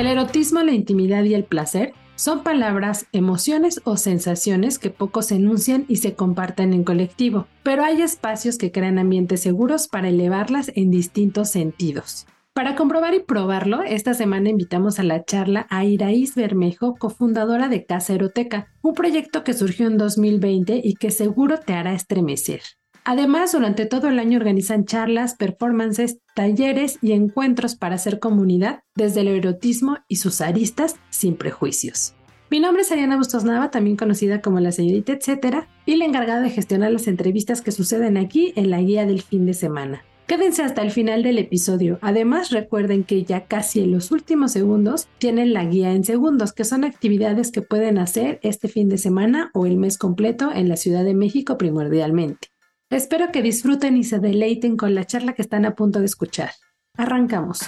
El 0.00 0.06
erotismo, 0.06 0.62
la 0.62 0.72
intimidad 0.72 1.24
y 1.24 1.34
el 1.34 1.44
placer 1.44 1.92
son 2.14 2.42
palabras, 2.42 3.04
emociones 3.12 3.82
o 3.84 3.98
sensaciones 3.98 4.78
que 4.78 4.88
pocos 4.88 5.30
enuncian 5.30 5.84
y 5.88 5.96
se 5.96 6.14
comparten 6.14 6.72
en 6.72 6.84
colectivo, 6.84 7.48
pero 7.62 7.84
hay 7.84 8.00
espacios 8.00 8.56
que 8.56 8.72
crean 8.72 8.98
ambientes 8.98 9.42
seguros 9.42 9.88
para 9.88 10.08
elevarlas 10.08 10.72
en 10.74 10.90
distintos 10.90 11.50
sentidos. 11.50 12.26
Para 12.54 12.76
comprobar 12.76 13.12
y 13.12 13.20
probarlo, 13.20 13.82
esta 13.82 14.14
semana 14.14 14.48
invitamos 14.48 14.98
a 14.98 15.02
la 15.02 15.22
charla 15.22 15.66
a 15.68 15.84
Iraís 15.84 16.34
Bermejo, 16.34 16.94
cofundadora 16.94 17.68
de 17.68 17.84
Casa 17.84 18.14
Eroteca, 18.14 18.68
un 18.80 18.94
proyecto 18.94 19.44
que 19.44 19.52
surgió 19.52 19.86
en 19.86 19.98
2020 19.98 20.80
y 20.82 20.94
que 20.94 21.10
seguro 21.10 21.58
te 21.58 21.74
hará 21.74 21.92
estremecer. 21.92 22.62
Además, 23.04 23.52
durante 23.52 23.86
todo 23.86 24.08
el 24.08 24.18
año 24.18 24.38
organizan 24.38 24.84
charlas, 24.84 25.34
performances, 25.34 26.18
talleres 26.34 26.98
y 27.02 27.12
encuentros 27.12 27.76
para 27.76 27.94
hacer 27.94 28.18
comunidad 28.20 28.80
desde 28.94 29.22
el 29.22 29.28
erotismo 29.28 29.98
y 30.08 30.16
sus 30.16 30.40
aristas 30.40 30.96
sin 31.10 31.36
prejuicios. 31.36 32.14
Mi 32.50 32.58
nombre 32.58 32.82
es 32.82 32.90
Ariana 32.90 33.16
Bustos 33.16 33.44
Nava, 33.44 33.70
también 33.70 33.96
conocida 33.96 34.40
como 34.40 34.58
la 34.58 34.72
señorita 34.72 35.12
etcétera, 35.12 35.68
y 35.86 35.96
la 35.96 36.04
encargada 36.04 36.40
de 36.40 36.50
gestionar 36.50 36.90
las 36.90 37.06
entrevistas 37.06 37.62
que 37.62 37.70
suceden 37.70 38.16
aquí 38.16 38.52
en 38.56 38.70
la 38.70 38.80
guía 38.80 39.06
del 39.06 39.22
fin 39.22 39.46
de 39.46 39.54
semana. 39.54 40.02
Quédense 40.26 40.62
hasta 40.62 40.82
el 40.82 40.92
final 40.92 41.24
del 41.24 41.38
episodio. 41.38 41.98
Además, 42.02 42.50
recuerden 42.50 43.02
que 43.02 43.24
ya 43.24 43.46
casi 43.46 43.80
en 43.80 43.90
los 43.90 44.12
últimos 44.12 44.52
segundos 44.52 45.08
tienen 45.18 45.52
la 45.52 45.64
guía 45.64 45.92
en 45.92 46.04
segundos, 46.04 46.52
que 46.52 46.64
son 46.64 46.84
actividades 46.84 47.50
que 47.50 47.62
pueden 47.62 47.98
hacer 47.98 48.38
este 48.42 48.68
fin 48.68 48.88
de 48.88 48.98
semana 48.98 49.50
o 49.54 49.66
el 49.66 49.76
mes 49.76 49.98
completo 49.98 50.52
en 50.52 50.68
la 50.68 50.76
Ciudad 50.76 51.02
de 51.02 51.14
México 51.14 51.58
primordialmente. 51.58 52.49
Espero 52.90 53.30
que 53.30 53.40
disfruten 53.40 53.96
y 53.96 54.02
se 54.02 54.18
deleiten 54.18 54.76
con 54.76 54.96
la 54.96 55.06
charla 55.06 55.32
que 55.32 55.42
están 55.42 55.64
a 55.64 55.76
punto 55.76 56.00
de 56.00 56.06
escuchar. 56.06 56.50
Arrancamos. 56.96 57.60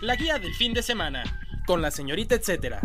La 0.00 0.16
guía 0.16 0.40
del 0.40 0.52
fin 0.54 0.74
de 0.74 0.82
semana, 0.82 1.22
con 1.68 1.82
la 1.82 1.92
señorita 1.92 2.34
etcétera. 2.34 2.80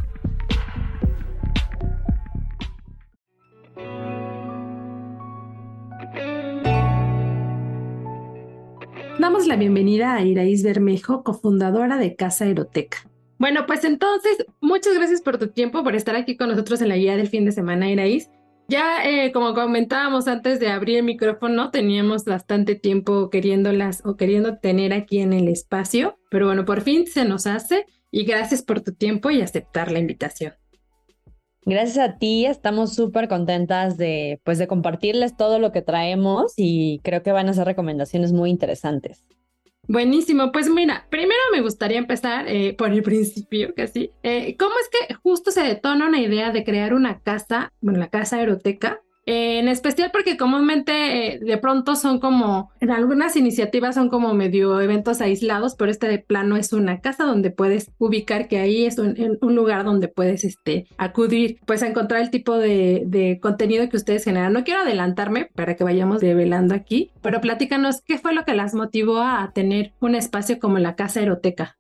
Damos 9.18 9.48
la 9.48 9.56
bienvenida 9.56 10.14
a 10.14 10.22
Iraís 10.22 10.62
Bermejo, 10.62 11.24
cofundadora 11.24 11.98
de 11.98 12.16
Casa 12.16 12.46
Eroteca. 12.46 13.07
Bueno, 13.40 13.66
pues 13.68 13.84
entonces, 13.84 14.46
muchas 14.62 14.96
gracias 14.96 15.22
por 15.22 15.38
tu 15.38 15.50
tiempo, 15.50 15.84
por 15.84 15.96
estar 15.96 16.16
aquí 16.16 16.38
con 16.38 16.50
nosotros 16.50 16.82
en 16.82 16.90
la 16.90 16.98
guía 16.98 17.16
del 17.16 17.28
fin 17.28 17.46
de 17.46 17.52
semana, 17.52 17.90
Iraís. 17.90 18.30
Ya, 18.70 19.06
eh, 19.06 19.32
como 19.32 19.54
comentábamos 19.54 20.28
antes 20.28 20.60
de 20.60 20.68
abrir 20.68 20.98
el 20.98 21.04
micrófono, 21.04 21.72
teníamos 21.72 22.26
bastante 22.26 22.76
tiempo 22.76 23.30
queriéndolas 23.30 24.06
o 24.06 24.18
queriendo 24.18 24.58
tener 24.58 24.92
aquí 24.92 25.20
en 25.20 25.32
el 25.32 25.48
espacio, 25.48 26.20
pero 26.30 26.48
bueno, 26.48 26.66
por 26.66 26.82
fin 26.82 27.08
se 27.08 27.24
nos 27.24 27.48
hace 27.48 27.86
y 28.12 28.26
gracias 28.26 28.62
por 28.64 28.82
tu 28.82 28.94
tiempo 28.94 29.30
y 29.30 29.42
aceptar 29.42 29.90
la 29.92 30.00
invitación. 30.00 30.54
Gracias 31.64 31.98
a 31.98 32.18
ti, 32.18 32.46
estamos 32.46 32.96
súper 32.96 33.28
contentas 33.28 33.98
de, 33.98 34.42
pues, 34.44 34.58
de 34.58 34.68
compartirles 34.68 35.38
todo 35.38 35.60
lo 35.60 35.72
que 35.72 35.82
traemos 35.82 36.54
y 36.58 37.00
creo 37.04 37.24
que 37.24 37.32
van 37.32 37.50
a 37.50 37.54
ser 37.54 37.68
recomendaciones 37.68 38.34
muy 38.34 38.50
interesantes. 38.50 39.26
Buenísimo, 39.88 40.52
pues 40.52 40.70
mira, 40.70 41.08
primero 41.10 41.40
me 41.54 41.62
gustaría 41.62 41.98
empezar 41.98 42.46
eh, 42.48 42.76
por 42.78 42.92
el 42.92 43.04
principio, 43.04 43.74
casi. 43.76 44.12
Eh, 44.24 44.56
¿Cómo 44.58 44.74
es 44.82 44.90
que 44.90 45.14
justo 45.16 45.52
se 45.52 45.62
detona 45.62 46.08
una 46.08 46.20
idea 46.20 46.52
de 46.52 46.64
crear 46.64 46.94
una 46.94 47.22
casa, 47.22 47.72
bueno, 47.80 48.00
la 48.00 48.10
casa 48.10 48.42
eroteca, 48.42 49.02
en 49.28 49.68
especial 49.68 50.10
porque 50.14 50.38
comúnmente 50.38 51.36
eh, 51.36 51.40
de 51.40 51.58
pronto 51.58 51.98
son 51.98 52.20
como, 52.22 52.72
en 52.80 52.92
algunas 52.92 53.36
iniciativas 53.36 53.96
son 53.96 54.08
como 54.08 54.34
medio 54.34 54.80
eventos 54.80 55.20
aislados, 55.20 55.76
pero 55.76 55.92
este 55.92 56.08
de 56.08 56.20
plano 56.20 56.56
es 56.56 56.72
una 56.72 57.02
casa 57.02 57.26
donde 57.26 57.52
puedes 57.52 57.92
ubicar 57.98 58.48
que 58.48 58.60
ahí 58.60 58.86
es 58.86 58.98
un, 58.98 59.16
lugar 59.42 59.84
donde 59.84 60.08
puedes 60.08 60.46
este, 60.46 60.88
acudir, 60.98 61.60
pues 61.66 61.84
a 61.84 61.88
encontrar 61.88 62.22
el 62.22 62.30
tipo 62.30 62.58
de, 62.58 63.04
de, 63.06 63.40
contenido 63.42 63.90
que 63.90 63.98
ustedes 63.98 64.24
generan. 64.24 64.54
No 64.54 64.64
quiero 64.64 64.82
adelantarme 64.82 65.50
para 65.54 65.76
que 65.76 65.84
vayamos 65.84 66.22
develando 66.22 66.74
aquí, 66.74 67.12
pero 67.22 67.42
platícanos 67.42 68.02
qué 68.02 68.18
fue 68.18 68.34
lo 68.34 68.46
que 68.46 68.54
las 68.54 68.74
motivó 68.76 69.20
a 69.20 69.52
tener 69.54 69.92
un 70.00 70.16
espacio 70.16 70.58
como 70.58 70.80
la 70.80 70.96
casa 70.96 71.22
eroteca 71.22 71.78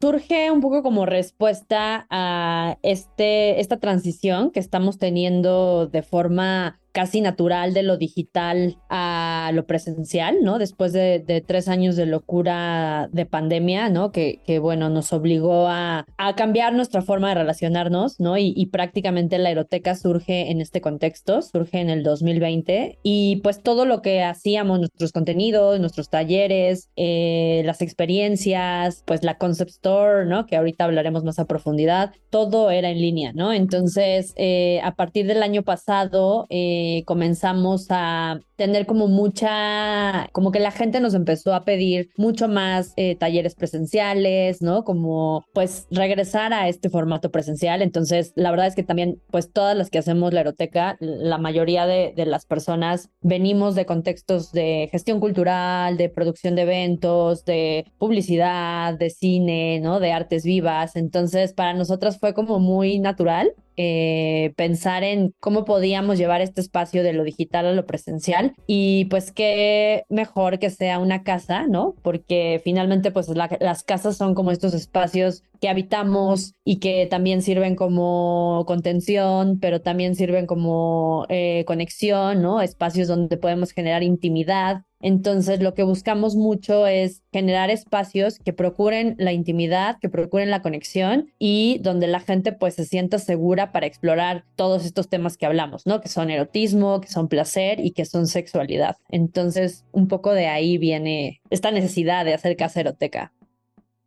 surge 0.00 0.50
un 0.50 0.60
poco 0.60 0.82
como 0.82 1.06
respuesta 1.06 2.06
a 2.10 2.76
este, 2.82 3.58
esta 3.60 3.78
transición 3.78 4.50
que 4.50 4.60
estamos 4.60 4.98
teniendo 4.98 5.86
de 5.86 6.02
forma 6.02 6.78
casi 6.94 7.20
natural 7.20 7.74
de 7.74 7.82
lo 7.82 7.96
digital 7.96 8.78
a 8.88 9.50
lo 9.52 9.66
presencial, 9.66 10.38
¿no? 10.42 10.58
Después 10.58 10.92
de, 10.92 11.44
tres 11.44 11.66
años 11.66 11.96
de 11.96 12.06
locura 12.06 13.08
de 13.12 13.26
pandemia, 13.26 13.88
¿no? 13.88 14.12
Que, 14.12 14.40
que 14.46 14.60
bueno, 14.60 14.90
nos 14.90 15.12
obligó 15.12 15.66
a, 15.66 16.06
a, 16.18 16.36
cambiar 16.36 16.72
nuestra 16.72 17.02
forma 17.02 17.30
de 17.30 17.34
relacionarnos, 17.34 18.20
¿no? 18.20 18.38
Y, 18.38 18.54
y, 18.56 18.66
prácticamente 18.66 19.38
la 19.38 19.50
eroteca 19.50 19.96
surge 19.96 20.52
en 20.52 20.60
este 20.60 20.80
contexto, 20.80 21.42
surge 21.42 21.80
en 21.80 21.90
el 21.90 22.04
2020 22.04 23.00
y 23.02 23.40
pues 23.42 23.60
todo 23.62 23.86
lo 23.86 24.00
que 24.00 24.22
hacíamos, 24.22 24.78
nuestros 24.78 25.10
contenidos, 25.10 25.80
nuestros 25.80 26.10
talleres, 26.10 26.90
eh, 26.94 27.62
las 27.64 27.82
experiencias, 27.82 29.02
pues 29.04 29.24
la 29.24 29.36
concept 29.36 29.72
store, 29.72 30.26
¿no? 30.26 30.46
Que 30.46 30.56
ahorita 30.56 30.84
hablaremos 30.84 31.24
más 31.24 31.40
a 31.40 31.46
profundidad, 31.46 32.12
todo 32.30 32.70
era 32.70 32.90
en 32.90 33.00
línea, 33.00 33.32
¿no? 33.32 33.52
Entonces, 33.52 34.32
eh, 34.36 34.80
a 34.84 34.94
partir 34.94 35.26
del 35.26 35.42
año 35.42 35.64
pasado, 35.64 36.46
eh, 36.50 36.83
eh, 36.84 37.04
comenzamos 37.04 37.86
a 37.90 38.40
tener 38.56 38.86
como 38.86 39.08
mucha, 39.08 40.28
como 40.32 40.52
que 40.52 40.60
la 40.60 40.70
gente 40.70 41.00
nos 41.00 41.14
empezó 41.14 41.54
a 41.54 41.64
pedir 41.64 42.10
mucho 42.16 42.48
más 42.48 42.92
eh, 42.96 43.16
talleres 43.16 43.54
presenciales, 43.54 44.62
¿no? 44.62 44.84
Como 44.84 45.44
pues 45.52 45.86
regresar 45.90 46.52
a 46.52 46.68
este 46.68 46.90
formato 46.90 47.30
presencial. 47.30 47.82
Entonces, 47.82 48.32
la 48.36 48.50
verdad 48.50 48.66
es 48.66 48.74
que 48.74 48.82
también, 48.82 49.20
pues 49.30 49.52
todas 49.52 49.76
las 49.76 49.90
que 49.90 49.98
hacemos 49.98 50.32
la 50.32 50.40
eroteca, 50.40 50.96
la 51.00 51.38
mayoría 51.38 51.86
de, 51.86 52.12
de 52.16 52.26
las 52.26 52.46
personas 52.46 53.10
venimos 53.20 53.74
de 53.74 53.86
contextos 53.86 54.52
de 54.52 54.88
gestión 54.90 55.20
cultural, 55.20 55.96
de 55.96 56.08
producción 56.08 56.54
de 56.54 56.62
eventos, 56.62 57.44
de 57.44 57.86
publicidad, 57.98 58.98
de 58.98 59.10
cine, 59.10 59.80
¿no? 59.80 60.00
De 60.00 60.12
artes 60.12 60.44
vivas. 60.44 60.96
Entonces, 60.96 61.52
para 61.52 61.74
nosotras 61.74 62.18
fue 62.18 62.34
como 62.34 62.58
muy 62.58 62.98
natural 62.98 63.52
eh, 63.76 64.52
pensar 64.56 65.02
en 65.02 65.34
cómo 65.40 65.64
podíamos 65.64 66.16
llevar 66.16 66.40
este 66.40 66.60
espacio 66.60 67.02
de 67.02 67.12
lo 67.12 67.24
digital 67.24 67.66
a 67.66 67.72
lo 67.72 67.86
presencial 67.86 68.43
y 68.66 69.06
pues 69.06 69.32
qué 69.32 70.04
mejor 70.08 70.58
que 70.58 70.70
sea 70.70 70.98
una 70.98 71.22
casa, 71.22 71.66
¿no? 71.66 71.94
Porque 72.02 72.60
finalmente 72.64 73.10
pues 73.10 73.28
las 73.28 73.82
casas 73.84 74.16
son 74.16 74.34
como 74.34 74.50
estos 74.50 74.74
espacios 74.74 75.42
que 75.60 75.68
habitamos 75.68 76.54
y 76.64 76.78
que 76.78 77.06
también 77.06 77.42
sirven 77.42 77.76
como 77.76 78.64
contención, 78.66 79.58
pero 79.60 79.80
también 79.80 80.14
sirven 80.14 80.46
como 80.46 81.26
eh, 81.28 81.64
conexión, 81.66 82.42
¿no? 82.42 82.60
Espacios 82.60 83.08
donde 83.08 83.36
podemos 83.36 83.72
generar 83.72 84.02
intimidad. 84.02 84.82
Entonces, 85.04 85.60
lo 85.60 85.74
que 85.74 85.82
buscamos 85.82 86.34
mucho 86.34 86.86
es 86.86 87.22
generar 87.30 87.68
espacios 87.68 88.38
que 88.38 88.54
procuren 88.54 89.16
la 89.18 89.34
intimidad, 89.34 89.98
que 90.00 90.08
procuren 90.08 90.48
la 90.48 90.62
conexión 90.62 91.30
y 91.38 91.78
donde 91.82 92.06
la 92.06 92.20
gente 92.20 92.52
pues 92.52 92.72
se 92.76 92.86
sienta 92.86 93.18
segura 93.18 93.70
para 93.70 93.84
explorar 93.84 94.46
todos 94.56 94.86
estos 94.86 95.10
temas 95.10 95.36
que 95.36 95.44
hablamos, 95.44 95.84
¿no? 95.84 96.00
Que 96.00 96.08
son 96.08 96.30
erotismo, 96.30 97.02
que 97.02 97.08
son 97.08 97.28
placer 97.28 97.80
y 97.80 97.90
que 97.90 98.06
son 98.06 98.26
sexualidad. 98.26 98.96
Entonces, 99.10 99.84
un 99.92 100.08
poco 100.08 100.32
de 100.32 100.46
ahí 100.46 100.78
viene 100.78 101.42
esta 101.50 101.70
necesidad 101.70 102.24
de 102.24 102.32
hacer 102.32 102.56
caseroteca. 102.56 103.30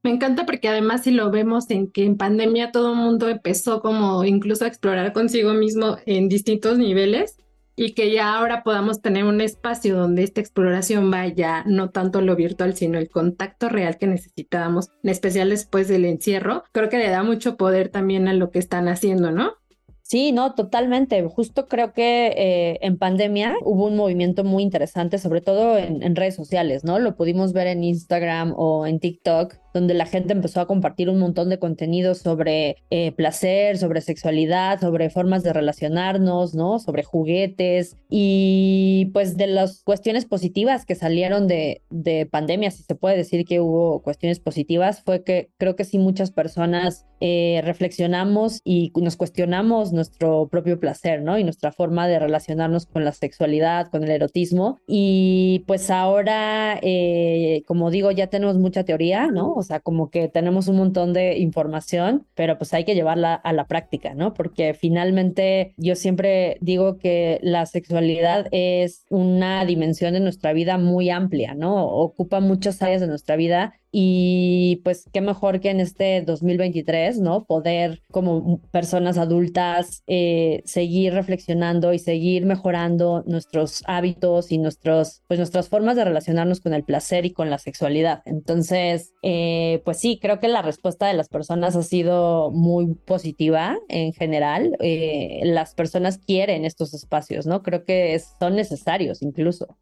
Me 0.02 0.10
encanta 0.10 0.48
porque 0.48 0.68
además 0.68 1.04
si 1.04 1.12
lo 1.12 1.30
vemos 1.30 1.70
en 1.70 1.92
que 1.92 2.06
en 2.06 2.18
pandemia 2.18 2.72
todo 2.72 2.94
el 2.94 2.98
mundo 2.98 3.30
empezó 3.30 3.84
como 3.84 4.24
incluso 4.24 4.66
a 4.66 4.68
explorar 4.68 5.14
consigo 5.14 5.54
mismo 5.54 5.98
en 6.08 6.28
distintos 6.28 6.80
niveles 6.80 7.38
y 7.78 7.94
que 7.94 8.12
ya 8.12 8.34
ahora 8.34 8.64
podamos 8.64 9.02
tener 9.02 9.24
un 9.24 9.40
espacio 9.40 9.96
donde 9.96 10.24
esta 10.24 10.42
exploración 10.42 11.10
vaya 11.12 11.64
no 11.68 11.92
tanto 11.92 12.22
lo 12.22 12.36
virtual, 12.36 12.76
sino 12.76 12.98
el 12.98 13.08
contacto 13.08 13.70
real 13.70 13.98
que 13.98 14.08
necesitábamos, 14.08 14.90
en 15.04 15.12
especial 15.12 15.52
después 15.52 15.88
del 15.88 16.06
encierro, 16.06 16.64
creo 16.72 16.90
que 16.90 16.98
le 16.98 17.10
da 17.10 17.22
mucho 17.22 17.56
poder 17.56 17.90
también 17.90 18.28
a 18.28 18.34
lo 18.34 18.50
que 18.50 18.60
están 18.60 18.88
haciendo, 18.88 19.32
¿no? 19.32 19.54
Sí, 20.02 20.32
no, 20.32 20.56
totalmente. 20.56 21.22
Justo 21.28 21.68
creo 21.68 21.92
que 21.92 22.28
eh, 22.28 22.80
en 22.82 22.98
pandemia 22.98 23.56
hubo 23.64 23.88
un 23.88 23.98
movimiento 23.98 24.46
muy 24.46 24.64
interesante, 24.64 25.18
sobre 25.18 25.42
todo 25.42 25.78
en, 25.78 26.02
en, 26.02 26.16
redes 26.16 26.34
sociales, 26.34 26.86
¿no? 26.86 26.98
Lo 26.98 27.18
pudimos 27.18 27.52
ver 27.52 27.68
en 27.68 27.84
Instagram 27.84 28.54
o 28.56 28.88
en 28.88 29.02
TikTok, 29.02 29.56
donde 29.78 29.94
la 29.94 30.06
gente 30.08 30.34
empezó 30.34 30.60
a 30.60 30.66
compartir 30.66 31.10
un 31.10 31.20
montón 31.20 31.50
de 31.50 31.60
contenido 31.60 32.16
sobre 32.16 32.78
eh, 32.90 33.12
placer, 33.12 33.78
sobre 33.78 34.02
sexualidad, 34.02 34.82
sobre 34.82 35.10
formas 35.10 35.44
de 35.44 35.54
relacionarnos, 35.54 36.56
¿no? 36.56 36.80
Sobre 36.80 37.04
juguetes 37.04 37.96
y 38.10 39.12
pues 39.14 39.38
de 39.38 39.48
las 39.48 39.84
cuestiones 39.84 40.26
positivas 40.26 40.86
que 40.86 40.96
salieron 40.96 41.48
de, 41.48 41.82
de 41.90 42.26
pandemia, 42.26 42.72
si 42.72 42.84
se 42.84 42.96
puede 42.96 43.18
decir 43.18 43.46
que 43.46 43.62
hubo 43.62 44.02
cuestiones 44.02 44.40
positivas, 44.40 45.04
fue 45.04 45.24
que 45.24 45.50
creo 45.58 45.76
que 45.76 45.84
sí 45.84 46.00
muchas 46.00 46.32
personas 46.32 47.06
eh, 47.20 47.62
reflexionamos 47.64 48.62
y 48.64 48.92
nos 48.96 49.18
cuestionamos 49.18 49.92
nuestro 49.92 50.48
propio 50.50 50.80
placer, 50.80 51.24
¿no? 51.24 51.40
Y 51.40 51.44
nuestra 51.44 51.72
forma 51.72 52.08
de 52.08 52.20
relacionarnos 52.20 52.86
con 52.86 53.04
la 53.06 53.12
sexualidad, 53.12 53.90
con 53.90 54.04
el 54.04 54.12
erotismo. 54.12 54.80
Y 54.86 55.64
pues 55.66 55.90
ahora, 55.90 56.80
eh, 56.82 57.64
como 57.66 57.90
digo, 57.90 58.12
ya 58.12 58.28
tenemos 58.28 58.58
mucha 58.58 58.84
teoría, 58.84 59.28
¿no? 59.28 59.54
O 59.54 59.64
sea, 59.68 59.80
como 59.80 60.10
que 60.10 60.28
tenemos 60.28 60.68
un 60.68 60.78
montón 60.78 61.14
de 61.14 61.38
información, 61.38 62.26
pero 62.36 62.58
pues 62.58 62.74
hay 62.74 62.86
que 62.86 62.96
llevarla 62.96 63.34
a 63.36 63.54
la 63.54 63.68
práctica, 63.68 64.14
¿no? 64.14 64.34
Porque 64.34 64.74
finalmente 64.74 65.74
yo 65.78 65.96
siempre 65.96 66.58
digo 66.62 66.98
que 66.98 67.40
la 67.42 67.66
sexualidad 67.66 68.48
es 68.52 69.06
una 69.10 69.66
dimensión 69.66 70.14
de 70.14 70.20
nuestra 70.20 70.54
vida 70.54 70.78
muy 70.78 71.10
amplia, 71.10 71.54
¿no? 71.54 71.88
Ocupa 71.88 72.40
muchas 72.40 72.82
áreas 72.82 73.02
de 73.02 73.08
nuestra 73.08 73.36
vida 73.36 73.74
y 73.92 74.82
pues 74.84 75.06
qué 75.12 75.22
mejor 75.22 75.60
que 75.60 75.70
en 75.70 75.80
este 75.80 76.22
2023, 76.22 77.20
¿no? 77.20 77.46
Poder 77.46 78.04
como 78.12 78.60
personas 78.72 79.18
adultas 79.18 80.04
eh, 80.08 80.62
seguir 80.66 81.14
reflexionando 81.14 81.94
y 81.94 82.00
seguir 82.00 82.46
mejorando 82.46 83.24
nuestros 83.26 83.84
hábitos 83.88 84.52
y 84.52 84.58
nuestros, 84.58 85.24
pues 85.28 85.40
nuestras 85.40 85.70
formas 85.70 85.96
de 85.96 86.06
relacionarnos 86.06 86.60
con 86.60 86.74
el 86.74 86.84
placer 86.84 87.26
y 87.26 87.32
con 87.32 87.50
la 87.50 87.58
sexualidad. 87.58 88.22
Entonces, 88.26 89.14
eh, 89.24 89.82
pues 89.86 90.00
sí, 90.00 90.20
creo 90.22 90.40
que 90.40 90.48
la 90.48 90.62
respuesta 90.62 91.08
de 91.08 91.14
las 91.14 91.30
personas 91.30 91.76
ha 91.76 91.84
sido 91.84 92.52
muy 92.52 92.94
positiva 92.96 93.78
en 93.88 94.14
general. 94.14 94.76
Eh, 94.80 95.42
las 95.44 95.74
personas 95.74 96.18
quieren 96.18 96.66
estos 96.66 96.94
espacios, 96.94 97.46
¿no? 97.46 97.64
Creo 97.64 97.86
que 97.86 98.20
son 98.40 98.56
necesarios 98.56 99.22
incluso. 99.22 99.78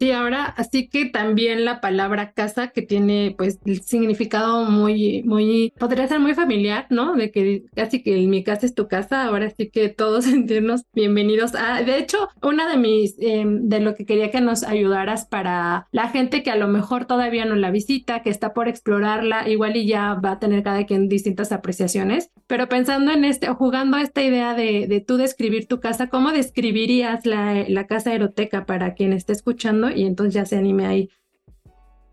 Sí, 0.00 0.10
ahora 0.10 0.44
así 0.44 0.88
que 0.88 1.06
también 1.06 1.64
la 1.64 1.80
palabra 1.80 2.32
casa 2.32 2.68
que 2.68 2.82
tiene 2.82 3.34
pues 3.38 3.60
el 3.64 3.80
significado 3.82 4.64
muy, 4.64 5.22
muy, 5.22 5.72
podría 5.78 6.08
ser 6.08 6.18
muy 6.18 6.34
familiar, 6.34 6.86
¿no? 6.90 7.14
De 7.14 7.30
que 7.30 7.64
casi 7.76 8.02
que 8.02 8.16
mi 8.26 8.42
casa 8.42 8.66
es 8.66 8.74
tu 8.74 8.88
casa, 8.88 9.24
ahora 9.24 9.50
sí 9.50 9.70
que 9.70 9.88
todos 9.88 10.24
sentirnos 10.26 10.82
bienvenidos 10.92 11.54
a, 11.54 11.82
de 11.82 11.96
hecho, 11.98 12.28
una 12.42 12.68
de 12.68 12.76
mis, 12.76 13.14
em, 13.20 13.68
de 13.68 13.78
lo 13.80 13.94
que 13.94 14.04
quería 14.04 14.32
que 14.32 14.40
nos 14.40 14.64
ayudaras 14.64 15.26
para 15.26 15.86
la 15.92 16.08
gente 16.08 16.42
que 16.42 16.50
a 16.50 16.56
lo 16.56 16.66
mejor 16.66 17.06
todavía 17.06 17.44
no 17.44 17.54
la 17.54 17.70
visita, 17.70 18.22
que 18.22 18.30
está 18.30 18.52
por 18.52 18.66
explorarla, 18.68 19.48
igual 19.48 19.76
y 19.76 19.86
ya 19.86 20.14
va 20.14 20.32
a 20.32 20.38
tener 20.40 20.64
cada 20.64 20.86
quien 20.86 21.08
distintas 21.08 21.52
apreciaciones, 21.52 22.30
pero 22.48 22.68
pensando 22.68 23.12
en 23.12 23.24
este, 23.24 23.46
jugando 23.48 23.96
esta 23.98 24.22
idea 24.22 24.54
de, 24.54 24.86
de 24.88 25.00
tú 25.00 25.16
describir 25.16 25.66
tu 25.68 25.80
casa, 25.80 26.08
¿cómo 26.08 26.32
describirías 26.32 27.24
la, 27.26 27.64
la 27.68 27.86
casa 27.86 28.12
eroteca 28.12 28.66
para 28.66 28.94
quien 28.94 29.12
esté 29.12 29.32
escuchando? 29.32 29.84
Y 29.94 30.04
entonces 30.06 30.34
ya 30.34 30.44
se 30.44 30.56
anime 30.56 30.86
ahí. 30.86 31.08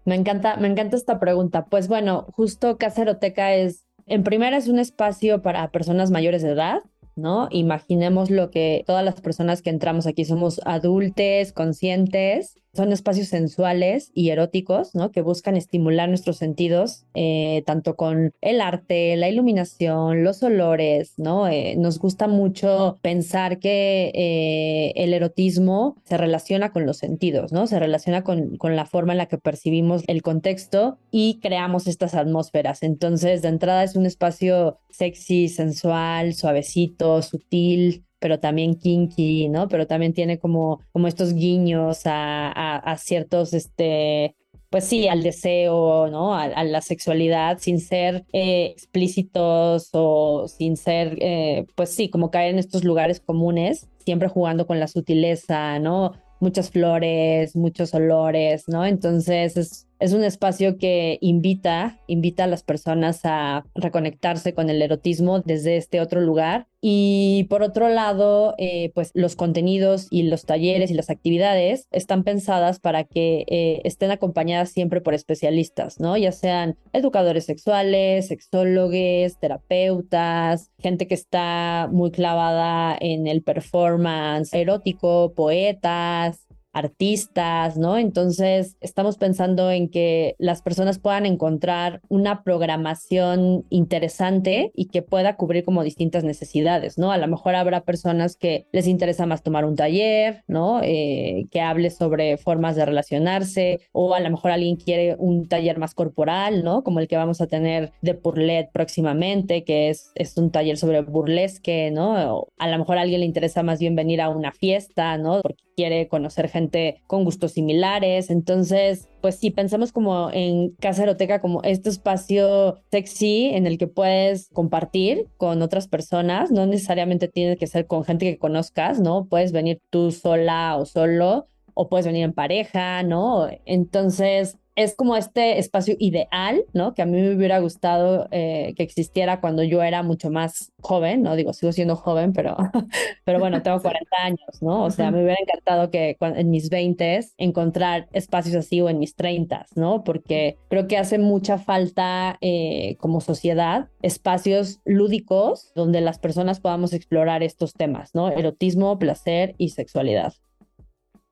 Me 0.06 0.16
encanta, 0.16 0.58
me 0.58 0.68
encanta 0.68 0.96
esta 0.96 1.20
pregunta. 1.20 1.66
Pues 1.66 1.88
bueno, 1.88 2.28
justo 2.34 2.78
Caseroteca 2.78 3.54
es, 3.54 3.86
en 4.08 4.24
primera 4.24 4.58
es 4.58 4.68
un 4.68 4.80
espacio 4.80 5.42
para 5.42 5.70
personas 5.72 6.12
mayores 6.12 6.42
de 6.42 6.50
edad, 6.52 6.82
¿no? 7.16 7.48
Imaginemos 7.52 8.30
lo 8.30 8.50
que 8.50 8.84
todas 8.88 9.06
las 9.06 9.22
personas 9.22 9.62
que 9.62 9.70
entramos 9.70 10.08
aquí 10.08 10.26
somos 10.26 10.60
adultos, 10.66 11.52
conscientes, 11.54 12.56
son 12.74 12.92
espacios 12.94 13.28
sensuales 13.28 14.12
y 14.14 14.30
eróticos, 14.30 14.96
¿no? 14.96 15.12
Que 15.12 15.22
buscan 15.22 15.58
estimular 15.58 16.08
nuestros 16.10 16.38
sentidos, 16.38 17.06
eh, 17.14 17.64
tanto 17.66 17.96
con 17.96 18.32
el 18.42 18.62
arte, 18.62 19.16
la 19.18 19.30
iluminación, 19.30 20.24
los 20.24 20.42
olores, 20.44 21.14
¿no? 21.18 21.48
Eh, 21.48 21.76
nos 21.78 22.00
gusta 22.00 22.28
mucho 22.28 23.00
pensar 23.02 23.60
que 23.60 24.12
eh, 24.14 24.94
el 24.96 25.14
erotismo 25.14 25.98
se 26.06 26.18
relaciona 26.18 26.72
con 26.72 26.86
los 26.86 26.98
sentidos, 26.98 27.52
¿no? 27.52 27.68
Se 27.68 27.80
relaciona 27.80 28.24
con, 28.24 28.58
con 28.58 28.76
la 28.76 28.86
forma 28.86 29.14
en 29.14 29.18
la 29.18 29.26
que 29.26 29.38
percibimos 29.38 30.04
el 30.08 30.22
contexto 30.22 30.98
y 31.12 31.40
creamos 31.42 31.88
estas 31.88 32.16
atmósferas. 32.16 32.84
Entonces, 32.84 33.42
de 33.42 33.50
entrada 33.50 33.84
es 33.84 33.96
un 33.96 34.06
espacio 34.06 34.80
sexy, 34.90 35.50
sensual, 35.50 36.34
suavecito, 36.34 37.22
sutil, 37.22 38.06
pero 38.22 38.40
también 38.40 38.76
kinky, 38.76 39.50
¿no? 39.50 39.68
Pero 39.68 39.88
también 39.88 40.14
tiene 40.14 40.38
como, 40.38 40.80
como 40.94 41.08
estos 41.08 41.34
guiños 41.34 42.04
a, 42.06 42.78
a, 42.78 42.98
ciertos, 42.98 43.52
este, 43.54 44.36
pues 44.70 44.84
sí, 44.86 45.08
al 45.08 45.24
deseo, 45.24 46.08
¿no? 46.08 46.36
A, 46.36 46.64
la 46.64 46.82
sexualidad 46.82 47.58
sin 47.58 47.80
ser 47.80 48.24
eh, 48.32 48.66
explícitos 48.68 49.90
o 49.94 50.48
sin 50.48 50.78
ser, 50.78 51.18
eh, 51.20 51.66
pues 51.76 51.90
sí, 51.90 52.10
como 52.10 52.30
caer 52.30 52.52
en 52.52 52.60
estos 52.60 52.84
lugares 52.84 53.20
comunes, 53.20 53.90
siempre 54.06 54.30
jugando 54.30 54.68
con 54.68 54.80
la 54.80 54.88
sutileza, 54.88 55.80
¿no? 55.80 56.14
Muchas 56.40 56.70
flores, 56.70 57.56
muchos 57.56 57.92
olores, 57.96 58.66
¿no? 58.68 58.86
Entonces 58.86 59.58
es 59.58 59.88
es 60.02 60.14
un 60.14 60.24
espacio 60.24 60.80
que 60.80 61.20
invita, 61.22 62.00
invita 62.08 62.46
a 62.46 62.48
las 62.48 62.64
personas 62.64 63.22
a 63.24 63.66
reconectarse 63.76 64.56
con 64.56 64.72
el 64.72 64.82
erotismo 64.82 65.42
desde 65.42 65.78
este 65.78 66.02
otro 66.02 66.22
lugar. 66.22 66.68
Y 66.82 67.46
por 67.52 67.62
otro 67.62 67.88
lado, 67.88 68.56
eh, 68.58 68.92
pues 68.96 69.12
los 69.14 69.36
contenidos 69.36 70.08
y 70.10 70.24
los 70.24 70.46
talleres 70.46 70.90
y 70.90 70.96
las 70.96 71.12
actividades 71.12 71.88
están 71.92 72.24
pensadas 72.24 72.80
para 72.80 73.04
que 73.04 73.46
eh, 73.48 73.82
estén 73.84 74.10
acompañadas 74.10 74.72
siempre 74.72 75.02
por 75.02 75.14
especialistas, 75.14 76.00
¿no? 76.00 76.18
Ya 76.18 76.32
sean 76.32 76.78
educadores 76.94 77.46
sexuales, 77.46 78.30
sexólogos, 78.30 79.40
terapeutas, 79.40 80.72
gente 80.80 81.06
que 81.06 81.14
está 81.14 81.88
muy 81.92 82.10
clavada 82.10 82.98
en 83.00 83.28
el 83.28 83.44
performance 83.44 84.52
erótico, 84.52 85.34
poetas, 85.36 86.48
artistas, 86.74 87.78
¿no? 87.78 87.98
Entonces, 87.98 88.78
estamos 88.82 89.18
pensando 89.18 89.72
en 89.72 89.90
que 89.90 90.36
las 90.38 90.62
personas 90.62 91.00
puedan 91.00 91.26
encontrar 91.26 92.02
una 92.08 92.44
programación 92.44 93.66
interesante 93.70 94.72
y 94.76 94.86
que 94.86 95.02
pueda 95.02 95.36
cubrir 95.36 95.66
como 95.66 95.84
distintas 95.84 96.24
necesidades, 96.24 96.98
¿no? 96.98 97.12
A 97.12 97.18
lo 97.18 97.28
mejor 97.28 97.56
habrá 97.56 97.82
personas 97.82 98.36
que 98.38 98.68
les 98.72 98.88
interesa 98.88 99.26
más 99.26 99.44
tomar 99.44 99.66
un 99.66 99.76
taller, 99.76 100.44
¿no? 100.48 100.82
Eh, 100.84 101.48
que 101.52 101.62
hable 101.62 101.90
sobre 101.90 102.38
formas 102.38 102.76
de 102.76 102.86
relacionarse, 102.86 103.82
o 103.92 104.14
a 104.14 104.20
lo 104.20 104.30
mejor 104.30 104.52
alguien 104.52 104.78
quiere 104.78 105.16
un 105.18 105.48
taller 105.48 105.78
más 105.78 105.94
corporal, 105.94 106.64
¿no? 106.64 106.84
Como 106.84 107.00
el 107.00 107.08
que 107.08 107.18
vamos 107.18 107.42
a 107.42 107.48
tener 107.48 107.92
de 108.02 108.14
Purlet 108.14 108.72
próximamente, 108.72 109.64
que 109.64 109.90
es, 109.90 110.12
es 110.16 110.38
un 110.38 110.52
taller 110.52 110.78
sobre 110.78 111.02
burlesque, 111.02 111.92
¿no? 111.92 112.48
A 112.58 112.70
lo 112.70 112.78
mejor 112.78 112.98
a 112.98 113.02
alguien 113.02 113.20
le 113.22 113.26
interesa 113.26 113.64
más 113.64 113.80
bien 113.80 113.96
venir 113.96 114.22
a 114.22 114.30
una 114.30 114.52
fiesta, 114.52 115.18
¿no? 115.18 115.42
Porque 115.42 115.64
quiere 115.82 116.08
conocer 116.08 116.48
gente 116.48 117.02
con 117.08 117.24
gustos 117.24 117.54
similares. 117.54 118.30
Entonces, 118.30 119.10
pues 119.20 119.38
sí, 119.38 119.50
pensamos 119.50 119.92
como 119.92 120.30
en 120.32 120.76
Casa 120.80 121.02
Eroteca 121.02 121.42
como 121.42 121.64
este 121.64 121.90
espacio 121.90 122.78
sexy 122.92 123.50
en 123.56 123.66
el 123.66 123.80
que 123.80 123.88
puedes 123.88 124.50
compartir 124.54 125.26
con 125.38 125.64
otras 125.64 125.88
personas. 125.88 126.52
No 126.52 126.68
necesariamente 126.68 127.28
tiene 127.28 127.58
que 127.58 127.66
ser 127.66 127.88
con 127.88 128.04
gente 128.04 128.26
que 128.26 128.38
conozcas, 128.38 129.00
¿no? 129.00 129.26
Puedes 129.26 129.54
venir 129.54 129.82
tú 129.90 130.12
sola 130.12 130.78
o 130.78 130.86
solo 130.86 131.48
o 131.74 131.90
puedes 131.90 132.06
venir 132.06 132.26
en 132.26 132.34
pareja, 132.34 133.02
¿no? 133.02 133.48
Entonces, 133.66 134.60
es 134.76 134.96
como 134.96 135.16
este 135.18 135.60
espacio 135.60 135.96
ideal, 136.00 136.64
¿no? 136.74 136.94
Que 136.94 137.02
a 137.02 137.06
mí 137.06 137.20
me 137.22 137.36
hubiera 137.36 137.60
gustado 137.60 138.28
eh, 138.32 138.74
que 138.76 138.84
existiera 138.84 139.42
cuando 139.42 139.64
yo 139.64 139.84
era 139.84 140.04
mucho 140.04 140.30
más 140.30 140.72
joven, 140.80 141.24
¿no? 141.24 141.36
Digo, 141.36 141.54
sigo 141.54 141.72
siendo 141.72 141.96
joven, 141.96 142.34
pero, 142.34 142.56
pero 143.26 143.40
bueno, 143.40 143.62
tengo 143.62 143.80
40 143.82 144.10
años, 144.24 144.62
¿no? 144.62 144.84
O 144.84 144.92
sea, 144.92 145.12
me 145.12 145.24
hubiera 145.24 145.40
encantado 145.42 145.90
que 145.92 146.18
en 146.20 146.50
mis 146.50 146.70
20 146.70 147.02
encontrar 147.38 148.08
espacios 148.14 148.56
así 148.56 148.82
o 148.82 148.90
en 148.90 149.00
mis 149.00 149.16
30, 149.16 149.66
¿no? 149.76 150.04
Porque 150.04 150.58
creo 150.70 150.88
que 150.88 150.98
hace 150.98 151.18
mucha 151.18 151.58
falta 151.58 152.38
eh, 152.42 152.96
como 153.00 153.22
sociedad 153.22 153.90
espacios 154.02 154.80
lúdicos 154.86 155.72
donde 155.76 156.02
las 156.02 156.20
personas 156.20 156.60
podamos 156.60 156.94
explorar 156.94 157.44
estos 157.44 157.74
temas, 157.74 158.14
¿no? 158.14 158.30
Erotismo, 158.30 158.98
placer 159.00 159.56
y 159.58 159.70
sexualidad. 159.70 160.34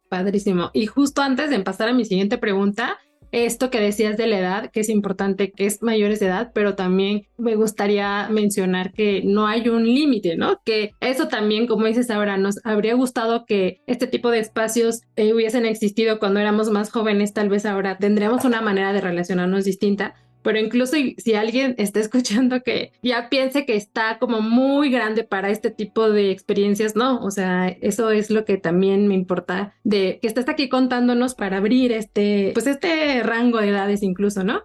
Padrísimo. 0.10 0.72
Y 0.74 0.88
justo 0.88 1.22
antes 1.22 1.50
de 1.52 1.60
pasar 1.60 1.90
a 1.90 1.94
mi 1.94 2.04
siguiente 2.04 2.38
pregunta, 2.38 2.98
esto 3.32 3.70
que 3.70 3.80
decías 3.80 4.18
de 4.18 4.28
la 4.28 4.40
edad, 4.40 4.72
que 4.72 4.80
es 4.82 4.90
importante 4.90 5.52
que 5.52 5.66
es 5.66 5.82
mayores 5.82 6.20
de 6.20 6.28
edad, 6.28 6.52
pero 6.54 6.76
también 6.76 7.28
me 7.38 7.56
gustaría 7.56 8.28
mencionar 8.30 8.92
que 8.94 9.22
no 9.24 9.48
hay 9.48 9.68
un 9.70 9.86
límite, 9.86 10.36
¿no? 10.36 10.62
Que 10.64 10.92
eso 11.00 11.28
también, 11.28 11.68
como 11.68 11.86
dices 11.86 12.10
ahora, 12.10 12.38
nos 12.38 12.60
habría 12.64 12.96
gustado 12.96 13.46
que 13.46 13.82
este 13.88 14.08
tipo 14.08 14.32
de 14.32 14.40
espacios 14.40 15.02
eh, 15.16 15.34
hubiesen 15.34 15.66
existido 15.66 16.20
cuando 16.20 16.40
éramos 16.40 16.70
más 16.70 16.92
jóvenes, 16.92 17.34
tal 17.34 17.50
vez 17.50 17.66
ahora 17.66 17.98
tendríamos 17.98 18.46
una 18.46 18.62
manera 18.62 18.94
de 18.94 19.02
relacionarnos 19.02 19.66
distinta, 19.66 20.16
pero 20.42 20.60
incluso 20.60 20.96
si 21.18 21.34
alguien 21.34 21.76
está 21.78 22.00
escuchando 22.00 22.62
que 22.64 22.92
ya 23.02 23.30
piense 23.30 23.66
que 23.66 23.76
está 23.76 24.20
como 24.20 24.42
muy 24.42 24.90
grande 24.90 25.24
para 25.24 25.50
este 25.50 25.72
tipo 25.72 26.10
de 26.10 26.32
experiencias, 26.32 26.96
no, 26.96 27.20
o 27.20 27.32
sea, 27.32 27.68
eso 27.68 28.12
es 28.12 28.30
lo 28.30 28.46
que 28.46 28.58
también 28.58 29.08
me 29.08 29.16
importa 29.16 29.74
de 29.84 30.20
que 30.22 30.28
estés 30.28 30.48
aquí 30.50 30.70
contándonos 30.70 31.36
para 31.36 31.58
abrir 31.58 31.92
este, 31.92 32.52
pues 32.54 32.68
este 32.68 33.24
rango 33.24 33.60
de 33.60 33.70
edades 33.70 34.04
incluso, 34.04 34.44
¿no? 34.44 34.64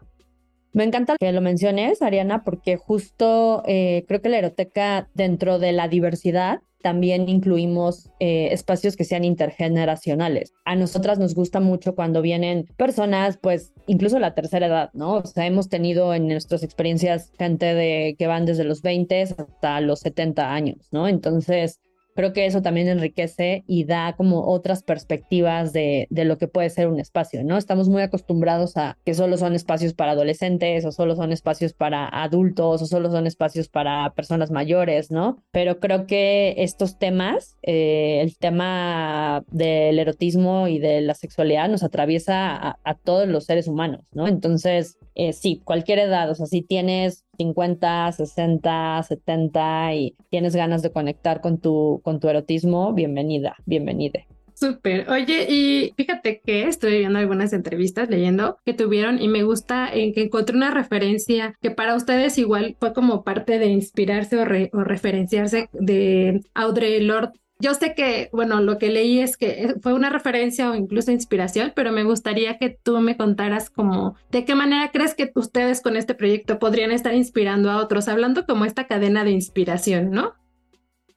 Me 0.75 0.83
encanta 0.83 1.17
que 1.19 1.31
lo 1.31 1.41
menciones, 1.41 2.03
Ariana, 2.03 2.43
porque 2.43 2.77
justo 2.77 3.63
eh, 3.65 4.05
creo 4.09 4.21
que 4.21 4.29
la 4.29 4.39
eroteca 4.39 5.09
dentro 5.15 5.61
de 5.61 5.71
la 5.71 5.87
diversidad 5.87 6.61
también 6.83 7.29
incluimos 7.29 8.11
eh, 8.19 8.49
espacios 8.51 8.97
que 8.97 9.05
sean 9.05 9.25
intergeneracionales. 9.25 10.53
A 10.65 10.75
nosotras 10.75 11.19
nos 11.21 11.35
gusta 11.35 11.61
mucho 11.61 11.95
cuando 11.95 12.23
vienen 12.23 12.67
personas, 12.77 13.39
pues 13.41 13.73
incluso 13.87 14.19
la 14.19 14.35
tercera 14.35 14.67
edad, 14.67 14.91
¿no? 14.95 15.15
O 15.15 15.27
sea, 15.27 15.47
hemos 15.47 15.69
tenido 15.69 16.13
en 16.13 16.27
nuestras 16.27 16.65
experiencias 16.65 17.31
gente 17.39 17.73
de 17.73 18.17
que 18.19 18.27
van 18.27 18.45
desde 18.45 18.65
los 18.65 18.83
20 18.83 19.23
hasta 19.23 19.81
los 19.81 20.01
70 20.01 20.53
años, 20.53 20.89
¿no? 20.91 21.07
Entonces, 21.07 21.81
creo 22.15 22.33
que 22.33 22.47
eso 22.47 22.63
también 22.63 22.89
enriquece 22.89 23.65
y 23.67 23.85
da 23.85 24.15
como 24.17 24.47
otras 24.47 24.83
perspectivas 24.83 25.73
de, 25.73 26.07
de, 26.11 26.25
lo 26.25 26.39
que 26.39 26.49
puede 26.49 26.71
ser 26.71 26.89
un 26.89 27.01
espacio, 27.01 27.45
¿no? 27.45 27.57
Estamos 27.57 27.89
muy 27.89 28.03
acostumbrados 28.03 28.77
a 28.77 28.97
que 29.05 29.15
solo 29.15 29.37
son 29.37 29.55
espacios 29.55 29.95
para 29.95 30.13
adolescentes 30.13 30.85
o 30.85 30.93
solo 30.93 31.17
son 31.17 31.33
espacios 31.33 31.73
para 31.73 32.09
adultos 32.09 32.83
o 32.83 32.87
solo 32.87 33.11
son 33.11 33.27
espacios 33.27 33.69
para 33.69 34.13
personas 34.15 34.51
mayores, 34.51 35.11
¿no? 35.11 35.43
Pero 35.51 35.81
creo 35.81 36.07
que 36.07 36.55
estos 36.59 36.99
temas, 36.99 37.57
eh, 37.63 38.21
el 38.21 38.37
tema 38.39 39.45
del 39.51 39.99
erotismo 39.99 40.69
y 40.69 40.79
de 40.79 41.01
la 41.01 41.15
sexualidad 41.15 41.69
nos 41.69 41.83
atraviesa 41.83 42.79
a, 42.85 42.95
todos 43.05 43.29
los 43.29 43.45
seres 43.45 43.67
humanos, 43.69 44.03
¿no? 44.13 44.29
Entonces, 44.29 44.97
eh, 45.15 45.33
sí, 45.33 45.61
cualquier 45.65 45.99
edad, 45.99 46.31
o 46.31 46.35
sea, 46.35 46.47
si 46.47 46.63
tienes 46.63 47.24
50, 47.37 48.13
60, 48.13 49.03
70 49.03 49.95
y 49.95 50.17
tienes 50.31 50.57
ganas 50.57 50.83
de 50.83 50.93
conectar 50.93 51.41
con 51.41 51.59
tu, 51.59 52.01
con 52.05 52.21
tu 52.21 52.29
erotismo, 52.29 52.93
bienvenida, 52.93 53.57
bienvenida. 53.67 54.21
Súper. 54.55 55.11
Oye, 55.11 55.47
y 55.51 55.93
fíjate 55.97 56.41
que 56.41 56.69
estoy 56.69 56.99
viendo 56.99 57.19
algunas 57.19 57.53
entrevistas 57.53 58.09
leyendo 58.09 58.59
que 58.65 58.73
tuvieron 58.73 59.21
y 59.21 59.27
me 59.27 59.43
gusta 59.43 59.93
en 59.93 60.15
que 60.15 60.23
encontré 60.23 60.57
una 60.57 60.71
referencia 60.71 61.55
que 61.61 61.73
para 61.73 61.97
ustedes 61.97 62.39
igual 62.39 62.77
fue 62.79 62.93
como 62.93 63.25
parte 63.25 63.59
de 63.59 63.67
inspirarse 63.67 64.37
o, 64.37 64.43
o 64.43 64.85
referenciarse 64.85 65.69
de 65.73 66.41
Audre 66.55 67.01
Lorde 67.01 67.33
yo 67.65 67.73
sé 67.73 67.95
que, 67.95 68.29
bueno, 68.31 68.61
lo 68.61 68.77
que 68.77 68.91
leí 68.91 69.21
es 69.21 69.39
que 69.39 69.75
fue 69.81 69.95
una 69.95 70.11
referencia 70.11 70.71
o 70.71 70.75
incluso 70.75 71.11
inspiración, 71.11 71.73
pero 71.75 71.93
me 71.93 72.05
gustaría 72.05 72.59
que 72.59 72.69
tú 72.69 73.01
me 73.01 73.17
contaras 73.17 73.71
como 73.71 74.17
de 74.31 74.45
qué 74.45 74.55
manera 74.55 74.91
crees 74.93 75.15
que 75.15 75.33
ustedes 75.35 75.81
con 75.81 75.97
este 75.97 76.15
proyecto 76.15 76.59
podrían 76.59 76.91
estar 76.93 77.15
inspirando 77.15 77.71
a 77.71 77.79
otros, 77.79 78.09
hablando 78.09 78.45
como 78.45 78.67
esta 78.67 78.87
cadena 78.87 79.25
de 79.25 79.31
inspiración, 79.31 80.11
¿no? 80.11 80.35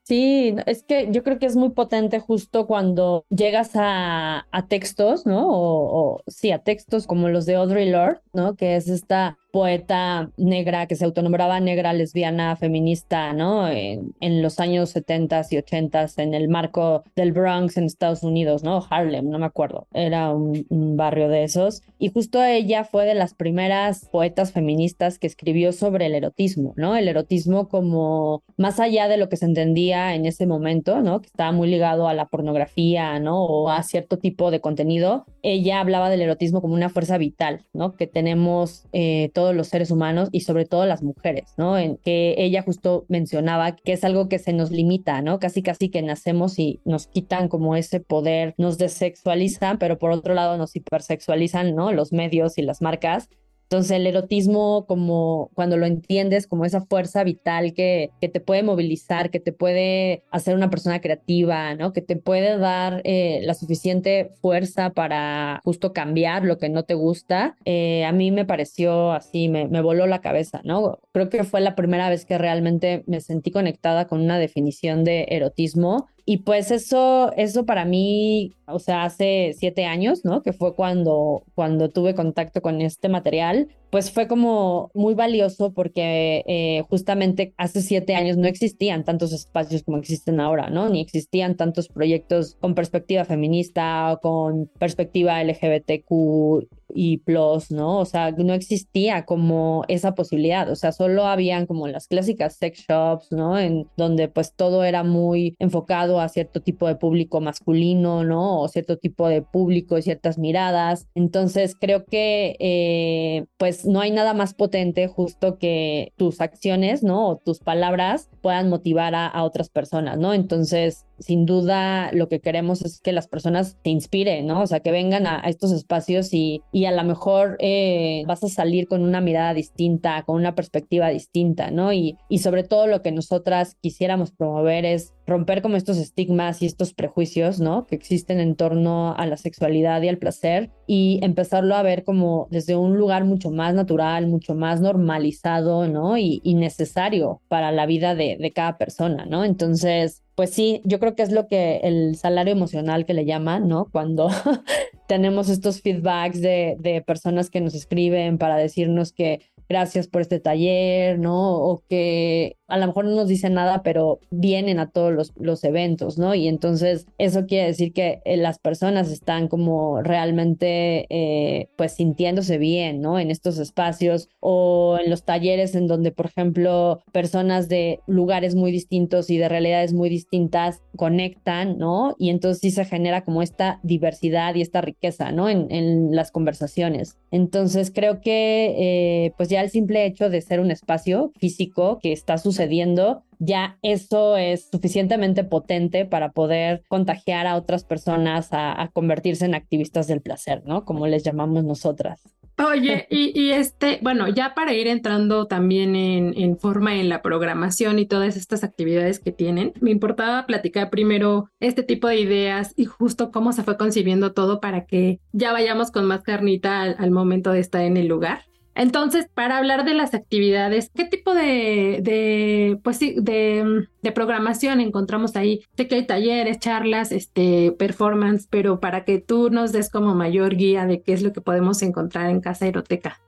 Sí, 0.03 0.55
es 0.65 0.83
que 0.83 1.09
yo 1.11 1.21
creo 1.21 1.37
que 1.37 1.47
es 1.47 1.57
muy 1.57 1.71
potente 1.71 2.21
justo 2.21 2.65
cuando 2.65 3.25
llegas 3.29 3.71
a, 3.73 4.47
textos, 4.69 5.25
¿no? 5.25 5.49
O, 5.49 6.13
o, 6.15 6.23
sí, 6.27 6.51
a 6.51 6.59
textos 6.59 7.07
como 7.07 7.27
los 7.27 7.45
de 7.45 7.55
Audre 7.55 7.87
Lorde, 7.87 8.21
¿no? 8.31 8.55
Que 8.55 8.77
es 8.77 8.87
esta 8.87 9.37
poeta 9.57 10.29
negra 10.37 10.85
que 10.85 10.95
se 10.95 11.03
autonombraba 11.03 11.59
negra, 11.59 11.91
lesbiana, 11.91 12.55
feminista, 12.57 13.33
¿no? 13.33 13.67
En, 13.67 14.13
los 14.43 14.59
años 14.59 14.91
70 14.91 15.47
y 15.49 15.57
80 15.57 16.05
en 16.17 16.35
el 16.35 16.47
marco 16.47 17.03
del 17.15 17.31
Bronx 17.31 17.75
en 17.75 17.85
Estados 17.85 18.21
Unidos, 18.21 18.63
¿no? 18.63 18.85
Harlem, 18.87 19.27
no 19.27 19.39
me 19.39 19.47
acuerdo, 19.47 19.87
era 19.95 20.31
un, 20.31 20.67
barrio 20.95 21.27
de 21.27 21.43
esos. 21.43 21.81
Y 21.97 22.09
justo 22.09 22.43
ella 22.43 22.83
fue 22.83 23.05
de 23.05 23.15
las 23.15 23.33
primeras 23.33 24.07
poetas 24.11 24.51
feministas 24.51 25.17
que 25.17 25.25
escribió 25.25 25.71
sobre 25.71 26.05
el 26.05 26.13
erotismo, 26.13 26.73
¿no? 26.75 26.95
El 26.95 27.07
erotismo 27.07 27.67
como 27.67 28.43
más 28.57 28.79
allá 28.79 29.07
de 29.07 29.17
lo 29.17 29.27
que 29.27 29.37
se 29.37 29.45
entendía 29.45 30.13
en 30.13 30.27
ese 30.27 30.45
momento, 30.45 31.01
¿no? 31.01 31.21
Que 31.21 31.27
estaba 31.27 31.51
muy 31.51 31.67
ligado 31.67 32.07
a 32.07 32.13
la 32.13 32.27
pornografía, 32.27 33.19
¿no? 33.19 33.43
O 33.43 33.69
a 33.71 33.81
cierto 33.81 34.19
tipo 34.19 34.51
de 34.51 34.61
contenido. 34.61 35.25
Ella 35.41 35.79
hablaba 35.79 36.11
del 36.11 36.21
erotismo 36.21 36.61
como 36.61 36.75
una 36.75 36.89
fuerza 36.89 37.17
vital, 37.17 37.65
¿no? 37.73 37.95
Que 37.95 38.05
tenemos 38.05 38.85
eh, 38.93 39.31
todos 39.33 39.46
los 39.53 39.67
seres 39.67 39.91
humanos 39.91 40.29
y 40.31 40.41
sobre 40.41 40.65
todo 40.65 40.85
las 40.85 41.03
mujeres, 41.03 41.53
¿no? 41.57 41.77
En 41.77 41.97
que 41.97 42.35
ella 42.37 42.61
justo 42.61 43.05
mencionaba 43.07 43.75
que 43.75 43.93
es 43.93 44.03
algo 44.03 44.29
que 44.29 44.39
se 44.39 44.53
nos 44.53 44.71
limita, 44.71 45.21
¿no? 45.21 45.39
Casi 45.39 45.61
casi 45.61 45.89
que 45.89 46.01
nacemos 46.01 46.59
y 46.59 46.79
nos 46.85 47.07
quitan 47.07 47.47
como 47.47 47.75
ese 47.75 47.99
poder, 47.99 48.53
nos 48.57 48.77
desexualizan, 48.77 49.77
pero 49.77 49.97
por 49.97 50.11
otro 50.11 50.33
lado 50.33 50.57
nos 50.57 50.75
hipersexualizan, 50.75 51.75
¿no? 51.75 51.91
Los 51.91 52.13
medios 52.13 52.57
y 52.57 52.61
las 52.61 52.81
marcas 52.81 53.29
entonces 53.69 53.91
el 53.91 54.07
erotismo, 54.07 54.85
como 54.87 55.51
cuando 55.53 55.75
lo 55.75 55.85
entiendes, 55.85 56.47
como 56.47 56.63
esa 56.63 56.85
fuerza 56.85 57.25
vital 57.25 57.73
que, 57.73 58.11
que 58.21 58.29
te 58.29 58.39
puede 58.39 58.63
movilizar, 58.63 59.29
que 59.29 59.41
te 59.41 59.51
puede 59.51 60.23
hacer 60.31 60.55
una 60.55 60.69
persona 60.69 61.01
creativa, 61.01 61.75
¿no? 61.75 61.91
Que 61.91 62.01
te 62.01 62.15
puede 62.15 62.57
dar 62.57 63.01
eh, 63.03 63.41
la 63.43 63.53
suficiente 63.55 64.31
fuerza 64.41 64.91
para 64.91 65.59
justo 65.65 65.91
cambiar 65.91 66.45
lo 66.45 66.57
que 66.57 66.69
no 66.69 66.83
te 66.83 66.93
gusta, 66.93 67.57
eh, 67.65 68.05
a 68.05 68.13
mí 68.13 68.31
me 68.31 68.45
pareció 68.45 69.11
así, 69.11 69.49
me, 69.49 69.67
me 69.67 69.81
voló 69.81 70.07
la 70.07 70.21
cabeza, 70.21 70.61
¿no? 70.63 70.99
Creo 71.11 71.29
que 71.29 71.43
fue 71.43 71.59
la 71.59 71.75
primera 71.75 72.09
vez 72.09 72.23
que 72.23 72.37
realmente 72.37 73.03
me 73.05 73.19
sentí 73.19 73.51
conectada 73.51 74.07
con 74.07 74.21
una 74.21 74.39
definición 74.39 75.03
de 75.03 75.27
erotismo 75.29 76.07
y 76.29 76.39
pues 76.39 76.71
eso, 76.71 77.31
eso 77.37 77.65
para 77.65 77.85
mí, 77.85 78.53
o 78.65 78.79
sea, 78.79 79.05
hace 79.05 79.55
siete 79.57 79.85
años, 79.85 80.25
¿no? 80.25 80.43
Que 80.43 80.51
fue 80.51 80.75
cuando, 80.75 81.45
cuando 81.55 81.89
tuve 81.89 82.15
contacto 82.15 82.61
con 82.61 82.81
este 82.81 83.07
material, 83.07 83.69
pues 83.89 84.11
fue 84.11 84.27
como 84.27 84.91
muy 84.93 85.13
valioso 85.13 85.73
porque 85.73 86.43
eh, 86.47 86.83
justamente 86.89 87.53
hace 87.57 87.81
siete 87.81 88.15
años 88.15 88.37
no 88.37 88.47
existían 88.47 89.03
tantos 89.03 89.33
espacios 89.33 89.83
como 89.83 89.97
existen 89.97 90.39
ahora, 90.39 90.69
¿no? 90.69 90.89
Ni 90.89 91.01
existían 91.01 91.55
tantos 91.55 91.87
proyectos 91.87 92.57
con 92.59 92.75
perspectiva 92.75 93.25
feminista 93.25 94.13
o 94.13 94.19
con 94.19 94.67
perspectiva 94.77 95.43
LGBTQ 95.43 96.67
y 96.93 97.17
plus, 97.19 97.71
¿no? 97.71 97.99
O 97.99 98.05
sea, 98.05 98.31
no 98.31 98.53
existía 98.53 99.25
como 99.25 99.83
esa 99.87 100.15
posibilidad, 100.15 100.69
o 100.69 100.75
sea, 100.75 100.91
solo 100.91 101.25
habían 101.25 101.65
como 101.65 101.87
las 101.87 102.07
clásicas 102.07 102.55
sex 102.55 102.85
shops, 102.87 103.31
¿no? 103.31 103.59
En 103.59 103.87
donde 103.97 104.27
pues 104.27 104.53
todo 104.53 104.83
era 104.83 105.03
muy 105.03 105.55
enfocado 105.59 106.19
a 106.19 106.29
cierto 106.29 106.61
tipo 106.61 106.87
de 106.87 106.95
público 106.95 107.41
masculino, 107.41 108.23
¿no? 108.23 108.61
O 108.61 108.67
cierto 108.67 108.97
tipo 108.97 109.27
de 109.27 109.41
público 109.41 109.97
y 109.97 110.01
ciertas 110.01 110.37
miradas. 110.37 111.07
Entonces, 111.15 111.75
creo 111.79 112.05
que 112.05 112.55
eh, 112.59 113.45
pues 113.57 113.76
no 113.85 114.01
hay 114.01 114.11
nada 114.11 114.33
más 114.33 114.53
potente 114.53 115.07
justo 115.07 115.57
que 115.57 116.13
tus 116.17 116.41
acciones, 116.41 117.03
¿no? 117.03 117.27
O 117.29 117.37
tus 117.37 117.59
palabras 117.59 118.29
puedan 118.41 118.69
motivar 118.69 119.15
a, 119.15 119.27
a 119.27 119.43
otras 119.43 119.69
personas, 119.69 120.17
¿no? 120.17 120.33
Entonces, 120.33 121.06
sin 121.19 121.45
duda 121.45 122.11
lo 122.13 122.27
que 122.29 122.39
queremos 122.39 122.81
es 122.83 122.99
que 122.99 123.11
las 123.11 123.27
personas 123.27 123.77
te 123.83 123.89
inspiren, 123.89 124.47
¿no? 124.47 124.61
O 124.61 124.67
sea, 124.67 124.79
que 124.81 124.91
vengan 124.91 125.27
a, 125.27 125.39
estos 125.47 125.71
espacios 125.71 126.33
y, 126.33 126.61
y 126.71 126.85
a 126.85 126.91
lo 126.91 127.03
mejor 127.03 127.57
eh, 127.59 128.23
vas 128.27 128.43
a 128.43 128.49
salir 128.49 128.87
con 128.87 129.01
una 129.01 129.21
mirada 129.21 129.53
distinta, 129.53 130.23
con 130.23 130.35
una 130.35 130.55
perspectiva 130.55 131.09
distinta, 131.09 131.71
¿no? 131.71 131.93
Y, 131.93 132.17
y 132.29 132.39
sobre 132.39 132.63
todo 132.63 132.87
lo 132.87 133.01
que 133.01 133.11
nosotras 133.11 133.77
quisiéramos 133.81 134.31
promover 134.31 134.85
es 134.85 135.13
romper 135.25 135.61
como 135.61 135.75
estos 135.75 135.97
estigmas 135.97 136.61
y 136.61 136.65
estos 136.65 136.93
prejuicios, 136.93 137.59
¿no? 137.59 137.85
Que 137.85 137.95
existen 137.95 138.39
en 138.39 138.55
torno 138.55 139.13
a 139.15 139.25
la 139.25 139.37
sexualidad 139.37 140.01
y 140.01 140.07
al 140.07 140.17
placer 140.17 140.71
y 140.87 141.19
empezarlo 141.21 141.75
a 141.75 141.83
ver 141.83 142.03
como 142.03 142.47
desde 142.49 142.75
un 142.77 142.97
lugar 142.97 143.25
mucho 143.25 143.51
más 143.51 143.73
natural, 143.73 144.27
mucho 144.27 144.55
más 144.55 144.79
normalizado, 144.79 145.87
¿no? 145.87 146.17
Y, 146.17 146.39
y 146.43 146.55
necesario 146.55 147.41
para 147.49 147.71
la 147.71 147.85
vida 147.85 148.15
de, 148.15 148.37
de 148.39 148.51
cada 148.51 148.77
persona, 148.77 149.25
¿no? 149.25 149.43
Entonces, 149.43 150.23
pues 150.37 150.51
sí, 150.51 150.81
yo 150.83 150.99
creo 150.99 151.15
que 151.15 151.23
es 151.23 151.31
lo 151.31 151.47
que 151.47 151.77
el 151.77 152.15
salario 152.15 152.51
emocional 152.51 153.07
que 153.07 153.15
le 153.15 153.25
llaman, 153.25 153.67
¿no? 153.67 153.89
Cuando 153.91 154.29
tenemos 155.07 155.49
estos 155.49 155.81
feedbacks 155.81 156.41
de, 156.41 156.77
de, 156.79 157.01
personas 157.01 157.49
que 157.49 157.59
nos 157.59 157.73
escriben 157.73 158.37
para 158.37 158.55
decirnos 158.55 159.11
que 159.11 159.41
gracias 159.67 160.07
por 160.07 160.21
este 160.21 160.39
taller, 160.39 161.17
¿no? 161.17 161.55
O 161.55 161.81
que 161.89 162.56
a 162.67 162.77
lo 162.77 162.87
mejor 162.87 163.05
no 163.05 163.15
nos 163.15 163.27
dicen 163.27 163.53
nada, 163.53 163.81
pero 163.81 164.19
vienen 164.29 164.79
a 164.79 164.89
todos 164.89 165.13
los, 165.13 165.33
los 165.37 165.63
eventos, 165.63 166.17
¿no? 166.17 166.35
Y 166.35 166.47
entonces 166.47 167.07
eso 167.17 167.45
quiere 167.45 167.67
decir 167.67 167.93
que 167.93 168.21
eh, 168.25 168.37
las 168.37 168.59
personas 168.59 169.09
están 169.09 169.47
como 169.47 170.01
realmente 170.01 171.07
eh, 171.09 171.69
pues 171.77 171.93
sintiéndose 171.93 172.57
bien, 172.57 172.99
¿no? 173.01 173.19
En 173.19 173.31
estos 173.31 173.57
espacios 173.57 174.29
o 174.41 174.97
en 175.01 175.09
los 175.09 175.23
talleres 175.23 175.75
en 175.75 175.87
donde, 175.87 176.11
por 176.11 176.25
ejemplo, 176.25 177.01
personas 177.13 177.69
de 177.69 178.01
lugares 178.05 178.53
muy 178.55 178.71
distintos 178.71 179.29
y 179.29 179.37
de 179.37 179.47
realidades 179.47 179.93
muy 179.93 180.09
distintas 180.09 180.81
conectan, 180.97 181.77
¿no? 181.77 182.15
Y 182.19 182.29
entonces 182.29 182.59
sí 182.59 182.71
se 182.71 182.83
genera 182.83 183.23
como 183.23 183.41
esta 183.41 183.79
diversidad 183.83 184.55
y 184.55 184.61
esta 184.61 184.81
riqueza, 184.81 185.31
¿no? 185.31 185.49
En, 185.49 185.67
en 185.71 186.13
las 186.15 186.31
conversaciones. 186.31 187.15
Entonces 187.31 187.91
creo 187.93 188.19
que 188.19 188.75
eh, 188.77 189.33
pues 189.37 189.47
ya 189.47 189.61
el 189.61 189.69
simple 189.69 190.05
hecho 190.05 190.29
de 190.29 190.41
ser 190.41 190.59
un 190.59 190.71
espacio 190.71 191.31
físico 191.39 191.99
que 192.01 192.11
está 192.11 192.37
sucediendo 192.37 192.56
sucediendo, 192.57 193.23
ya 193.39 193.77
eso 193.83 194.35
es 194.35 194.69
suficientemente 194.71 195.43
potente 195.43 196.05
para 196.05 196.31
poder 196.31 196.83
contagiar 196.87 197.45
a 197.45 197.55
otras 197.55 197.83
personas 197.83 198.49
a, 198.51 198.89
convertirse 198.93 199.45
en 199.45 199.53
activistas 199.53 200.07
del 200.07 200.21
placer, 200.21 200.63
¿no? 200.65 200.85
Como 200.85 201.05
les 201.05 201.23
llamamos 201.23 201.63
nosotras. 201.63 202.21
Oye, 202.57 203.05
y, 203.11 203.51
este, 203.51 203.99
bueno, 204.01 204.27
ya 204.27 204.55
para 204.55 204.73
ir 204.73 204.87
entrando 204.87 205.45
también 205.45 205.95
en, 205.95 206.33
en, 206.35 206.57
forma 206.57 206.95
en 206.95 207.09
la 207.09 207.21
programación 207.21 207.99
y 207.99 208.07
todas 208.07 208.37
estas 208.37 208.63
actividades 208.63 209.19
que 209.19 209.31
tienen, 209.31 209.73
me 209.81 209.91
importaba 209.91 210.47
platicar 210.47 210.89
primero 210.89 211.51
este 211.59 211.83
tipo 211.83 212.07
de 212.07 212.19
ideas 212.19 212.73
y 212.75 212.85
justo 212.85 213.31
cómo 213.31 213.53
se 213.53 213.61
fue 213.61 213.77
concibiendo 213.77 214.33
todo 214.33 214.59
para 214.59 214.85
que 214.85 215.19
ya 215.31 215.51
vayamos 215.53 215.91
con 215.91 216.05
más 216.05 216.23
carnita 216.23 216.81
al 216.81 217.11
momento 217.11 217.51
de 217.51 217.59
estar 217.59 217.83
en 217.83 217.97
el 217.97 218.07
lugar. 218.07 218.41
Entonces, 218.77 219.27
para 219.33 219.57
hablar 219.57 219.85
de 219.85 219.95
las 219.95 220.13
actividades, 220.13 220.91
¿qué 220.93 221.03
tipo 221.03 221.33
de, 221.33 222.79
pues 222.83 222.97
sí, 222.97 223.15
de, 223.19 223.87
programación 224.13 224.79
encontramos 224.81 225.35
ahí? 225.35 225.63
Sé 225.75 225.87
que 225.87 225.95
hay 225.95 226.05
talleres, 226.05 226.59
charlas, 226.59 227.11
este, 227.11 227.71
performance, 227.71 228.47
pero 228.47 228.79
para 228.79 229.03
que 229.03 229.19
tú 229.19 229.49
nos 229.49 229.71
des 229.71 229.89
como 229.89 230.13
mayor 230.13 230.55
guía 230.55 230.85
de 230.85 231.01
qué 231.01 231.13
es 231.13 231.23
lo 231.23 231.33
que 231.33 231.41
podemos 231.41 231.81
encontrar 231.81 232.29
en 232.29 232.39
Casa 232.39 232.65
Aeroteca. 232.65 233.19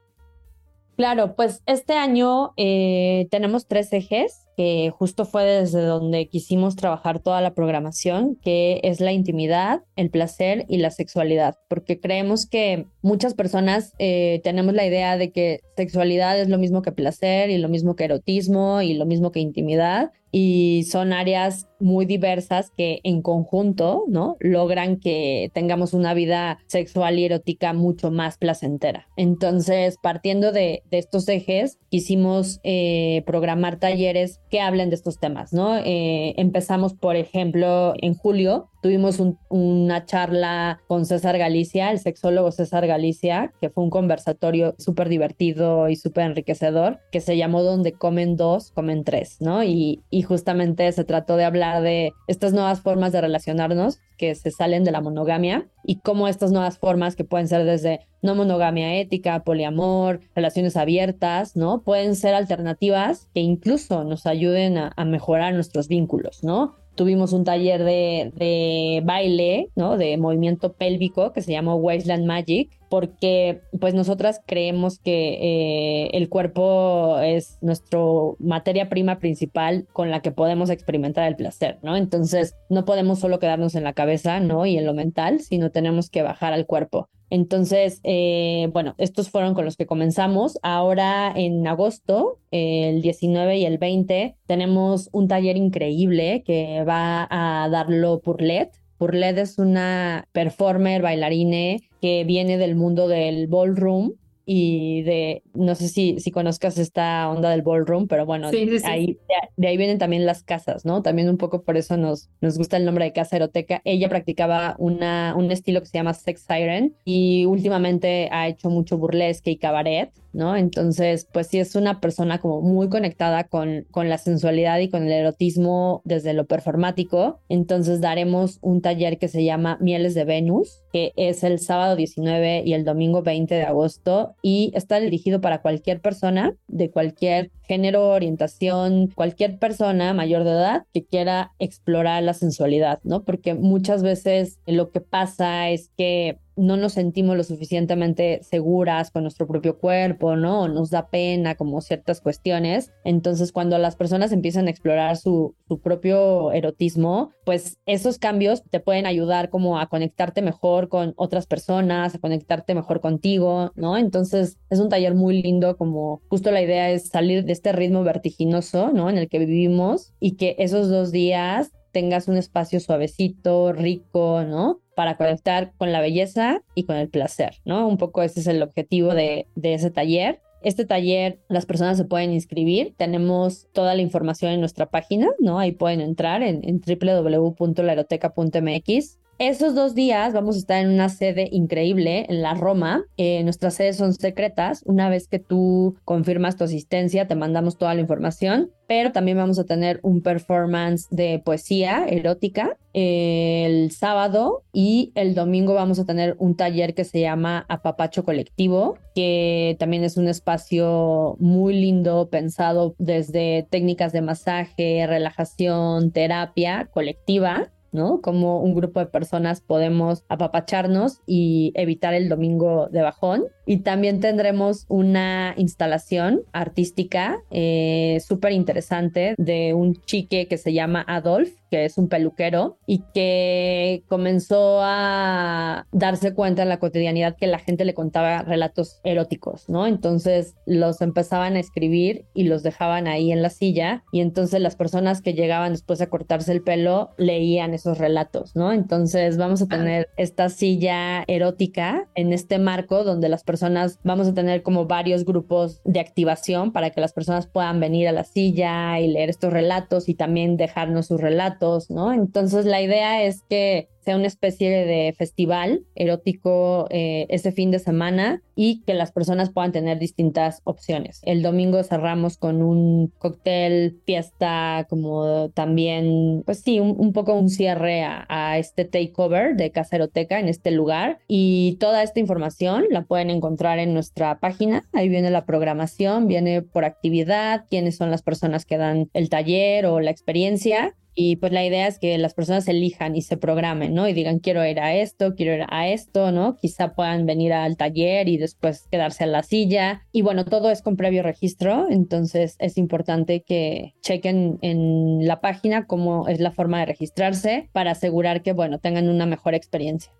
Claro, 0.99 1.33
pues 1.37 1.63
este 1.65 1.93
año 1.93 2.51
eh, 2.57 3.29
tenemos 3.31 3.67
tres 3.67 3.93
ejes 3.93 4.45
que 4.57 4.91
justo 4.93 5.23
fue 5.23 5.45
desde 5.45 5.79
donde 5.79 6.27
quisimos 6.27 6.75
trabajar 6.75 7.21
toda 7.21 7.39
la 7.39 7.53
programación, 7.53 8.35
que 8.35 8.81
es 8.83 8.99
la 8.99 9.13
intimidad, 9.13 9.81
el 9.95 10.09
placer 10.09 10.65
y 10.67 10.79
la 10.79 10.91
sexualidad, 10.91 11.55
porque 11.69 12.01
creemos 12.01 12.45
que 12.45 12.85
muchas 13.01 13.33
personas 13.33 13.93
eh, 13.97 14.41
tenemos 14.43 14.73
la 14.73 14.85
idea 14.85 15.15
de 15.15 15.31
que 15.31 15.61
sexualidad 15.77 16.37
es 16.37 16.49
lo 16.49 16.57
mismo 16.57 16.81
que 16.81 16.91
placer 16.91 17.49
y 17.49 17.59
lo 17.59 17.69
mismo 17.69 17.95
que 17.95 18.03
erotismo 18.03 18.81
y 18.81 18.95
lo 18.95 19.05
mismo 19.05 19.31
que 19.31 19.39
intimidad, 19.39 20.11
y 20.33 20.85
son 20.91 21.13
áreas 21.13 21.68
muy 21.79 22.05
diversas 22.05 22.71
que 22.75 22.99
en 23.03 23.21
conjunto, 23.21 24.05
¿no? 24.07 24.37
Logran 24.39 24.99
que 24.99 25.51
tengamos 25.53 25.93
una 25.93 26.13
vida 26.13 26.59
sexual 26.67 27.19
y 27.19 27.25
erótica 27.25 27.73
mucho 27.73 28.11
más 28.11 28.37
placentera. 28.37 29.07
Entonces, 29.17 29.97
partiendo 30.01 30.51
de, 30.51 30.83
estos 30.91 31.27
ejes, 31.29 31.77
quisimos 31.89 32.59
eh, 32.63 33.23
programar 33.25 33.79
talleres 33.79 34.39
que 34.49 34.61
hablen 34.61 34.89
de 34.89 34.95
estos 34.95 35.19
temas, 35.19 35.53
¿no? 35.53 35.77
Eh, 35.77 36.33
empezamos, 36.37 36.93
por 36.93 37.15
ejemplo, 37.15 37.93
en 38.01 38.15
julio 38.15 38.69
Tuvimos 38.81 39.21
una 39.49 40.05
charla 40.05 40.79
con 40.87 41.05
César 41.05 41.37
Galicia, 41.37 41.91
el 41.91 41.99
sexólogo 41.99 42.51
César 42.51 42.87
Galicia, 42.87 43.51
que 43.59 43.69
fue 43.69 43.83
un 43.83 43.89
conversatorio 43.89 44.73
súper 44.77 45.09
divertido 45.09 45.89
y 45.89 45.97
súper 45.97 46.27
enriquecedor, 46.27 46.99
que 47.11 47.19
se 47.19 47.35
llamó 47.35 47.61
Donde 47.61 47.91
comen 47.91 48.37
dos, 48.37 48.71
comen 48.71 49.03
tres, 49.03 49.41
¿no? 49.41 49.65
Y, 49.65 50.01
y 50.09 50.21
justamente 50.21 50.89
se 50.93 51.03
trató 51.03 51.35
de 51.35 51.43
hablar 51.43 51.68
de 51.77 52.13
estas 52.27 52.53
nuevas 52.53 52.81
formas 52.81 53.11
de 53.11 53.21
relacionarnos 53.21 53.99
que 54.17 54.35
se 54.35 54.51
salen 54.51 54.83
de 54.83 54.91
la 54.91 55.01
monogamia 55.01 55.67
y 55.83 55.99
cómo 55.99 56.27
estas 56.27 56.51
nuevas 56.51 56.77
formas 56.77 57.15
que 57.15 57.23
pueden 57.23 57.47
ser 57.47 57.65
desde 57.65 58.01
no 58.21 58.35
monogamia 58.35 58.95
ética, 58.95 59.43
poliamor, 59.43 60.19
relaciones 60.35 60.75
abiertas, 60.75 61.55
¿no? 61.55 61.83
Pueden 61.83 62.15
ser 62.15 62.33
alternativas 62.35 63.29
que 63.33 63.39
incluso 63.39 64.03
nos 64.03 64.25
ayuden 64.25 64.77
a, 64.77 64.91
a 64.95 65.05
mejorar 65.05 65.53
nuestros 65.53 65.87
vínculos, 65.87 66.43
¿no? 66.43 66.75
Tuvimos 66.99 67.31
un 67.31 67.45
taller 67.45 67.85
de, 67.85 69.01
baile, 69.05 69.69
¿no? 69.77 69.95
De 69.95 70.17
movimiento 70.17 70.73
pélvico 70.73 71.31
que 71.31 71.41
se 71.41 71.53
llamó 71.53 71.75
Wasteland 71.75 72.25
Magic, 72.25 72.77
porque 72.89 73.61
pues 73.79 73.93
nosotras 73.93 74.41
creemos 74.45 74.99
que 74.99 75.37
eh, 75.39 76.09
el 76.11 76.27
cuerpo 76.27 77.17
es 77.21 77.57
nuestra 77.61 78.01
materia 78.39 78.89
prima 78.89 79.19
principal 79.19 79.87
con 79.93 80.11
la 80.11 80.21
que 80.21 80.31
podemos 80.31 80.69
experimentar 80.69 81.25
el 81.25 81.37
placer, 81.37 81.79
¿no? 81.83 81.95
Entonces 81.95 82.57
no 82.69 82.83
podemos 82.83 83.19
solo 83.19 83.39
quedarnos 83.39 83.75
en 83.75 83.85
la 83.85 83.93
cabeza, 83.93 84.41
¿no? 84.41 84.65
Y 84.65 84.77
en 84.77 84.85
lo 84.85 84.93
mental, 84.93 85.39
sino 85.39 85.71
tenemos 85.71 86.09
que 86.09 86.21
bajar 86.21 86.51
al 86.51 86.65
cuerpo. 86.65 87.07
Entonces, 87.29 87.99
eh, 88.03 88.69
bueno, 88.73 88.95
estos 88.97 89.29
fueron 89.29 89.53
con 89.53 89.65
los 89.65 89.77
que 89.77 89.85
comenzamos. 89.85 90.57
Ahora 90.63 91.31
en 91.35 91.67
agosto, 91.67 92.39
el 92.51 93.01
19 93.01 93.57
y 93.57 93.65
el 93.65 93.77
20, 93.77 94.35
tenemos 94.47 95.09
un 95.11 95.27
taller 95.27 95.57
increíble 95.57 96.43
que 96.45 96.83
va 96.83 97.27
a 97.29 97.69
darlo 97.69 98.21
Purlet. 98.21 98.71
Purlet 98.97 99.37
es 99.37 99.59
una 99.59 100.27
performer, 100.31 101.01
bailarine 101.01 101.81
que 102.01 102.23
viene 102.23 102.57
del 102.57 102.75
mundo 102.75 103.07
del 103.07 103.47
ballroom 103.47 104.13
y 104.51 105.03
de, 105.03 105.43
no 105.53 105.75
sé 105.75 105.89
si, 105.89 106.19
si 106.19 106.31
conozcas 106.31 106.79
esta 106.79 107.29
onda 107.29 107.51
del 107.51 107.61
ballroom, 107.61 108.07
pero 108.07 108.25
bueno, 108.25 108.49
Ahí, 108.83 109.19
de, 109.57 109.67
ahí 109.67 109.77
vienen 109.77 109.99
también 109.99 110.25
las 110.25 110.41
casas, 110.41 110.85
¿no? 110.85 111.03
También 111.03 111.29
un 111.29 111.37
poco 111.37 111.61
por 111.61 111.77
eso 111.77 111.97
nos, 111.97 112.29
nos 112.41 112.57
gusta 112.57 112.75
el 112.75 112.83
nombre 112.83 113.05
de 113.05 113.13
Casa 113.13 113.35
Eroteca. 113.35 113.79
Ella 113.85 114.09
practicaba 114.09 114.75
una, 114.79 115.35
un 115.37 115.51
estilo 115.51 115.81
que 115.81 115.85
se 115.85 115.99
llama 115.99 116.15
Sex 116.15 116.47
Siren 116.47 116.95
y 117.05 117.45
últimamente 117.45 118.27
ha 118.31 118.47
hecho 118.47 118.71
mucho 118.71 118.97
burlesque 118.97 119.51
y 119.51 119.57
cabaret. 119.57 120.09
¿No? 120.33 120.55
Entonces, 120.55 121.27
pues 121.31 121.47
sí 121.47 121.59
es 121.59 121.75
una 121.75 121.99
persona 121.99 122.39
como 122.39 122.61
muy 122.61 122.89
conectada 122.89 123.45
con, 123.45 123.85
con 123.91 124.09
la 124.09 124.17
sensualidad 124.17 124.79
y 124.79 124.89
con 124.89 125.03
el 125.03 125.11
erotismo 125.11 126.01
desde 126.05 126.33
lo 126.33 126.45
performático. 126.45 127.39
Entonces 127.49 128.01
daremos 128.01 128.59
un 128.61 128.81
taller 128.81 129.17
que 129.17 129.27
se 129.27 129.43
llama 129.43 129.77
Mieles 129.81 130.13
de 130.13 130.25
Venus, 130.25 130.83
que 130.91 131.13
es 131.15 131.43
el 131.43 131.59
sábado 131.59 131.95
19 131.95 132.63
y 132.65 132.73
el 132.73 132.85
domingo 132.85 133.21
20 133.21 133.55
de 133.55 133.63
agosto 133.63 134.35
y 134.41 134.71
está 134.75 134.99
dirigido 134.99 135.41
para 135.41 135.61
cualquier 135.61 136.01
persona 136.01 136.55
de 136.67 136.91
cualquier 136.91 137.51
género, 137.63 138.09
orientación, 138.09 139.07
cualquier 139.13 139.59
persona 139.59 140.13
mayor 140.13 140.43
de 140.43 140.51
edad 140.51 140.83
que 140.93 141.05
quiera 141.05 141.51
explorar 141.59 142.23
la 142.23 142.33
sensualidad, 142.33 142.99
¿no? 143.03 143.23
Porque 143.23 143.53
muchas 143.53 144.01
veces 144.01 144.59
lo 144.65 144.89
que 144.89 145.01
pasa 145.01 145.69
es 145.69 145.91
que 145.95 146.39
no 146.59 146.77
nos 146.77 146.93
sentimos 146.93 147.37
lo 147.37 147.43
suficientemente 147.43 148.41
seguras 148.43 149.11
con 149.11 149.23
nuestro 149.23 149.47
propio 149.47 149.77
cuerpo, 149.77 150.35
¿no? 150.35 150.67
nos 150.67 150.89
da 150.89 151.09
pena 151.09 151.55
como 151.55 151.81
ciertas 151.81 152.21
cuestiones. 152.21 152.91
Entonces, 153.03 153.51
cuando 153.51 153.77
las 153.77 153.95
personas 153.95 154.31
empiezan 154.31 154.67
a 154.67 154.69
explorar 154.69 155.17
su, 155.17 155.55
su 155.67 155.79
propio 155.79 156.51
erotismo, 156.51 157.31
pues 157.45 157.77
esos 157.85 158.19
cambios 158.19 158.63
te 158.69 158.79
pueden 158.79 159.05
ayudar 159.05 159.49
como 159.49 159.79
a 159.79 159.87
conectarte 159.87 160.41
mejor 160.41 160.89
con 160.89 161.13
otras 161.15 161.47
personas, 161.47 162.15
a 162.15 162.19
conectarte 162.19 162.75
mejor 162.75 163.01
contigo, 163.01 163.71
¿no? 163.75 163.97
Entonces, 163.97 164.57
es 164.69 164.79
un 164.79 164.89
taller 164.89 165.15
muy 165.15 165.41
lindo 165.41 165.77
como 165.77 166.21
justo 166.29 166.51
la 166.51 166.61
idea 166.61 166.89
es 166.91 167.07
salir 167.07 167.45
de 167.45 167.53
este 167.53 167.71
ritmo 167.71 168.03
vertiginoso, 168.03 168.91
¿no? 168.91 169.09
En 169.09 169.17
el 169.17 169.29
que 169.29 169.39
vivimos 169.39 170.13
y 170.19 170.35
que 170.35 170.55
esos 170.59 170.89
dos 170.89 171.11
días 171.11 171.71
tengas 171.91 172.27
un 172.27 172.37
espacio 172.37 172.79
suavecito, 172.79 173.73
rico, 173.73 174.43
¿no? 174.43 174.79
Para 174.95 175.17
conectar 175.17 175.73
con 175.77 175.91
la 175.91 176.01
belleza 176.01 176.61
y 176.75 176.83
con 176.83 176.95
el 176.95 177.09
placer, 177.09 177.55
¿no? 177.65 177.87
Un 177.87 177.97
poco 177.97 178.21
ese 178.21 178.41
es 178.41 178.47
el 178.47 178.61
objetivo 178.61 179.13
de, 179.13 179.47
ese 179.61 179.91
taller. 179.91 180.41
Este 180.61 180.85
taller 180.85 181.39
las 181.47 181.65
personas 181.65 181.97
se 181.97 182.05
pueden 182.05 182.31
inscribir. 182.31 182.93
Tenemos 182.97 183.67
toda 183.71 183.95
la 183.95 184.01
información 184.01 184.51
en 184.51 184.59
nuestra 184.59 184.87
página, 184.87 185.29
¿no? 185.39 185.59
Ahí 185.59 185.71
pueden 185.71 186.01
entrar 186.01 186.43
en, 186.43 186.67
en 186.67 186.81
www.laeroteca.mx 186.81 189.19
esos 189.39 189.73
dos 189.73 189.95
días 189.95 190.33
vamos 190.33 190.57
a 190.57 190.59
estar 190.59 190.83
en 190.83 190.91
una 190.91 191.07
sede 191.07 191.47
increíble 191.51 192.25
en 192.27 192.41
la 192.41 192.53
Roma. 192.53 193.05
Eh, 193.15 193.41
nuestras 193.43 193.75
sedes 193.75 193.95
son 193.95 194.13
secretas. 194.13 194.83
Una 194.85 195.09
vez 195.09 195.29
que 195.29 195.39
tú 195.39 195.95
confirmas 196.03 196.57
tu 196.57 196.65
asistencia, 196.65 197.25
te 197.25 197.35
mandamos 197.35 197.77
toda 197.77 197.95
la 197.95 198.01
información. 198.01 198.71
Pero 198.85 199.13
también 199.13 199.37
vamos 199.37 199.57
a 199.57 199.63
tener 199.63 199.99
un 200.03 200.21
performance 200.21 201.07
de 201.09 201.41
poesía 201.45 202.05
erótica 202.07 202.75
eh, 202.93 203.65
el 203.67 203.91
sábado 203.91 204.63
y 204.73 205.11
el 205.13 205.35
domingo 205.35 205.75
vamos 205.75 205.99
a 205.99 206.05
tener 206.05 206.35
un 206.39 206.55
taller 206.55 206.95
que 206.95 207.03
se 207.03 207.21
llama 207.21 207.65
Apapacho 207.69 208.25
Colectivo, 208.25 208.97
que 209.13 209.77
también 209.79 210.03
es 210.03 210.17
un 210.17 210.27
espacio 210.27 211.37
muy 211.39 211.75
lindo 211.75 212.29
pensado 212.29 212.95
desde 212.97 213.67
técnicas 213.69 214.11
de 214.11 214.21
masaje, 214.21 215.05
relajación, 215.07 216.11
terapia 216.11 216.89
colectiva 216.91 217.71
¿no? 217.91 218.21
Como 218.21 218.61
un 218.61 218.75
grupo 218.75 218.99
de 218.99 219.07
personas 219.07 219.61
podemos 219.61 220.23
apapacharnos 220.29 221.21
y 221.25 221.71
evitar 221.75 222.13
el 222.13 222.29
domingo 222.29 222.87
de 222.91 223.01
bajón. 223.01 223.45
Y 223.65 223.77
también 223.77 224.19
tendremos 224.19 224.85
una 224.87 225.53
instalación 225.57 226.41
artística 226.53 227.37
eh, 227.51 228.19
súper 228.25 228.51
interesante 228.51 229.35
de 229.37 229.73
un 229.73 229.95
chique 230.01 230.47
que 230.47 230.57
se 230.57 230.73
llama 230.73 231.05
Adolf, 231.07 231.51
que 231.69 231.85
es 231.85 231.97
un 231.97 232.07
peluquero 232.07 232.77
y 232.85 233.03
que 233.13 234.03
comenzó 234.07 234.79
a 234.81 235.85
darse 235.91 236.33
cuenta 236.33 236.63
en 236.63 236.69
la 236.69 236.79
cotidianidad 236.79 237.35
que 237.35 237.47
la 237.47 237.59
gente 237.59 237.85
le 237.85 237.93
contaba 237.93 238.41
relatos 238.41 238.99
eróticos, 239.03 239.69
¿no? 239.69 239.87
Entonces 239.87 240.55
los 240.65 241.01
empezaban 241.01 241.55
a 241.55 241.59
escribir 241.59 242.25
y 242.33 242.43
los 242.43 242.63
dejaban 242.63 243.07
ahí 243.07 243.31
en 243.31 243.41
la 243.41 243.49
silla 243.49 244.03
y 244.11 244.21
entonces 244.21 244.61
las 244.61 244.75
personas 244.75 245.21
que 245.21 245.33
llegaban 245.33 245.73
después 245.73 246.01
a 246.01 246.09
cortarse 246.09 246.51
el 246.51 246.61
pelo 246.61 247.11
leían 247.17 247.73
esos 247.73 247.97
relatos, 247.97 248.55
¿no? 248.55 248.73
Entonces 248.73 249.37
vamos 249.37 249.61
a 249.61 249.67
tener 249.67 250.09
esta 250.17 250.49
silla 250.49 251.23
erótica 251.27 252.07
en 252.15 252.33
este 252.33 252.59
marco 252.59 253.03
donde 253.03 253.29
las 253.29 253.43
personas 253.43 253.99
vamos 254.03 254.27
a 254.27 254.33
tener 254.33 254.63
como 254.63 254.85
varios 254.85 255.25
grupos 255.25 255.81
de 255.83 255.99
activación 255.99 256.71
para 256.71 256.89
que 256.89 257.01
las 257.01 257.13
personas 257.13 257.47
puedan 257.47 257.79
venir 257.79 258.07
a 258.07 258.11
la 258.11 258.23
silla 258.23 258.99
y 258.99 259.07
leer 259.07 259.29
estos 259.29 259.53
relatos 259.53 260.09
y 260.09 260.15
también 260.15 260.57
dejarnos 260.57 261.07
sus 261.07 261.19
relatos 261.19 261.58
¿no? 261.89 262.13
Entonces 262.13 262.65
la 262.65 262.81
idea 262.81 263.23
es 263.23 263.41
que 263.49 263.89
sea 264.09 264.15
una 264.15 264.27
especie 264.27 264.69
de 264.85 265.13
festival 265.17 265.83
erótico 265.93 266.87
eh, 266.89 267.27
ese 267.29 267.51
fin 267.51 267.69
de 267.69 267.79
semana 267.79 268.41
y 268.55 268.81
que 268.81 268.93
las 268.93 269.11
personas 269.11 269.51
puedan 269.51 269.71
tener 269.71 269.99
distintas 269.99 270.61
opciones. 270.63 271.21
El 271.23 271.41
domingo 271.41 271.81
cerramos 271.83 272.37
con 272.37 272.61
un 272.61 273.13
cóctel, 273.17 273.99
fiesta, 274.05 274.87
como 274.89 275.49
también, 275.51 276.43
pues 276.45 276.61
sí, 276.61 276.79
un, 276.79 277.13
poco 277.13 277.33
un 277.33 277.49
cierre 277.49 278.03
a, 278.03 278.25
a, 278.27 278.57
este 278.57 278.83
takeover 278.85 279.55
de 279.55 279.71
Casa 279.71 279.97
Eroteca 279.97 280.39
en 280.39 280.49
este 280.49 280.71
lugar. 280.71 281.19
Y 281.27 281.77
toda 281.79 282.03
esta 282.03 282.19
información 282.19 282.85
la 282.89 283.03
pueden 283.03 283.29
encontrar 283.29 283.79
en 283.79 283.93
nuestra 283.93 284.39
página. 284.39 284.83
Ahí 284.91 285.07
viene 285.07 285.29
la 285.29 285.45
programación, 285.45 286.27
viene 286.27 286.61
por 286.61 286.83
actividad, 286.83 287.65
quiénes 287.69 287.97
son 287.97 288.11
las 288.11 288.23
personas 288.23 288.65
que 288.65 288.77
dan 288.77 289.09
el 289.13 289.29
taller 289.29 289.85
o 289.85 289.99
la 289.99 290.11
experiencia 290.11 290.95
y 291.15 291.35
pues 291.35 291.51
la 291.51 291.65
idea 291.65 291.87
es 291.87 291.99
que 291.99 292.17
las 292.17 292.33
personas 292.33 292.67
elijan 292.67 293.15
y 293.15 293.21
se 293.21 293.37
programen, 293.37 293.93
¿no? 293.93 294.07
Y 294.07 294.13
digan, 294.13 294.39
quiero 294.39 294.65
ir 294.65 294.79
a 294.79 294.95
esto, 294.95 295.35
quiero 295.35 295.53
ir 295.53 295.65
a 295.69 295.89
esto, 295.89 296.31
¿no? 296.31 296.55
Quizá 296.55 296.93
puedan 296.93 297.25
venir 297.25 297.53
al 297.53 297.77
taller 297.77 298.29
y 298.29 298.37
después 298.37 298.87
quedarse 298.89 299.25
a 299.25 299.27
la 299.27 299.43
silla. 299.43 300.05
Y 300.11 300.21
bueno, 300.21 300.45
todo 300.45 300.69
es 300.69 300.81
con 300.81 300.95
previo 300.95 301.23
registro, 301.23 301.87
entonces 301.89 302.55
es 302.59 302.77
importante 302.77 303.43
que 303.45 303.95
chequen 304.01 304.59
en 304.61 305.27
la 305.27 305.41
página 305.41 305.85
cómo 305.87 306.27
es 306.27 306.39
la 306.39 306.51
forma 306.51 306.79
de 306.79 306.85
registrarse 306.85 307.69
para 307.73 307.91
asegurar 307.91 308.41
que, 308.41 308.53
bueno, 308.53 308.79
tengan 308.79 309.09
una 309.09 309.25
mejor 309.25 309.55
experiencia. 309.55 310.13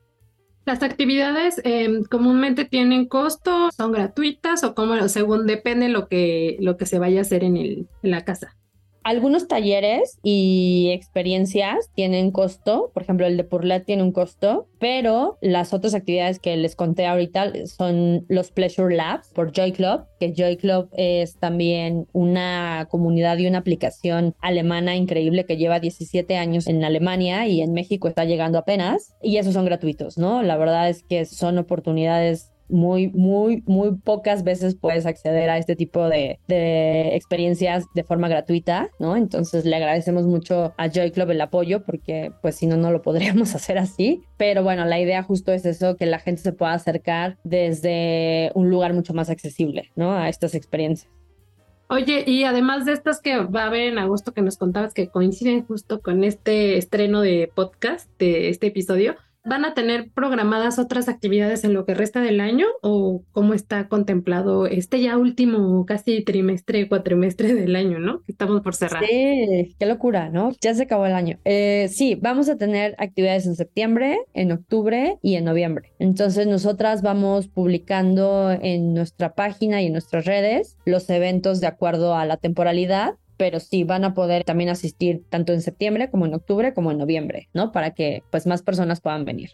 Las 0.65 0.84
actividades 0.84 1.62
em, 1.63 2.04
comúnmente 2.04 2.65
tienen 2.65 3.08
costo, 3.08 3.69
son 3.75 3.91
gratuitas 3.91 4.63
o 4.63 4.75
como 4.75 5.08
según 5.08 5.47
depende 5.47 5.89
lo 5.89 6.08
que, 6.08 6.58
lo 6.60 6.78
que 6.78 6.86
se 6.86 6.99
vaya 6.99 7.19
a 7.19 7.21
hacer 7.21 7.43
en, 7.43 7.58
el, 7.58 7.88
en 8.04 8.12
la 8.12 8.23
casa. 8.23 8.58
Algunos 9.03 9.47
talleres 9.47 10.19
y 10.23 10.89
experiencias 10.91 11.89
tienen 11.95 12.31
costo, 12.31 12.91
por 12.93 13.03
ejemplo 13.03 13.25
el 13.25 13.38
de 13.38 13.43
Purlet 13.43 13.85
tiene 13.85 14.03
un 14.03 14.12
costo, 14.12 14.67
pero 14.79 15.38
las 15.41 15.73
otras 15.73 15.93
actividades 15.93 16.39
que 16.39 16.55
les 16.57 16.75
conté 16.75 17.05
ahorita 17.05 17.51
son 17.65 18.25
los 18.27 18.51
Pleasure 18.51 18.95
Labs 18.95 19.29
por 19.33 19.51
Joy 19.51 19.71
Club, 19.71 20.03
que 20.19 20.33
Joy 20.33 20.57
Club 20.57 20.89
es 20.93 21.38
también 21.38 22.07
una 22.13 22.88
comunidad 22.89 23.38
y 23.38 23.47
una 23.47 23.59
aplicación 23.59 24.35
alemana 24.41 24.95
increíble 24.95 25.45
que 25.45 25.57
lleva 25.57 25.79
17 25.79 26.38
años 26.38 26.67
en 26.67 26.83
Alemania 26.83 27.47
y 27.47 27.62
en 27.62 27.73
México 27.73 28.07
está 28.07 28.25
llegando 28.25 28.57
apenas, 28.57 29.15
y 29.21 29.38
esos 29.38 29.53
son 29.53 29.65
gratuitos, 29.65 30.17
¿no? 30.17 30.43
La 30.43 30.57
verdad 30.57 30.89
es 30.89 31.03
que 31.03 31.25
son 31.25 31.57
oportunidades 31.57 32.51
muy, 32.69 33.10
muy, 33.10 33.63
muy 33.65 33.95
pocas 33.97 34.43
veces 34.43 34.75
puedes 34.75 35.05
acceder 35.05 35.49
a 35.49 35.58
este 35.58 35.75
tipo 35.75 36.08
de, 36.08 36.39
de, 36.47 37.15
experiencias 37.15 37.86
de 37.93 38.03
forma 38.03 38.27
gratuita, 38.27 38.89
¿no? 38.99 39.15
Entonces 39.15 39.65
le 39.65 39.75
agradecemos 39.75 40.25
mucho 40.25 40.73
a 40.77 40.89
Joy 40.89 41.12
Club 41.12 41.32
el 41.32 41.41
apoyo 41.41 41.84
porque 41.84 42.32
pues 42.41 42.55
si 42.55 42.67
no, 42.67 42.77
no 42.77 42.91
lo 42.91 43.01
podríamos 43.01 43.55
hacer 43.55 43.77
así. 43.77 44.23
Pero 44.38 44.63
bueno, 44.63 44.86
la 44.86 44.99
idea 44.99 45.23
justo 45.23 45.51
es 45.51 45.65
eso, 45.65 45.97
que 45.97 46.05
la 46.05 46.19
gente 46.19 46.41
se 46.41 46.53
pueda 46.53 46.73
acercar 46.73 47.38
desde 47.43 48.51
un 48.55 48.69
lugar 48.69 48.93
mucho 48.93 49.13
más 49.13 49.29
accesible, 49.29 49.91
¿no? 49.95 50.13
A 50.13 50.29
estas 50.29 50.55
experiencias. 50.55 51.12
Oye, 51.91 52.23
y 52.27 52.43
además 52.43 52.86
de 52.86 52.93
estas 52.93 53.19
que 53.19 53.38
va 53.38 53.63
a 53.63 53.65
haber 53.65 53.91
en 53.91 53.97
agosto 53.97 54.32
que 54.32 54.43
nos 54.43 54.58
contabas 54.58 54.93
que 54.93 55.08
coinciden 55.08 55.65
justo 55.65 56.01
con 56.01 56.23
este 56.23 56.77
estreno 56.77 57.21
de 57.21 57.51
podcast, 57.55 58.08
de 58.19 58.49
este 58.49 58.67
episodio, 58.67 59.15
¿Van 59.45 59.63
a 59.63 59.73
tener 59.73 60.12
programadas 60.12 60.80
otras 60.80 61.08
actividades 61.08 61.63
en 61.63 61.73
lo 61.73 61.86
que 61.86 61.93
resta 61.93 62.21
del 62.21 62.41
año 62.41 62.67
o 62.82 63.23
cómo 63.32 63.54
está 63.54 63.88
contemplado 63.88 64.67
este 64.67 65.02
ya 65.02 65.17
último 65.17 65.86
casi 65.86 66.23
trimestre, 66.23 66.89
cuatrimestre 66.89 67.54
del 67.54 67.75
año, 67.75 67.99
¿no? 67.99 68.21
Estamos 68.28 68.62
por 68.62 68.75
cerrar. 68.75 69.06
Sí, 69.06 69.75
qué 69.80 69.86
locura, 69.86 70.30
¿no? 70.30 70.52
Ya 70.60 70.73
se 70.73 70.84
acabó 70.84 71.06
el 71.06 71.13
año. 71.13 71.39
Eh, 71.45 71.89
sí, 71.89 72.15
vamos 72.15 72.49
a 72.49 72.58
tener 72.58 72.95
actividades 72.97 73.45
en 73.45 73.56
septiembre, 73.56 74.19
en 74.34 74.52
octubre 74.52 75.17
y 75.21 75.36
en 75.36 75.45
noviembre. 75.45 75.93
Entonces 75.99 76.45
nosotras 76.45 77.02
vamos 77.02 77.47
publicando 77.47 78.52
en 78.52 78.93
nuestra 78.93 79.36
página 79.36 79.82
y 79.82 79.86
en 79.86 79.93
nuestras 79.93 80.25
redes 80.25 80.78
los 80.86 81.10
eventos 81.10 81.62
de 81.62 81.67
acuerdo 81.67 82.13
a 82.13 82.25
la 82.25 82.36
temporalidad 82.38 83.15
pero 83.39 83.62
sí 83.62 83.86
van 83.86 84.04
a 84.04 84.13
poder 84.13 84.43
también 84.43 84.69
asistir 84.69 85.23
tanto 85.30 85.54
en 85.54 85.62
septiembre 85.62 86.10
como 86.12 86.25
en 86.25 86.34
octubre 86.34 86.73
como 86.73 86.91
en 86.91 86.97
noviembre, 86.97 87.47
¿no? 87.54 87.71
Para 87.71 87.91
que 87.91 88.21
pues 88.30 88.45
más 88.45 88.62
personas 88.62 88.99
puedan 88.99 89.23
venir. 89.23 89.52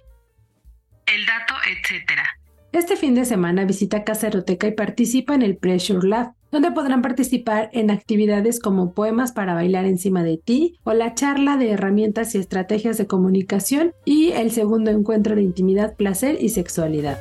El 1.06 1.24
dato, 1.28 1.54
etcétera. 1.69 2.24
Este 2.71 2.95
fin 2.95 3.13
de 3.13 3.26
semana 3.26 3.63
visita 3.63 4.04
Casa 4.04 4.26
Eroteca 4.28 4.65
y 4.65 4.71
participa 4.71 5.36
en 5.36 5.43
el 5.43 5.56
Pressure 5.56 6.06
Lab, 6.08 6.34
donde 6.52 6.71
podrán 6.71 7.04
participar 7.04 7.69
en 7.74 7.91
actividades 7.91 8.60
como 8.60 8.93
poemas 8.95 9.34
para 9.34 9.54
bailar 9.54 9.86
encima 9.86 10.24
de 10.24 10.38
ti 10.38 10.80
o 10.84 10.93
la 10.93 11.13
charla 11.13 11.56
de 11.56 11.69
herramientas 11.69 12.34
y 12.34 12.39
estrategias 12.39 12.98
de 12.98 13.06
comunicación 13.06 13.93
y 14.04 14.32
el 14.32 14.50
segundo 14.50 14.89
encuentro 14.89 15.36
de 15.36 15.43
intimidad, 15.43 15.95
placer 15.95 16.38
y 16.41 16.50
sexualidad. 16.50 17.19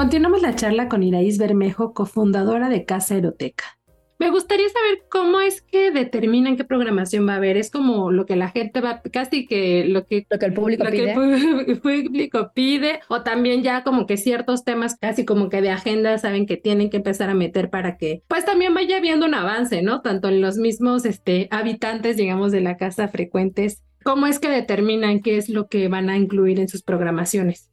Continuamos 0.00 0.40
la 0.40 0.56
charla 0.56 0.88
con 0.88 1.02
Iraís 1.02 1.36
Bermejo, 1.36 1.92
cofundadora 1.92 2.70
de 2.70 2.86
Casa 2.86 3.16
Eroteca. 3.16 3.78
Me 4.18 4.30
gustaría 4.30 4.66
saber 4.70 5.02
cómo 5.10 5.40
es 5.40 5.60
que 5.60 5.90
determinan 5.90 6.56
qué 6.56 6.64
programación 6.64 7.28
va 7.28 7.34
a 7.34 7.36
haber. 7.36 7.58
Es 7.58 7.70
como 7.70 8.10
lo 8.10 8.24
que 8.24 8.34
la 8.34 8.48
gente 8.48 8.80
va, 8.80 9.02
casi 9.12 9.46
que 9.46 9.84
lo 9.84 10.06
que, 10.06 10.26
lo 10.30 10.38
que 10.38 10.46
el 10.46 10.54
público 10.54 10.86
pide. 10.90 11.12
el 11.12 11.80
público 11.82 12.50
pide, 12.54 13.00
o 13.08 13.20
también 13.20 13.62
ya 13.62 13.84
como 13.84 14.06
que 14.06 14.16
ciertos 14.16 14.64
temas 14.64 14.96
casi 14.98 15.26
como 15.26 15.50
que 15.50 15.60
de 15.60 15.68
agenda 15.68 16.16
saben 16.16 16.46
que 16.46 16.56
tienen 16.56 16.88
que 16.88 16.96
empezar 16.96 17.28
a 17.28 17.34
meter 17.34 17.68
para 17.68 17.98
que 17.98 18.22
pues 18.26 18.46
también 18.46 18.72
vaya 18.72 18.96
habiendo 18.96 19.26
un 19.26 19.34
avance, 19.34 19.82
¿no? 19.82 20.00
Tanto 20.00 20.28
en 20.28 20.40
los 20.40 20.56
mismos 20.56 21.04
este, 21.04 21.46
habitantes, 21.50 22.16
digamos, 22.16 22.52
de 22.52 22.62
la 22.62 22.78
casa 22.78 23.08
frecuentes. 23.08 23.82
¿Cómo 24.02 24.26
es 24.26 24.38
que 24.38 24.48
determinan 24.48 25.20
qué 25.20 25.36
es 25.36 25.50
lo 25.50 25.68
que 25.68 25.88
van 25.88 26.08
a 26.08 26.16
incluir 26.16 26.58
en 26.58 26.68
sus 26.68 26.82
programaciones? 26.82 27.69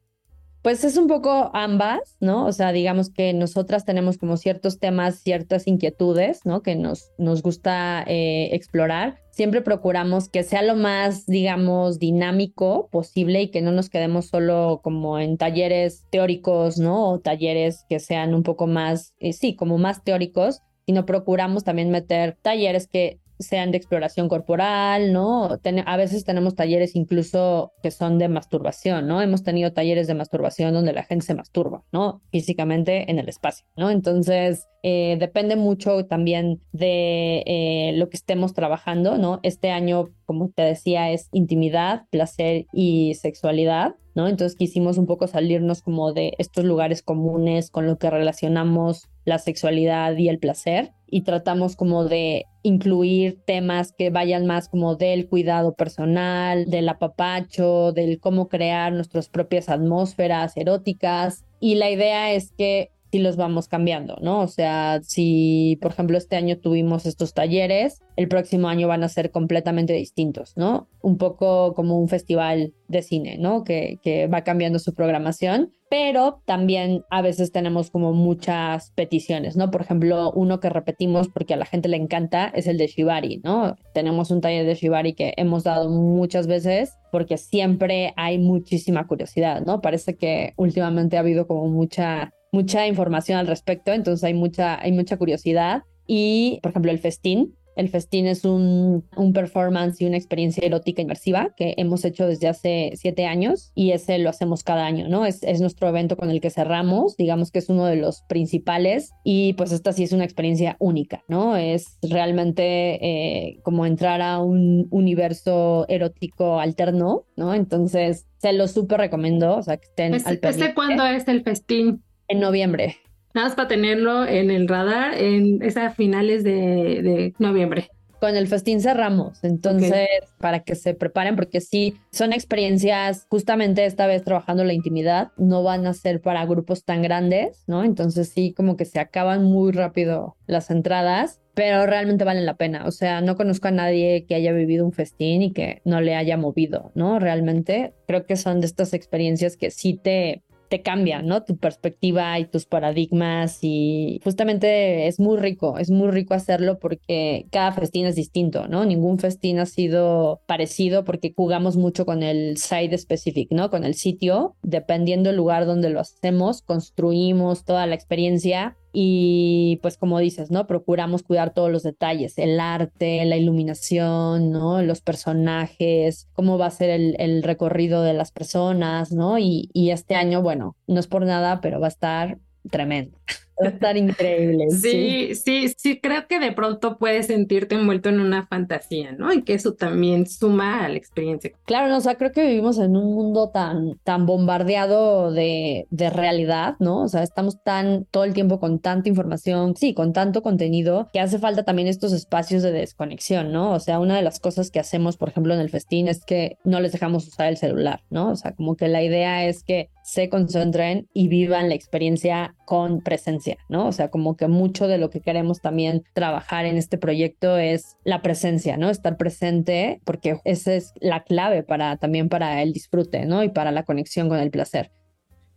Pues 0.68 0.84
es 0.84 0.98
un 0.98 1.08
poco 1.08 1.50
ambas, 1.54 2.18
¿no? 2.20 2.46
O 2.46 2.52
sea, 2.52 2.74
digamos 2.74 3.10
que 3.10 3.32
nosotras 3.32 3.86
tenemos 3.86 4.18
como 4.18 4.36
ciertos 4.36 4.80
temas, 4.80 5.16
ciertas 5.16 5.66
inquietudes, 5.66 6.46
¿no? 6.46 6.62
Que 6.62 6.76
nos, 6.76 7.14
nos 7.18 7.42
gusta 7.42 8.04
eh, 8.06 8.50
explorar. 8.52 9.22
Siempre 9.32 9.62
procuramos 9.62 10.28
que 10.28 10.44
sea 10.44 10.64
lo 10.64 10.76
más, 10.76 11.26
digamos, 11.26 12.00
dinámico 12.00 12.90
posible 12.92 13.44
y 13.44 13.48
que 13.50 13.62
no 13.62 13.72
nos 13.72 13.90
quedemos 13.90 14.26
solo 14.26 14.82
como 14.84 15.20
en 15.20 15.38
talleres 15.38 16.04
teóricos, 16.10 16.78
¿no? 16.78 17.12
O 17.12 17.20
talleres 17.22 17.86
que 17.88 18.02
sean 18.02 18.34
un 18.34 18.44
poco 18.44 18.68
más, 18.68 19.14
eh, 19.20 19.32
sí, 19.32 19.56
como 19.56 19.78
más 19.78 20.04
teóricos, 20.04 20.60
sino 20.86 21.06
procuramos 21.06 21.64
también 21.64 21.92
meter 21.92 22.38
talleres 22.42 22.88
que 22.88 23.22
sean 23.40 23.72
de 23.72 23.78
exploración 23.78 24.28
corporal, 24.28 25.14
¿no? 25.14 25.58
a 25.86 25.98
veces 25.98 26.24
tenemos 26.24 26.56
talleres 26.56 26.96
incluso 26.96 27.74
que 27.84 27.92
son 27.92 28.18
de 28.18 28.28
masturbación, 28.28 29.08
¿no? 29.08 29.22
Hemos 29.22 29.44
tenido 29.44 29.74
talleres 29.74 30.08
de 30.08 30.16
masturbación 30.16 30.74
donde 30.74 30.94
la 30.94 31.04
gente 31.04 31.26
se 31.26 31.36
masturba, 31.36 31.84
¿no? 31.92 32.22
Físicamente 32.32 33.10
en 33.10 33.20
el 33.20 33.30
espacio, 33.30 33.66
¿no? 33.76 33.90
Entonces, 33.90 34.68
eh, 34.84 35.18
depende 35.20 35.56
mucho 35.56 36.06
también 36.06 36.62
de 36.72 37.44
eh, 37.46 37.92
lo 37.96 38.10
que 38.10 38.18
estemos 38.18 38.54
trabajando, 38.54 39.18
¿no? 39.18 39.40
Este 39.44 39.70
año, 39.72 40.10
como 40.26 40.50
te 40.50 40.62
decía, 40.62 41.12
es 41.12 41.30
intimidad, 41.32 42.04
placer 42.10 42.66
y 42.72 43.16
sexualidad. 43.16 43.96
¿No? 44.18 44.28
Entonces 44.28 44.58
quisimos 44.58 44.98
un 44.98 45.06
poco 45.06 45.28
salirnos 45.28 45.84
como 45.84 46.12
de 46.12 46.34
estos 46.40 46.66
lugares 46.66 47.04
comunes 47.04 47.70
con 47.70 47.86
lo 47.86 48.00
que 48.00 48.10
relacionamos 48.10 49.08
la 49.26 49.38
sexualidad 49.38 50.18
y 50.18 50.28
el 50.28 50.40
placer 50.40 50.92
y 51.06 51.22
tratamos 51.22 51.76
como 51.76 52.04
de 52.04 52.46
incluir 52.64 53.40
temas 53.46 53.94
que 53.96 54.10
vayan 54.10 54.48
más 54.48 54.70
como 54.70 54.96
del 54.96 55.30
cuidado 55.30 55.76
personal, 55.76 56.66
del 56.66 56.90
apapacho, 56.90 57.92
del 57.92 58.20
cómo 58.20 58.50
crear 58.50 58.92
nuestras 58.92 59.30
propias 59.30 59.70
atmósferas 59.70 60.58
eróticas 60.58 61.46
y 61.60 61.76
la 61.76 61.92
idea 61.92 62.34
es 62.34 62.52
que 62.58 62.90
si 63.12 63.20
los 63.20 63.36
vamos 63.36 63.68
cambiando, 63.68 64.18
¿no? 64.22 64.42
O 64.42 64.48
sea, 64.48 65.00
si 65.04 65.78
por 65.82 65.92
ejemplo 65.92 66.18
este 66.18 66.36
año 66.36 66.58
tuvimos 66.60 67.06
estos 67.06 67.34
talleres, 67.34 68.02
el 68.16 68.28
próximo 68.28 68.68
año 68.68 68.88
van 68.88 69.04
a 69.04 69.10
ser 69.10 69.32
completamente 69.32 69.94
distintos, 69.94 70.54
¿no? 70.56 70.90
Un 71.02 71.18
poco 71.18 71.74
como 71.74 72.00
un 72.00 72.10
festival 72.10 72.74
de 72.88 73.02
cine, 73.02 73.38
¿no? 73.38 73.64
Que, 73.64 74.00
que 74.02 74.28
va 74.28 74.44
cambiando 74.44 74.80
su 74.80 74.94
programación, 74.94 75.74
pero 75.90 76.42
también 76.46 77.04
a 77.10 77.22
veces 77.22 77.52
tenemos 77.52 77.92
como 77.92 78.14
muchas 78.14 78.92
peticiones, 78.92 79.56
¿no? 79.56 79.72
Por 79.72 79.82
ejemplo, 79.82 80.32
uno 80.32 80.60
que 80.60 80.70
repetimos 80.70 81.30
porque 81.30 81.54
a 81.54 81.58
la 81.58 81.66
gente 81.66 81.90
le 81.90 81.98
encanta 81.98 82.48
es 82.48 82.68
el 82.68 82.78
de 82.78 82.88
Shibari, 82.88 83.42
¿no? 83.44 83.76
Tenemos 83.94 84.32
un 84.32 84.42
taller 84.42 84.66
de 84.66 84.76
Shibari 84.76 85.14
que 85.14 85.34
hemos 85.38 85.64
dado 85.64 85.90
muchas 85.90 86.48
veces 86.48 86.94
porque 87.12 87.38
siempre 87.38 88.14
hay 88.18 88.38
muchísima 88.38 89.08
curiosidad, 89.08 89.62
¿no? 89.66 89.82
Parece 89.82 90.16
que 90.16 90.54
últimamente 90.58 91.18
ha 91.18 91.22
habido 91.22 91.48
como 91.48 91.68
mucha 91.68 92.34
mucha 92.52 92.88
información 92.88 93.38
al 93.38 93.48
respecto, 93.48 93.92
entonces 93.94 94.24
hay 94.24 94.34
mucha, 94.34 94.80
hay 94.82 94.92
mucha 94.92 95.18
curiosidad. 95.18 95.84
Y, 96.08 96.60
por 96.62 96.72
ejemplo, 96.72 96.92
el 96.92 97.00
festín, 97.00 97.56
El 97.76 97.90
festín 97.90 98.26
es 98.26 98.44
un, 98.44 99.06
un 99.16 99.34
performance 99.34 100.02
y 100.02 100.08
una 100.08 100.18
experiencia 100.18 100.66
erótica 100.66 101.04
inmersiva 101.04 101.52
que 101.56 101.76
hemos 101.78 102.04
hecho 102.06 102.26
desde 102.26 102.48
hace 102.48 102.92
siete 102.96 103.28
años 103.28 103.72
y 103.76 103.92
ese 103.92 104.18
lo 104.18 104.32
hacemos 104.32 104.64
cada 104.64 104.88
año, 104.88 105.08
¿no? 105.08 105.28
Es, 105.28 105.44
es 105.44 105.62
nuestro 105.62 105.88
evento 105.88 106.18
con 106.18 106.32
el 106.32 106.42
que 106.42 106.50
cerramos, 106.50 107.16
digamos 107.18 107.52
que 107.52 107.60
es 107.60 107.70
uno 107.70 107.86
de 107.86 107.98
los 107.98 108.24
principales 108.28 109.12
y 109.24 109.54
pues 109.54 109.72
esta 109.72 109.94
sí 109.94 110.02
es 110.04 110.12
una 110.12 110.24
experiencia 110.24 110.76
única, 110.80 111.22
¿no? 111.28 111.56
Es 111.56 112.00
realmente 112.02 112.64
eh, 113.06 113.60
como 113.62 113.86
entrar 113.86 114.24
a 114.24 114.40
un 114.40 114.88
universo 114.90 115.86
erótico 115.88 116.60
alterno, 116.60 117.26
¿no? 117.36 117.54
Entonces, 117.54 118.26
se 118.40 118.54
lo 118.54 118.68
súper 118.68 119.02
recomiendo, 119.02 119.56
o 119.56 119.62
sea, 119.62 119.78
que 119.78 119.86
estén 119.86 120.16
¿Este, 120.16 120.30
al 120.30 120.36
este 120.42 120.48
pendiente. 120.48 120.74
cuándo 120.74 121.06
es 121.06 121.28
el 121.28 121.44
festín? 121.44 122.02
En 122.28 122.40
noviembre. 122.40 122.98
Nada 123.34 123.48
más 123.48 123.56
para 123.56 123.68
tenerlo 123.68 124.26
en 124.26 124.50
el 124.50 124.68
radar 124.68 125.14
en 125.14 125.62
esas 125.62 125.96
finales 125.96 126.44
de, 126.44 126.52
de 126.52 127.34
noviembre. 127.40 127.90
Con 128.20 128.36
el 128.36 128.48
festín 128.48 128.82
cerramos, 128.82 129.44
entonces 129.44 130.08
para 130.40 130.62
que 130.62 130.74
se 130.74 130.96
preparen, 130.96 131.36
porque 131.36 131.62
sí, 131.62 131.94
son 132.12 132.34
experiencias, 132.34 133.28
justamente 133.30 133.86
esta 133.86 134.08
vez 134.08 134.24
trabajando 134.24 134.64
la 134.64 134.74
intimidad, 134.74 135.32
no 135.38 135.62
van 135.62 135.86
a 135.86 135.94
ser 135.94 136.20
para 136.20 136.44
grupos 136.48 136.84
tan 136.84 137.04
grandes, 137.04 137.64
¿no? 137.68 137.84
Entonces 137.84 138.30
sí, 138.30 138.54
como 138.54 138.76
que 138.76 138.86
se 138.86 139.00
acaban 139.00 139.44
muy 139.44 139.72
rápido 139.72 140.36
las 140.48 140.72
entradas, 140.72 141.40
pero 141.54 141.86
realmente 141.86 142.24
valen 142.24 142.48
la 142.48 142.56
pena. 142.56 142.86
O 142.88 142.92
sea, 142.92 143.22
no 143.22 143.36
conozco 143.36 143.68
a 143.68 143.72
nadie 143.72 144.26
que 144.28 144.34
haya 144.34 144.52
vivido 144.52 144.84
un 144.84 144.94
festín 144.94 145.44
y 145.44 145.54
que 145.54 145.82
no 145.86 146.02
le 146.02 146.16
haya 146.16 146.38
movido, 146.38 146.92
¿no? 146.96 147.20
Realmente 147.20 147.94
creo 148.08 148.26
que 148.26 148.36
son 148.36 148.62
de 148.62 148.68
estas 148.68 148.94
experiencias 148.94 149.58
que 149.58 149.70
sí 149.70 149.94
te 149.94 150.44
te 150.70 150.82
cambian, 150.82 151.26
¿no? 151.26 151.44
Tu 151.44 151.58
perspectiva 151.58 152.38
y 152.40 152.46
tus 152.46 152.66
paradigmas 152.66 153.60
y 153.62 154.20
justamente 154.24 155.08
es 155.08 155.20
muy 155.20 155.38
rico, 155.38 155.78
es 155.78 155.90
muy 155.90 156.10
rico 156.12 156.34
hacerlo 156.34 156.80
porque 156.80 157.48
cada 157.52 157.72
festín 157.72 158.06
es 158.06 158.16
distinto, 158.16 158.68
¿no? 158.68 158.86
Ningún 158.86 159.20
festín 159.20 159.60
ha 159.60 159.66
sido 159.66 160.42
parecido 160.46 161.04
porque 161.04 161.34
jugamos 161.36 161.78
mucho 161.78 162.06
con 162.06 162.24
el 162.24 162.58
site 162.58 162.98
specific, 162.98 163.52
¿no? 163.52 163.70
Con 163.70 163.84
el 163.84 163.96
sitio, 163.96 164.56
dependiendo 164.62 165.30
del 165.30 165.38
lugar 165.38 165.66
donde 165.66 165.90
lo 165.90 166.00
hacemos, 166.00 166.62
construimos 166.62 167.66
toda 167.66 167.86
la 167.86 167.96
experiencia 167.96 168.78
y 168.94 169.80
pues 169.82 169.98
como 169.98 170.20
dices, 170.20 170.52
¿no? 170.52 170.68
Procuramos 170.68 171.24
cuidar 171.24 171.54
todos 171.54 171.72
los 171.72 171.84
detalles, 171.84 172.38
el 172.38 172.60
arte, 172.60 173.24
la 173.26 173.38
iluminación, 173.38 174.52
¿no? 174.52 174.82
Los 174.82 175.02
personajes, 175.02 176.28
cómo 176.34 176.58
va 176.58 176.68
a 176.68 176.72
ser 176.72 176.90
el, 176.90 177.16
el 177.20 177.44
recorrido 177.44 178.04
de 178.04 178.14
las 178.14 178.32
personas, 178.32 179.12
¿no? 179.12 179.38
Y, 179.38 179.70
y, 179.74 179.92
este 179.92 180.16
año, 180.16 180.42
bueno, 180.42 180.76
no 180.88 181.00
es 181.00 181.08
por 181.08 181.26
nada, 181.26 181.62
pero 181.62 181.80
va 181.80 181.88
a 181.88 181.90
estar 181.90 182.40
tremendo. 182.70 183.18
Va 183.62 183.68
a 183.68 183.72
estar 183.72 183.98
increíble. 183.98 184.70
Sí, 184.70 185.34
sí, 185.34 185.36
sí, 185.36 185.74
sí, 185.78 186.00
creo 186.00 186.28
que 186.28 186.40
de 186.40 186.52
pronto 186.52 186.98
puedes 186.98 187.28
sentirte 187.28 187.76
envuelto 187.76 188.10
en 188.10 188.20
una 188.20 188.46
fantasía, 188.46 189.14
¿no? 189.14 189.34
Y 189.34 189.44
que 189.44 189.54
eso 189.54 189.74
también 189.74 190.28
suma 190.28 190.86
a 190.86 190.90
la 190.90 190.98
experiencia. 190.98 191.52
Claro, 191.66 191.88
no, 191.88 191.98
o 191.98 192.02
sea, 192.02 192.16
creo 192.16 192.32
que 192.32 192.46
vivimos 192.46 192.78
en 192.78 192.96
un 192.96 193.16
mundo 193.16 193.50
tan, 193.50 193.98
tan 194.04 194.26
bombardeado 194.26 195.32
de, 195.32 195.88
de 195.90 196.10
realidad, 196.10 196.76
¿no? 196.80 197.04
O 197.04 197.08
sea, 197.08 197.24
estamos 197.24 197.62
tan 197.64 198.06
todo 198.12 198.24
el 198.24 198.34
tiempo 198.34 198.60
con 198.60 198.80
tanta 198.80 199.10
información, 199.10 199.76
sí, 199.76 199.94
con 199.94 200.14
tanto 200.14 200.42
contenido, 200.42 201.10
que 201.12 201.20
hace 201.20 201.40
falta 201.40 201.64
también 201.64 201.88
estos 201.88 202.14
espacios 202.14 202.64
de 202.64 202.72
desconexión, 202.72 203.52
¿no? 203.52 203.74
O 203.74 203.80
sea, 203.80 204.00
una 204.00 204.16
de 204.16 204.22
las 204.22 204.40
cosas 204.40 204.72
que 204.72 204.80
hacemos, 204.80 205.18
por 205.18 205.30
ejemplo, 205.30 205.54
en 205.54 205.60
el 205.60 205.70
festín 205.70 206.08
es 206.08 206.24
que 206.26 206.58
no 206.64 206.80
les 206.80 206.92
dejamos 206.92 207.28
usar 207.28 207.48
el 207.48 207.58
celular, 207.58 208.02
¿no? 208.10 208.32
O 208.32 208.36
sea, 208.36 208.52
como 208.54 208.76
que 208.76 208.88
la 208.88 209.04
idea 209.04 209.46
es 209.46 209.64
que 209.64 209.90
se 210.08 210.30
concentren 210.30 211.10
y 211.14 211.28
vivan 211.28 211.68
la 211.68 211.76
experiencia 211.76 212.56
con 212.66 213.02
presencia, 213.02 213.58
¿no? 213.68 213.88
O 213.88 213.92
sea, 213.92 214.10
como 214.10 214.38
que 214.38 214.48
mucho 214.48 214.88
de 214.88 214.98
lo 214.98 215.10
que 215.10 215.20
queremos 215.20 215.60
también 215.60 216.04
trabajar 216.14 216.66
en 216.66 216.78
este 216.78 216.98
proyecto 216.98 217.58
es 217.58 217.98
la 218.06 218.22
presencia, 218.22 218.78
¿no? 218.78 218.90
Estar 218.90 219.18
presente, 219.18 220.00
porque 220.06 220.40
esa 220.46 220.76
es 220.76 220.94
la 221.02 221.24
clave 221.24 221.62
para 221.64 221.98
también 221.98 222.30
para 222.30 222.62
el 222.64 222.72
disfrute, 222.72 223.26
¿no? 223.26 223.44
Y 223.44 223.50
para 223.50 223.74
la 223.74 223.84
conexión 223.84 224.30
con 224.30 224.40
el 224.40 224.50
placer 224.50 224.92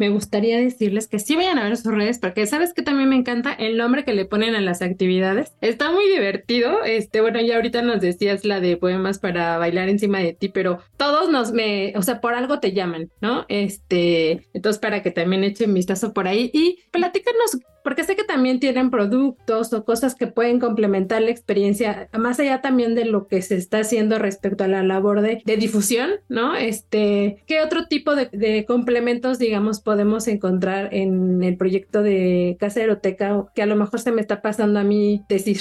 me 0.01 0.09
gustaría 0.09 0.59
decirles 0.59 1.09
que 1.09 1.19
sí 1.19 1.37
vayan 1.37 1.59
a 1.59 1.65
ver 1.65 1.77
sus 1.77 1.93
redes, 1.93 2.19
porque 2.19 2.47
sabes 2.47 2.73
que 2.73 2.81
también 2.81 3.11
me 3.11 3.17
encanta 3.17 3.53
el 3.53 3.77
nombre 3.77 4.03
que 4.03 4.15
le 4.15 4.25
ponen 4.25 4.55
a 4.55 4.61
las 4.63 4.81
actividades. 4.81 5.53
Está 5.61 5.93
muy 5.93 6.09
divertido. 6.09 6.83
Este, 6.85 7.21
bueno, 7.21 7.39
ya 7.43 7.57
ahorita 7.57 7.83
nos 7.83 8.01
decías 8.01 8.47
la 8.47 8.61
de 8.61 8.79
poemas 8.79 9.19
para 9.19 9.59
bailar 9.59 9.91
encima 9.91 10.19
de 10.21 10.33
ti, 10.33 10.49
pero 10.49 10.79
todos 10.97 11.29
nos 11.29 11.53
me, 11.53 11.93
o 11.97 12.03
sea, 12.03 12.23
por 12.23 12.33
algo 12.33 12.61
te 12.61 12.73
llaman, 12.73 13.11
¿no? 13.21 13.45
Este, 13.49 14.49
entonces 14.55 14.81
para 14.81 15.03
que 15.03 15.11
también 15.11 15.45
echen 15.45 15.75
vistazo 15.75 16.15
por 16.15 16.27
ahí 16.27 16.51
y 16.55 16.79
platícanos 16.91 17.59
porque 17.83 18.05
sé 18.05 18.17
que 18.17 18.25
también 18.25 18.61
tienen 18.61 18.91
productos 18.91 19.73
o 19.73 19.85
cosas 19.85 20.15
que 20.15 20.27
pueden 20.27 20.61
complementar 20.61 21.23
la 21.23 21.31
experiencia, 21.31 22.09
más 22.19 22.39
allá 22.41 22.61
también 22.61 22.95
de 22.95 23.05
lo 23.05 23.27
que 23.27 23.43
se 23.43 23.57
está 23.57 23.79
haciendo 23.79 24.19
respecto 24.19 24.65
a 24.65 24.69
la 24.69 24.83
labor 24.83 25.21
de, 25.23 25.43
difusión, 25.45 26.11
¿no? 26.29 26.55
Este, 26.57 27.43
¿qué 27.47 27.61
otro 27.61 27.87
tipo 27.87 28.15
de, 28.15 28.65
complementos, 28.67 29.39
digamos, 29.39 29.81
podemos 29.81 30.29
encontrar 30.29 30.95
en 30.95 31.43
el 31.43 31.57
proyecto 31.57 32.03
de 32.03 32.57
Casa 32.61 32.83
Eroteca 32.83 33.47
que 33.55 33.63
a 33.63 33.67
lo 33.67 33.77
mejor 33.77 34.01
se 34.01 34.13
me 34.13 34.21
está 34.21 34.43
pasando 34.43 34.79
a 34.81 34.85
mí 34.85 35.25
decir? 35.29 35.61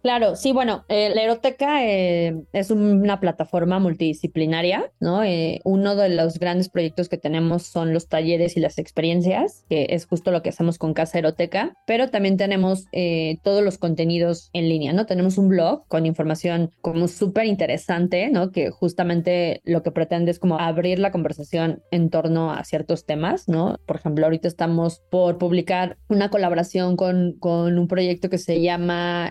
Claro, 0.00 0.36
sí, 0.36 0.52
bueno, 0.52 0.84
eh, 0.88 1.10
la 1.12 1.22
Eroteca 1.22 1.84
eh, 1.84 2.44
es 2.52 2.70
una 2.70 3.18
plataforma 3.18 3.80
multidisciplinaria, 3.80 4.92
¿no? 5.00 5.24
Eh, 5.24 5.60
uno 5.64 5.96
de 5.96 6.08
los 6.10 6.38
grandes 6.38 6.68
proyectos 6.68 7.08
que 7.08 7.18
tenemos 7.18 7.64
son 7.64 7.92
los 7.92 8.08
talleres 8.08 8.56
y 8.56 8.60
las 8.60 8.78
experiencias, 8.78 9.64
que 9.68 9.88
es 9.90 10.06
justo 10.06 10.30
lo 10.30 10.40
que 10.40 10.50
hacemos 10.50 10.78
con 10.78 10.94
Casa 10.94 11.18
Eroteca, 11.18 11.74
pero 11.84 12.10
también 12.10 12.36
tenemos 12.36 12.86
todos 13.42 13.62
los 13.62 13.78
contenidos 13.78 14.50
en 14.52 14.68
línea, 14.68 14.92
¿no? 14.92 15.06
Tenemos 15.06 15.38
un 15.38 15.48
blog 15.48 15.86
con 15.88 16.06
información 16.06 16.70
como 16.80 17.08
súper 17.08 17.46
interesante, 17.46 18.28
¿no? 18.30 18.52
Que 18.52 18.70
justamente 18.70 19.60
lo 19.64 19.82
que 19.82 19.90
pretende 19.90 20.30
es 20.30 20.38
como 20.38 20.58
abrir 20.58 20.98
la 20.98 21.10
conversación 21.10 21.82
en 21.90 22.10
torno 22.10 22.52
a 22.52 22.64
ciertos 22.64 23.04
temas, 23.04 23.48
¿no? 23.48 23.78
Por 23.86 23.96
ejemplo, 23.96 24.26
ahorita 24.26 24.48
estamos 24.48 25.02
por 25.10 25.38
publicar 25.38 25.98
una 26.08 26.30
colaboración 26.30 26.96
con, 26.96 27.34
con 27.38 27.78
un 27.78 27.88
proyecto 27.88 28.30
que 28.30 28.38
se 28.38 28.60
llama 28.60 29.30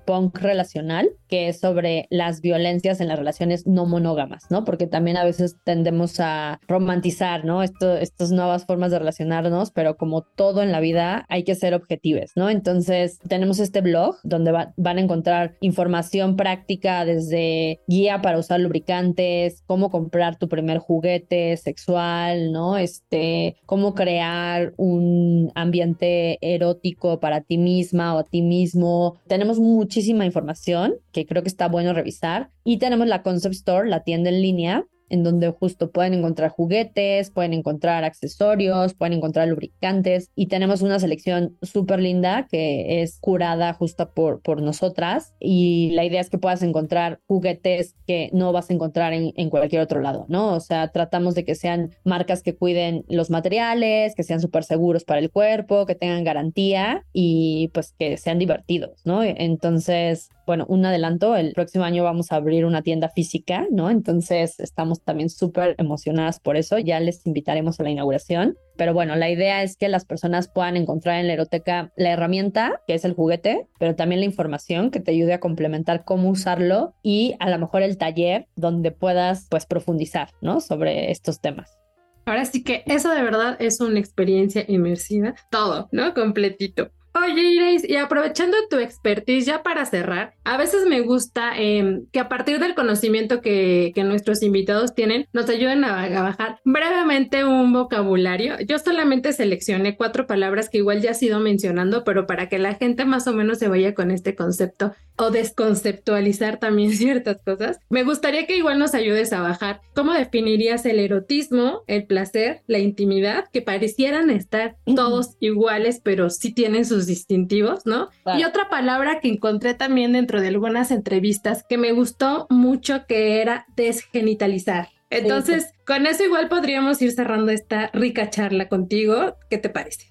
punk 0.00 0.38
relacional, 0.38 1.10
que 1.28 1.48
es 1.48 1.60
sobre 1.60 2.06
las 2.10 2.40
violencias 2.40 3.00
en 3.00 3.08
las 3.08 3.18
relaciones 3.18 3.66
no 3.66 3.86
monógamas, 3.86 4.44
¿no? 4.50 4.64
Porque 4.64 4.86
también 4.86 5.16
a 5.16 5.24
veces 5.24 5.56
tendemos 5.64 6.18
a 6.20 6.60
romantizar, 6.66 7.44
¿no? 7.44 7.62
Esto, 7.62 7.96
estas 7.96 8.32
nuevas 8.32 8.66
formas 8.66 8.90
de 8.90 8.98
relacionarnos, 8.98 9.70
pero 9.70 9.96
como 9.96 10.22
todo 10.22 10.62
en 10.62 10.72
la 10.72 10.80
vida 10.80 11.26
hay 11.28 11.44
que 11.44 11.54
ser 11.54 11.74
objetivos, 11.74 12.32
¿no? 12.34 12.50
Entonces 12.50 13.18
tenemos 13.28 13.58
este 13.60 13.80
blog 13.80 14.16
donde 14.22 14.52
va, 14.52 14.72
van 14.76 14.98
a 14.98 15.02
encontrar 15.02 15.56
información 15.60 16.36
práctica 16.36 17.04
desde 17.04 17.80
guía 17.86 18.20
para 18.22 18.38
usar 18.38 18.60
lubricantes, 18.60 19.62
cómo 19.66 19.90
comprar 19.90 20.36
tu 20.36 20.48
primer 20.48 20.78
juguete 20.78 21.56
sexual, 21.56 22.52
¿no? 22.52 22.76
Este, 22.76 23.56
cómo 23.66 23.94
crear 23.94 24.72
un 24.76 25.52
ambiente 25.54 26.38
erótico 26.40 27.20
para 27.20 27.40
ti 27.40 27.58
misma 27.58 28.14
o 28.14 28.18
a 28.18 28.24
ti 28.24 28.42
mismo. 28.42 29.18
Tenemos 29.26 29.58
muchísima 29.90 30.24
información 30.24 30.94
que 31.10 31.26
creo 31.26 31.42
que 31.42 31.48
está 31.48 31.66
bueno 31.66 31.92
revisar. 31.92 32.52
Y 32.62 32.78
tenemos 32.78 33.08
la 33.08 33.24
Concept 33.24 33.56
Store, 33.56 33.88
la 33.88 34.04
tienda 34.04 34.30
en 34.30 34.40
línea, 34.40 34.86
en 35.10 35.22
donde 35.22 35.50
justo 35.50 35.90
pueden 35.90 36.14
encontrar 36.14 36.50
juguetes, 36.50 37.30
pueden 37.30 37.52
encontrar 37.52 38.04
accesorios, 38.04 38.94
pueden 38.94 39.14
encontrar 39.14 39.48
lubricantes 39.48 40.30
y 40.34 40.46
tenemos 40.46 40.82
una 40.82 40.98
selección 40.98 41.58
súper 41.62 42.00
linda 42.00 42.46
que 42.50 43.02
es 43.02 43.18
curada 43.20 43.74
justo 43.74 44.10
por, 44.10 44.40
por 44.40 44.62
nosotras 44.62 45.34
y 45.38 45.90
la 45.92 46.04
idea 46.04 46.20
es 46.20 46.30
que 46.30 46.38
puedas 46.38 46.62
encontrar 46.62 47.20
juguetes 47.26 47.94
que 48.06 48.30
no 48.32 48.52
vas 48.52 48.70
a 48.70 48.74
encontrar 48.74 49.12
en, 49.12 49.32
en 49.36 49.50
cualquier 49.50 49.82
otro 49.82 50.00
lado, 50.00 50.26
¿no? 50.28 50.54
O 50.54 50.60
sea, 50.60 50.88
tratamos 50.88 51.34
de 51.34 51.44
que 51.44 51.54
sean 51.54 51.90
marcas 52.04 52.42
que 52.42 52.56
cuiden 52.56 53.04
los 53.08 53.30
materiales, 53.30 54.14
que 54.14 54.22
sean 54.22 54.40
súper 54.40 54.64
seguros 54.64 55.04
para 55.04 55.20
el 55.20 55.30
cuerpo, 55.30 55.86
que 55.86 55.94
tengan 55.94 56.24
garantía 56.24 57.04
y 57.12 57.70
pues 57.74 57.94
que 57.98 58.16
sean 58.16 58.38
divertidos, 58.38 59.02
¿no? 59.04 59.22
Entonces, 59.22 60.30
bueno, 60.50 60.66
un 60.68 60.84
adelanto, 60.84 61.36
el 61.36 61.52
próximo 61.52 61.84
año 61.84 62.02
vamos 62.02 62.32
a 62.32 62.34
abrir 62.34 62.64
una 62.64 62.82
tienda 62.82 63.08
física, 63.08 63.68
¿no? 63.70 63.88
Entonces 63.88 64.58
estamos 64.58 65.00
también 65.00 65.30
súper 65.30 65.76
emocionadas 65.78 66.40
por 66.40 66.56
eso, 66.56 66.76
ya 66.80 66.98
les 66.98 67.24
invitaremos 67.24 67.78
a 67.78 67.84
la 67.84 67.90
inauguración. 67.90 68.56
Pero 68.76 68.92
bueno, 68.92 69.14
la 69.14 69.30
idea 69.30 69.62
es 69.62 69.76
que 69.76 69.88
las 69.88 70.04
personas 70.04 70.48
puedan 70.48 70.76
encontrar 70.76 71.20
en 71.20 71.28
la 71.28 71.34
eroteca 71.34 71.92
la 71.94 72.10
herramienta, 72.10 72.82
que 72.88 72.94
es 72.94 73.04
el 73.04 73.12
juguete, 73.12 73.68
pero 73.78 73.94
también 73.94 74.22
la 74.22 74.26
información 74.26 74.90
que 74.90 74.98
te 74.98 75.12
ayude 75.12 75.34
a 75.34 75.38
complementar 75.38 76.04
cómo 76.04 76.30
usarlo 76.30 76.94
y 77.00 77.36
a 77.38 77.48
lo 77.48 77.60
mejor 77.60 77.82
el 77.82 77.96
taller 77.96 78.48
donde 78.56 78.90
puedas 78.90 79.46
pues 79.48 79.66
profundizar, 79.66 80.30
¿no? 80.40 80.60
Sobre 80.60 81.12
estos 81.12 81.40
temas. 81.40 81.78
Ahora 82.26 82.44
sí 82.44 82.64
que 82.64 82.82
eso 82.86 83.10
de 83.10 83.22
verdad 83.22 83.56
es 83.60 83.80
una 83.80 84.00
experiencia 84.00 84.64
inmersiva, 84.66 85.36
todo, 85.48 85.88
¿no? 85.92 86.12
Completito. 86.12 86.90
Oye, 87.12 87.42
Iris, 87.42 87.88
y 87.88 87.96
aprovechando 87.96 88.56
tu 88.68 88.78
expertise 88.78 89.44
ya 89.44 89.64
para 89.64 89.84
cerrar, 89.84 90.34
a 90.44 90.56
veces 90.56 90.86
me 90.86 91.00
gusta 91.00 91.52
eh, 91.56 92.02
que 92.12 92.20
a 92.20 92.28
partir 92.28 92.60
del 92.60 92.76
conocimiento 92.76 93.40
que, 93.40 93.90
que, 93.96 94.04
nuestros 94.04 94.44
invitados 94.44 94.94
tienen, 94.94 95.26
nos 95.32 95.48
ayuden 95.48 95.82
a, 95.84 96.22
bajar 96.22 96.60
brevemente 96.64 97.44
un 97.44 97.72
vocabulario. 97.72 98.60
Yo 98.60 98.78
solamente 98.78 99.32
seleccioné 99.32 99.96
cuatro 99.96 100.28
palabras 100.28 100.68
que 100.68 100.78
igual 100.78 101.00
ya 101.00 101.10
he 101.10 101.24
ido 101.24 101.40
mencionando, 101.40 102.04
pero 102.04 102.26
para 102.28 102.48
que 102.48 102.60
la 102.60 102.74
gente 102.74 103.04
más 103.04 103.26
o 103.26 103.32
menos 103.32 103.58
se 103.58 103.66
vaya 103.66 103.92
con 103.92 104.12
este 104.12 104.36
concepto. 104.36 104.94
O 105.20 105.30
desconceptualizar 105.30 106.58
también 106.58 106.92
ciertas 106.96 107.42
cosas, 107.42 107.78
me 107.90 108.02
gustaría 108.04 108.46
que 108.46 108.56
igual 108.56 108.78
nos 108.78 108.94
ayudes 108.94 109.32
a 109.32 109.40
bajar. 109.40 109.80
¿Cómo 109.94 110.12
definirías 110.12 110.86
el 110.86 110.98
erotismo, 110.98 111.82
el 111.86 112.04
placer, 112.06 112.62
la 112.66 112.78
intimidad, 112.78 113.44
que 113.52 113.62
parecieran 113.62 114.30
estar 114.30 114.76
todos 114.96 115.36
iguales, 115.40 116.00
pero 116.02 116.30
sí 116.30 116.52
tienen 116.52 116.86
sus 116.86 117.06
distintivos, 117.06 117.84
¿no? 117.84 118.08
Y 118.38 118.44
otra 118.44 118.68
palabra 118.70 119.20
que 119.20 119.28
encontré 119.28 119.74
también 119.74 120.12
dentro 120.12 120.40
de 120.40 120.48
algunas 120.48 120.90
entrevistas 120.90 121.64
que 121.68 121.76
me 121.76 121.92
gustó 121.92 122.46
mucho 122.48 123.04
que 123.06 123.40
era 123.40 123.66
desgenitalizar. 123.76 124.88
Entonces, 125.10 125.72
con 125.84 126.06
eso 126.06 126.24
igual 126.24 126.48
podríamos 126.48 127.02
ir 127.02 127.10
cerrando 127.10 127.50
esta 127.50 127.90
rica 127.92 128.30
charla 128.30 128.68
contigo. 128.68 129.36
¿Qué 129.50 129.58
te 129.58 129.68
parece? 129.68 130.09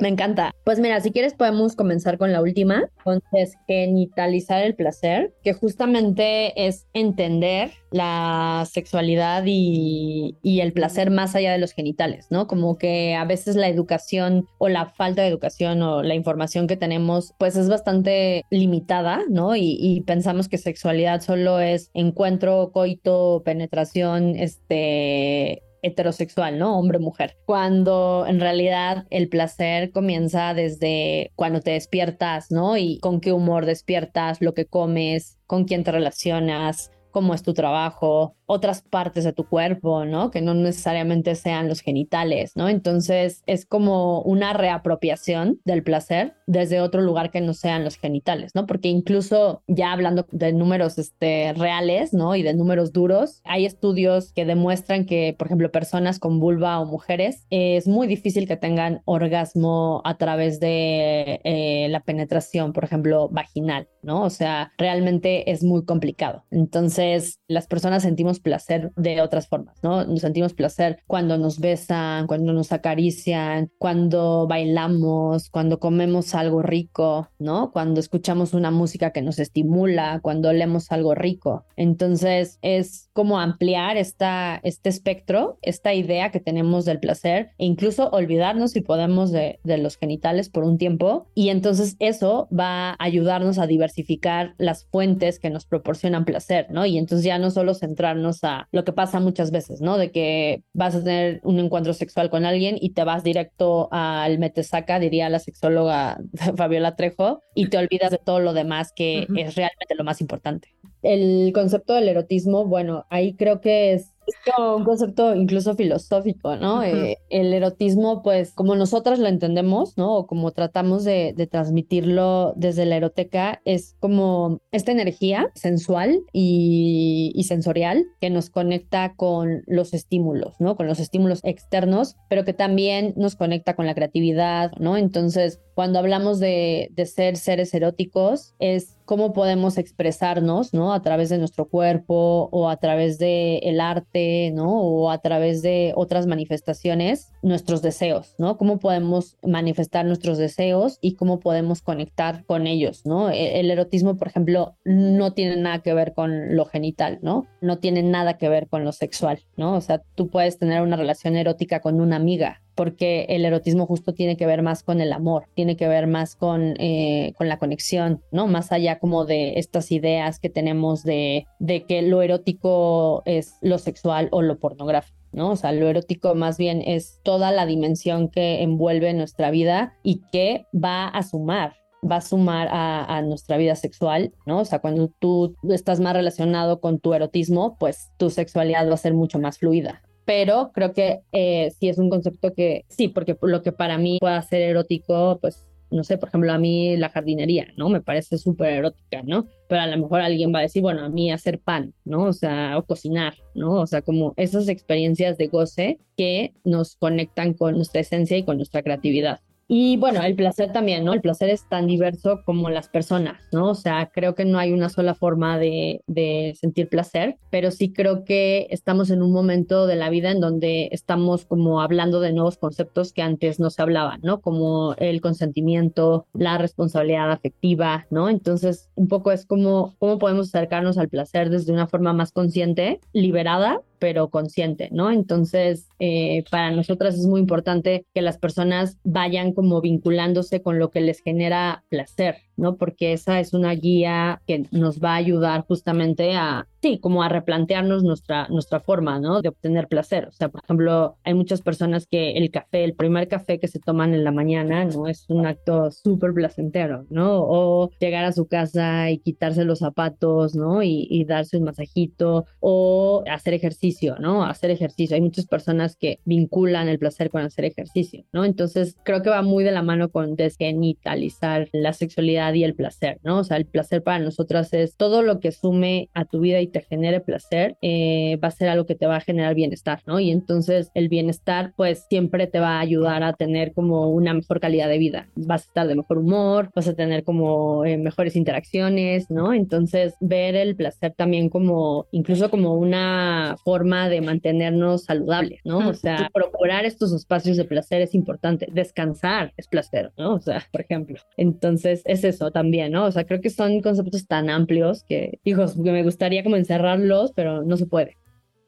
Me 0.00 0.08
encanta. 0.08 0.54
Pues 0.64 0.80
mira, 0.80 0.98
si 1.00 1.12
quieres 1.12 1.34
podemos 1.34 1.76
comenzar 1.76 2.16
con 2.16 2.32
la 2.32 2.40
última, 2.40 2.88
entonces 3.04 3.56
genitalizar 3.66 4.62
el 4.62 4.74
placer, 4.74 5.34
que 5.42 5.52
justamente 5.52 6.66
es 6.66 6.86
entender 6.94 7.72
la 7.90 8.66
sexualidad 8.70 9.42
y, 9.46 10.36
el 10.42 10.72
placer 10.72 11.10
más 11.10 11.34
allá 11.34 11.52
de 11.52 11.58
los 11.58 11.72
genitales, 11.72 12.26
¿no? 12.30 12.46
Como 12.46 12.76
que 12.76 13.14
a 13.14 13.24
veces 13.24 13.56
la 13.56 13.68
educación 13.68 14.46
o 14.58 14.68
la 14.68 14.86
falta 14.86 15.22
de 15.22 15.28
educación 15.28 15.82
o 15.82 16.02
la 16.02 16.14
información 16.14 16.66
que 16.66 16.76
tenemos 16.76 17.32
pues 17.38 17.56
es 17.56 17.68
bastante 17.68 18.44
limitada, 18.50 19.22
¿no? 19.28 19.56
Y 19.56 20.02
pensamos 20.06 20.48
que 20.48 20.58
sexualidad 20.58 21.20
solo 21.22 21.60
es 21.60 21.90
encuentro, 21.94 22.72
coito, 22.72 23.42
penetración, 23.44 24.36
este 24.36 25.62
heterosexual, 25.82 26.58
¿no? 26.58 26.78
Hombre-mujer. 26.78 27.36
Cuando 27.46 28.24
en 28.26 28.40
realidad 28.40 29.06
el 29.10 29.28
placer 29.28 29.92
comienza 29.92 30.54
desde 30.54 31.32
cuando 31.36 31.60
te 31.60 31.72
despiertas, 31.72 32.50
¿no? 32.50 32.76
Y 32.76 32.98
con 33.00 33.20
qué 33.20 33.32
humor 33.32 33.66
despiertas, 33.66 34.40
lo 34.40 34.54
que 34.54 34.66
comes, 34.66 35.38
con 35.46 35.64
quién 35.64 35.84
te 35.84 35.92
relacionas, 35.92 36.90
cómo 37.10 37.34
es 37.34 37.42
tu 37.42 37.54
trabajo, 37.54 38.36
otras 38.50 38.82
partes 38.82 39.22
de 39.22 39.32
tu 39.32 39.44
cuerpo, 39.44 40.04
¿no? 40.04 40.32
Que 40.32 40.40
no 40.40 40.54
necesariamente 40.54 41.36
sean 41.36 41.68
los 41.68 41.80
genitales, 41.82 42.56
¿no? 42.56 42.68
Entonces 42.68 43.44
es 43.46 43.64
como 43.64 44.22
una 44.22 44.52
reapropiación 44.52 45.60
del 45.64 45.84
placer 45.84 46.34
desde 46.48 46.80
otro 46.80 47.00
lugar 47.00 47.30
que 47.30 47.40
no 47.40 47.54
sean 47.54 47.84
los 47.84 47.96
genitales, 47.96 48.50
¿no? 48.56 48.66
Porque 48.66 48.88
incluso 48.88 49.62
ya 49.68 49.92
hablando 49.92 50.26
de 50.32 50.52
números 50.52 50.98
este, 50.98 51.52
reales, 51.52 52.12
¿no? 52.12 52.34
Y 52.34 52.42
de 52.42 52.54
números 52.54 52.92
duros, 52.92 53.40
hay 53.44 53.66
estudios 53.66 54.32
que 54.32 54.44
demuestran 54.44 55.06
que, 55.06 55.36
por 55.38 55.46
ejemplo, 55.46 55.70
personas 55.70 56.18
con 56.18 56.40
vulva 56.40 56.80
o 56.80 56.86
mujeres, 56.86 57.46
es 57.50 57.86
muy 57.86 58.08
difícil 58.08 58.48
que 58.48 58.56
tengan 58.56 59.00
orgasmo 59.04 60.02
a 60.04 60.16
través 60.16 60.58
de 60.58 61.40
eh, 61.44 61.86
la 61.88 62.00
penetración, 62.00 62.72
por 62.72 62.82
ejemplo, 62.82 63.28
vaginal, 63.28 63.88
¿no? 64.02 64.24
O 64.24 64.30
sea, 64.30 64.72
realmente 64.76 65.52
es 65.52 65.62
muy 65.62 65.84
complicado. 65.84 66.44
Entonces, 66.50 67.38
las 67.46 67.68
personas 67.68 68.02
sentimos 68.02 68.39
placer 68.40 68.92
de 68.96 69.20
otras 69.20 69.48
formas, 69.48 69.76
¿no? 69.82 70.04
Nos 70.04 70.20
sentimos 70.20 70.54
placer 70.54 71.00
cuando 71.06 71.38
nos 71.38 71.58
besan, 71.58 72.26
cuando 72.26 72.52
nos 72.52 72.72
acarician, 72.72 73.70
cuando 73.78 74.46
bailamos, 74.46 75.50
cuando 75.50 75.78
comemos 75.78 76.34
algo 76.34 76.62
rico, 76.62 77.28
¿no? 77.38 77.70
Cuando 77.72 78.00
escuchamos 78.00 78.54
una 78.54 78.70
música 78.70 79.12
que 79.12 79.22
nos 79.22 79.38
estimula, 79.38 80.20
cuando 80.22 80.52
leemos 80.52 80.90
algo 80.92 81.14
rico. 81.14 81.64
Entonces 81.76 82.58
es 82.62 83.08
como 83.12 83.38
ampliar 83.38 83.96
esta, 83.96 84.60
este 84.62 84.88
espectro, 84.88 85.58
esta 85.62 85.94
idea 85.94 86.30
que 86.30 86.40
tenemos 86.40 86.84
del 86.84 87.00
placer 87.00 87.50
e 87.58 87.66
incluso 87.66 88.08
olvidarnos 88.10 88.72
si 88.72 88.80
podemos 88.80 89.30
de, 89.30 89.60
de 89.64 89.78
los 89.78 89.96
genitales 89.96 90.48
por 90.48 90.64
un 90.64 90.78
tiempo 90.78 91.26
y 91.34 91.48
entonces 91.50 91.96
eso 91.98 92.48
va 92.56 92.90
a 92.90 92.96
ayudarnos 92.98 93.58
a 93.58 93.66
diversificar 93.66 94.54
las 94.58 94.84
fuentes 94.86 95.38
que 95.38 95.50
nos 95.50 95.66
proporcionan 95.66 96.24
placer, 96.24 96.66
¿no? 96.70 96.86
Y 96.86 96.98
entonces 96.98 97.24
ya 97.24 97.38
no 97.38 97.50
solo 97.50 97.74
centrarnos 97.74 98.29
a 98.42 98.68
lo 98.72 98.84
que 98.84 98.92
pasa 98.92 99.20
muchas 99.20 99.50
veces, 99.50 99.80
¿no? 99.80 99.98
De 99.98 100.10
que 100.10 100.62
vas 100.72 100.94
a 100.94 101.02
tener 101.02 101.40
un 101.44 101.58
encuentro 101.58 101.92
sexual 101.92 102.30
con 102.30 102.44
alguien 102.44 102.76
y 102.80 102.90
te 102.90 103.04
vas 103.04 103.22
directo 103.22 103.88
al 103.90 104.38
metesaca, 104.38 104.98
diría 104.98 105.28
la 105.28 105.38
sexóloga 105.38 106.18
Fabiola 106.56 106.96
Trejo, 106.96 107.42
y 107.54 107.68
te 107.68 107.78
olvidas 107.78 108.10
de 108.10 108.18
todo 108.18 108.40
lo 108.40 108.52
demás 108.52 108.92
que 108.94 109.26
es 109.36 109.54
realmente 109.54 109.94
lo 109.96 110.04
más 110.04 110.20
importante. 110.20 110.68
El 111.02 111.52
concepto 111.54 111.94
del 111.94 112.08
erotismo, 112.08 112.66
bueno, 112.66 113.06
ahí 113.08 113.34
creo 113.34 113.60
que 113.60 113.94
es 113.94 114.12
es 114.30 114.54
como 114.54 114.76
un 114.76 114.84
concepto 114.84 115.34
incluso 115.34 115.74
filosófico, 115.74 116.56
¿no? 116.56 116.82
Eh, 116.82 117.18
el 117.28 117.52
erotismo, 117.52 118.22
pues, 118.22 118.52
como 118.52 118.74
nosotras 118.76 119.18
lo 119.18 119.28
entendemos, 119.28 119.96
¿no? 119.96 120.16
O 120.16 120.26
como 120.26 120.52
tratamos 120.52 121.04
de, 121.04 121.34
transmitirlo 121.50 122.52
desde 122.56 122.86
la 122.86 122.96
eroteca, 122.96 123.60
es 123.64 123.96
como 123.98 124.60
esta 124.72 124.92
energía 124.92 125.50
sensual 125.54 126.20
y, 126.32 127.32
y, 127.34 127.44
sensorial 127.44 128.04
que 128.20 128.30
nos 128.30 128.50
conecta 128.50 129.14
con 129.16 129.62
los 129.66 129.94
estímulos, 129.94 130.54
¿no? 130.60 130.76
Con 130.76 130.86
los 130.86 131.00
estímulos 131.00 131.40
externos, 131.42 132.16
pero 132.28 132.44
que 132.44 132.52
también 132.52 133.14
nos 133.16 133.36
conecta 133.36 133.74
con 133.74 133.86
la 133.86 133.94
creatividad, 133.94 134.72
¿no? 134.78 134.96
Entonces, 134.96 135.60
cuando 135.80 135.98
hablamos 135.98 136.40
de, 136.40 136.90
de 136.92 137.06
ser 137.06 137.38
seres 137.38 137.72
eróticos, 137.72 138.54
es 138.58 138.98
cómo 139.10 139.32
podemos 139.32 139.76
expresarnos, 139.76 140.72
¿no? 140.72 140.92
A 140.92 141.02
través 141.02 141.30
de 141.30 141.38
nuestro 141.38 141.66
cuerpo 141.66 142.48
o 142.52 142.68
a 142.68 142.76
través 142.76 143.18
del 143.18 143.58
el 143.62 143.80
arte, 143.80 144.52
¿no? 144.54 144.70
O 144.80 145.10
a 145.10 145.18
través 145.18 145.62
de 145.62 145.92
otras 145.96 146.28
manifestaciones, 146.28 147.32
nuestros 147.42 147.82
deseos, 147.82 148.36
¿no? 148.38 148.56
Cómo 148.56 148.78
podemos 148.78 149.36
manifestar 149.42 150.04
nuestros 150.04 150.38
deseos 150.38 150.98
y 151.00 151.14
cómo 151.14 151.40
podemos 151.40 151.82
conectar 151.82 152.44
con 152.44 152.68
ellos, 152.68 153.04
¿no? 153.04 153.30
E, 153.30 153.58
el, 153.58 153.72
erotismo, 153.72 154.16
por 154.16 154.28
ejemplo, 154.28 154.76
no 154.84 155.32
tiene 155.32 155.56
nada 155.56 155.80
que 155.80 155.92
ver 155.92 156.12
con 156.12 156.54
lo 156.54 156.66
genital, 156.66 157.18
¿no? 157.20 157.46
No 157.60 157.78
tiene 157.78 158.04
nada 158.04 158.38
que 158.38 158.48
ver 158.48 158.68
con 158.68 158.84
lo 158.84 158.92
sexual, 158.92 159.40
¿no? 159.56 159.74
O 159.74 159.80
sea, 159.80 160.02
tú 160.14 160.28
puedes 160.28 160.56
tener 160.56 160.82
una 160.82 160.96
relación 160.96 161.36
erótica 161.36 161.80
con 161.80 162.00
una 162.00 162.14
amiga, 162.14 162.62
porque 162.80 163.26
el 163.28 163.44
erotismo 163.44 163.84
justo 163.84 164.14
tiene 164.14 164.38
que 164.38 164.46
ver 164.46 164.62
más 164.62 164.82
con 164.82 165.02
el 165.02 165.12
amor, 165.12 165.44
tiene 165.54 165.76
que 165.76 165.86
ver 165.86 166.06
más 166.06 166.34
con, 166.34 166.76
eh, 166.78 167.34
con 167.36 167.46
la 167.46 167.58
conexión, 167.58 168.22
¿no? 168.32 168.46
Más 168.46 168.72
allá 168.72 168.98
como 168.98 169.26
de 169.26 169.58
estas 169.58 169.92
ideas 169.92 170.40
que 170.40 170.48
tenemos 170.48 171.02
de, 171.02 171.44
de 171.58 171.84
que 171.84 172.00
lo 172.00 172.22
erótico 172.22 173.22
es 173.26 173.52
lo 173.60 173.76
sexual 173.76 174.28
o 174.32 174.40
lo 174.40 174.58
pornográfico. 174.58 175.18
¿no? 175.30 175.50
O 175.50 175.56
sea, 175.56 175.72
lo 175.72 175.90
erótico 175.90 176.34
más 176.34 176.56
bien 176.56 176.80
es 176.80 177.20
toda 177.22 177.52
la 177.52 177.66
dimensión 177.66 178.30
que 178.30 178.62
envuelve 178.62 179.12
nuestra 179.12 179.50
vida 179.50 179.92
y 180.02 180.22
que 180.32 180.64
va 180.74 181.06
a 181.06 181.22
sumar 181.22 181.74
va 182.02 182.16
a 182.16 182.20
sumar 182.22 182.68
a, 182.70 183.18
a, 183.18 183.20
nuestra 183.20 183.58
vida 183.58 183.76
sexual, 183.76 184.32
¿no? 184.46 184.60
O 184.60 184.64
sea, 184.64 184.78
cuando 184.78 185.12
tú 185.18 185.54
estás 185.68 186.00
más 186.00 186.14
relacionado 186.14 186.80
con 186.80 186.98
tu 186.98 187.12
erotismo, 187.12 187.76
pues 187.78 188.08
tu 188.16 188.30
sexualidad 188.30 188.88
va 188.88 188.94
a 188.94 188.96
ser 188.96 189.12
mucho 189.12 189.38
más 189.38 189.58
fluida 189.58 190.00
pero 190.24 190.70
creo 190.72 190.92
que 190.92 191.20
eh, 191.32 191.72
sí 191.78 191.88
es 191.88 191.98
un 191.98 192.10
concepto 192.10 192.54
que 192.54 192.84
sí, 192.88 193.08
porque 193.08 193.36
lo 193.42 193.62
que 193.62 193.72
para 193.72 193.98
mí 193.98 194.18
pueda 194.20 194.40
ser 194.42 194.62
erótico, 194.62 195.38
pues 195.40 195.66
no 195.90 196.04
sé, 196.04 196.18
por 196.18 196.28
ejemplo, 196.28 196.52
a 196.52 196.58
mí 196.58 196.96
la 196.96 197.08
jardinería, 197.08 197.68
¿no? 197.76 197.88
Me 197.88 198.00
parece 198.00 198.38
súper 198.38 198.74
erótica, 198.74 199.22
¿no? 199.24 199.46
Pero 199.68 199.82
a 199.82 199.86
lo 199.86 199.98
mejor 199.98 200.20
alguien 200.20 200.54
va 200.54 200.60
a 200.60 200.62
decir, 200.62 200.82
bueno, 200.82 201.04
a 201.04 201.08
mí 201.08 201.32
hacer 201.32 201.58
pan, 201.58 201.94
¿no? 202.04 202.24
O 202.24 202.32
sea, 202.32 202.78
o 202.78 202.84
cocinar, 202.84 203.34
¿no? 203.54 203.72
O 203.72 203.86
sea, 203.86 204.02
como 204.02 204.32
esas 204.36 204.68
experiencias 204.68 205.36
de 205.36 205.48
goce 205.48 205.98
que 206.16 206.52
nos 206.64 206.96
conectan 206.96 207.54
con 207.54 207.74
nuestra 207.74 208.00
esencia 208.00 208.36
y 208.36 208.44
con 208.44 208.56
nuestra 208.56 208.82
creatividad. 208.82 209.40
Y 209.72 209.98
bueno, 209.98 210.20
el 210.22 210.34
placer 210.34 210.72
también, 210.72 211.04
¿no? 211.04 211.12
El 211.12 211.20
placer 211.20 211.48
es 211.48 211.68
tan 211.68 211.86
diverso 211.86 212.42
como 212.44 212.70
las 212.70 212.88
personas, 212.88 213.40
¿no? 213.52 213.68
O 213.70 213.74
sea, 213.76 214.10
creo 214.12 214.34
que 214.34 214.44
no 214.44 214.58
hay 214.58 214.72
una 214.72 214.88
sola 214.88 215.14
forma 215.14 215.58
de, 215.60 216.02
de, 216.08 216.56
sentir 216.60 216.88
placer, 216.88 217.36
pero 217.50 217.70
sí 217.70 217.92
creo 217.92 218.24
que 218.24 218.66
estamos 218.70 219.10
en 219.10 219.22
un 219.22 219.30
momento 219.30 219.86
de 219.86 219.94
la 219.94 220.10
vida 220.10 220.32
en 220.32 220.40
donde 220.40 220.88
estamos 220.90 221.44
como 221.44 221.80
hablando 221.80 222.18
de 222.18 222.32
nuevos 222.32 222.58
conceptos 222.58 223.12
que 223.12 223.22
antes 223.22 223.60
no 223.60 223.70
se 223.70 223.80
hablaban, 223.80 224.18
¿no? 224.24 224.40
Como 224.40 224.96
el 224.98 225.20
consentimiento, 225.20 226.26
la 226.32 226.58
responsabilidad 226.58 227.30
afectiva, 227.30 228.08
¿no? 228.10 228.28
Entonces, 228.28 228.90
un 228.96 229.06
poco 229.06 229.30
es 229.30 229.46
como 229.46 229.94
cómo 230.00 230.18
podemos 230.18 230.48
acercarnos 230.48 230.98
al 230.98 231.08
placer 231.08 231.48
desde 231.48 231.72
una 231.72 231.86
forma 231.86 232.12
más 232.12 232.32
consciente, 232.32 232.98
liberada, 233.12 233.82
pero 234.00 234.30
consciente, 234.30 234.88
¿no? 234.90 235.12
Entonces, 235.12 235.88
eh, 236.00 236.42
para 236.50 236.72
nosotras 236.72 237.14
es 237.14 237.26
muy 237.26 237.40
importante 237.40 238.06
que 238.12 238.22
las 238.22 238.38
personas 238.38 238.98
vayan 239.04 239.52
como 239.52 239.80
vinculándose 239.80 240.62
con 240.62 240.80
lo 240.80 240.90
que 240.90 241.02
les 241.02 241.20
genera 241.20 241.84
placer, 241.88 242.38
¿no? 242.60 242.76
Porque 242.76 243.12
esa 243.12 243.40
es 243.40 243.54
una 243.54 243.72
guía 243.72 244.40
que 244.46 244.66
nos 244.70 245.00
va 245.00 245.12
a 245.12 245.16
ayudar 245.16 245.64
justamente 245.66 246.34
a, 246.34 246.66
sí, 246.82 246.98
como 246.98 247.22
a 247.22 247.28
replantearnos 247.28 248.02
nuestra, 248.02 248.46
nuestra 248.48 248.80
forma, 248.80 249.18
¿no? 249.18 249.42
De 249.42 249.48
obtener 249.48 249.88
placer. 249.88 250.26
O 250.28 250.32
sea, 250.32 250.48
por 250.48 250.62
ejemplo, 250.62 251.16
hay 251.24 251.34
muchas 251.34 251.62
personas 251.62 252.06
que 252.06 252.32
el 252.32 252.50
café, 252.50 252.84
el 252.84 252.94
primer 252.94 253.28
café 253.28 253.58
que 253.58 253.68
se 253.68 253.80
toman 253.80 254.14
en 254.14 254.24
la 254.24 254.32
mañana, 254.32 254.84
¿no? 254.84 255.08
Es 255.08 255.24
un 255.28 255.46
acto 255.46 255.90
súper 255.90 256.32
placentero, 256.32 257.06
¿no? 257.10 257.42
O 257.42 257.90
llegar 257.98 258.24
a 258.24 258.32
su 258.32 258.46
casa 258.46 259.10
y 259.10 259.18
quitarse 259.18 259.64
los 259.64 259.80
zapatos, 259.80 260.54
¿no? 260.54 260.82
Y, 260.82 261.06
y 261.10 261.24
darse 261.24 261.56
un 261.56 261.64
masajito 261.64 262.46
o 262.60 263.24
hacer 263.30 263.54
ejercicio, 263.54 264.16
¿no? 264.18 264.44
Hacer 264.44 264.70
ejercicio. 264.70 265.14
Hay 265.14 265.22
muchas 265.22 265.46
personas 265.46 265.96
que 265.96 266.20
vinculan 266.24 266.88
el 266.88 266.98
placer 266.98 267.30
con 267.30 267.42
hacer 267.42 267.64
ejercicio, 267.64 268.24
¿no? 268.32 268.44
Entonces, 268.44 268.96
creo 269.04 269.22
que 269.22 269.30
va 269.30 269.42
muy 269.42 269.64
de 269.64 269.72
la 269.72 269.82
mano 269.82 270.10
con 270.10 270.36
desgenitalizar 270.36 271.68
la 271.72 271.92
sexualidad 271.92 272.49
intimidad 272.50 272.54
y 272.54 272.64
el 272.64 272.74
placer, 272.74 273.18
¿no? 273.22 273.38
O 273.38 273.44
sea, 273.44 273.56
el 273.56 273.66
placer 273.66 274.02
para 274.02 274.18
nosotras 274.18 274.72
es 274.72 274.96
todo 274.96 275.22
lo 275.22 275.40
que 275.40 275.52
sume 275.52 276.08
a 276.14 276.24
tu 276.24 276.40
vida 276.40 276.60
y 276.60 276.66
te 276.66 276.80
genere 276.82 277.20
placer, 277.20 277.76
eh, 277.82 278.38
va 278.42 278.48
a 278.48 278.52
ser 278.52 278.68
algo 278.68 278.86
que 278.86 278.94
te 278.94 279.06
va 279.06 279.16
a 279.16 279.20
generar 279.20 279.54
bienestar, 279.54 280.00
¿no? 280.06 280.20
Y 280.20 280.30
entonces 280.30 280.90
el 280.94 281.08
bienestar, 281.08 281.72
pues 281.76 282.06
siempre 282.08 282.46
te 282.46 282.60
va 282.60 282.76
a 282.76 282.80
ayudar 282.80 283.22
a 283.22 283.32
tener 283.32 283.72
como 283.72 284.08
una 284.08 284.34
mejor 284.34 284.60
calidad 284.60 284.88
de 284.88 284.98
vida. 284.98 285.28
Vas 285.34 285.64
a 285.64 285.66
estar 285.66 285.86
de 285.88 285.94
mejor 285.94 286.18
humor, 286.18 286.70
vas 286.74 286.88
a 286.88 286.94
tener 286.94 287.24
como 287.24 287.84
eh, 287.84 287.96
mejores 287.96 288.36
interacciones, 288.36 289.30
¿no? 289.30 289.52
Entonces 289.52 290.14
ver 290.20 290.56
el 290.56 290.76
placer 290.76 291.14
también 291.16 291.48
como, 291.48 292.06
incluso 292.12 292.50
como 292.50 292.74
una 292.74 293.56
forma 293.64 294.08
de 294.08 294.20
mantenernos 294.20 295.04
saludables, 295.04 295.60
¿no? 295.64 295.88
O 295.88 295.94
sea, 295.94 296.30
procurar 296.32 296.84
estos 296.84 297.12
espacios 297.12 297.56
de 297.56 297.64
placer 297.64 298.02
es 298.02 298.14
importante. 298.14 298.68
Descansar 298.72 299.52
es 299.56 299.66
placer, 299.66 300.12
¿no? 300.16 300.34
O 300.34 300.40
sea, 300.40 300.66
por 300.70 300.80
ejemplo. 300.80 301.20
Entonces 301.36 302.02
es 302.04 302.24
también, 302.50 302.92
¿no? 302.92 303.04
O 303.04 303.12
sea, 303.12 303.24
creo 303.24 303.40
que 303.40 303.50
son 303.50 303.82
conceptos 303.82 304.26
tan 304.26 304.48
amplios 304.48 305.04
que, 305.04 305.38
hijos, 305.44 305.74
que 305.74 305.92
me 305.92 306.02
gustaría 306.02 306.42
como 306.42 306.56
encerrarlos, 306.56 307.32
pero 307.34 307.62
no 307.62 307.76
se 307.76 307.86
puede 307.86 308.16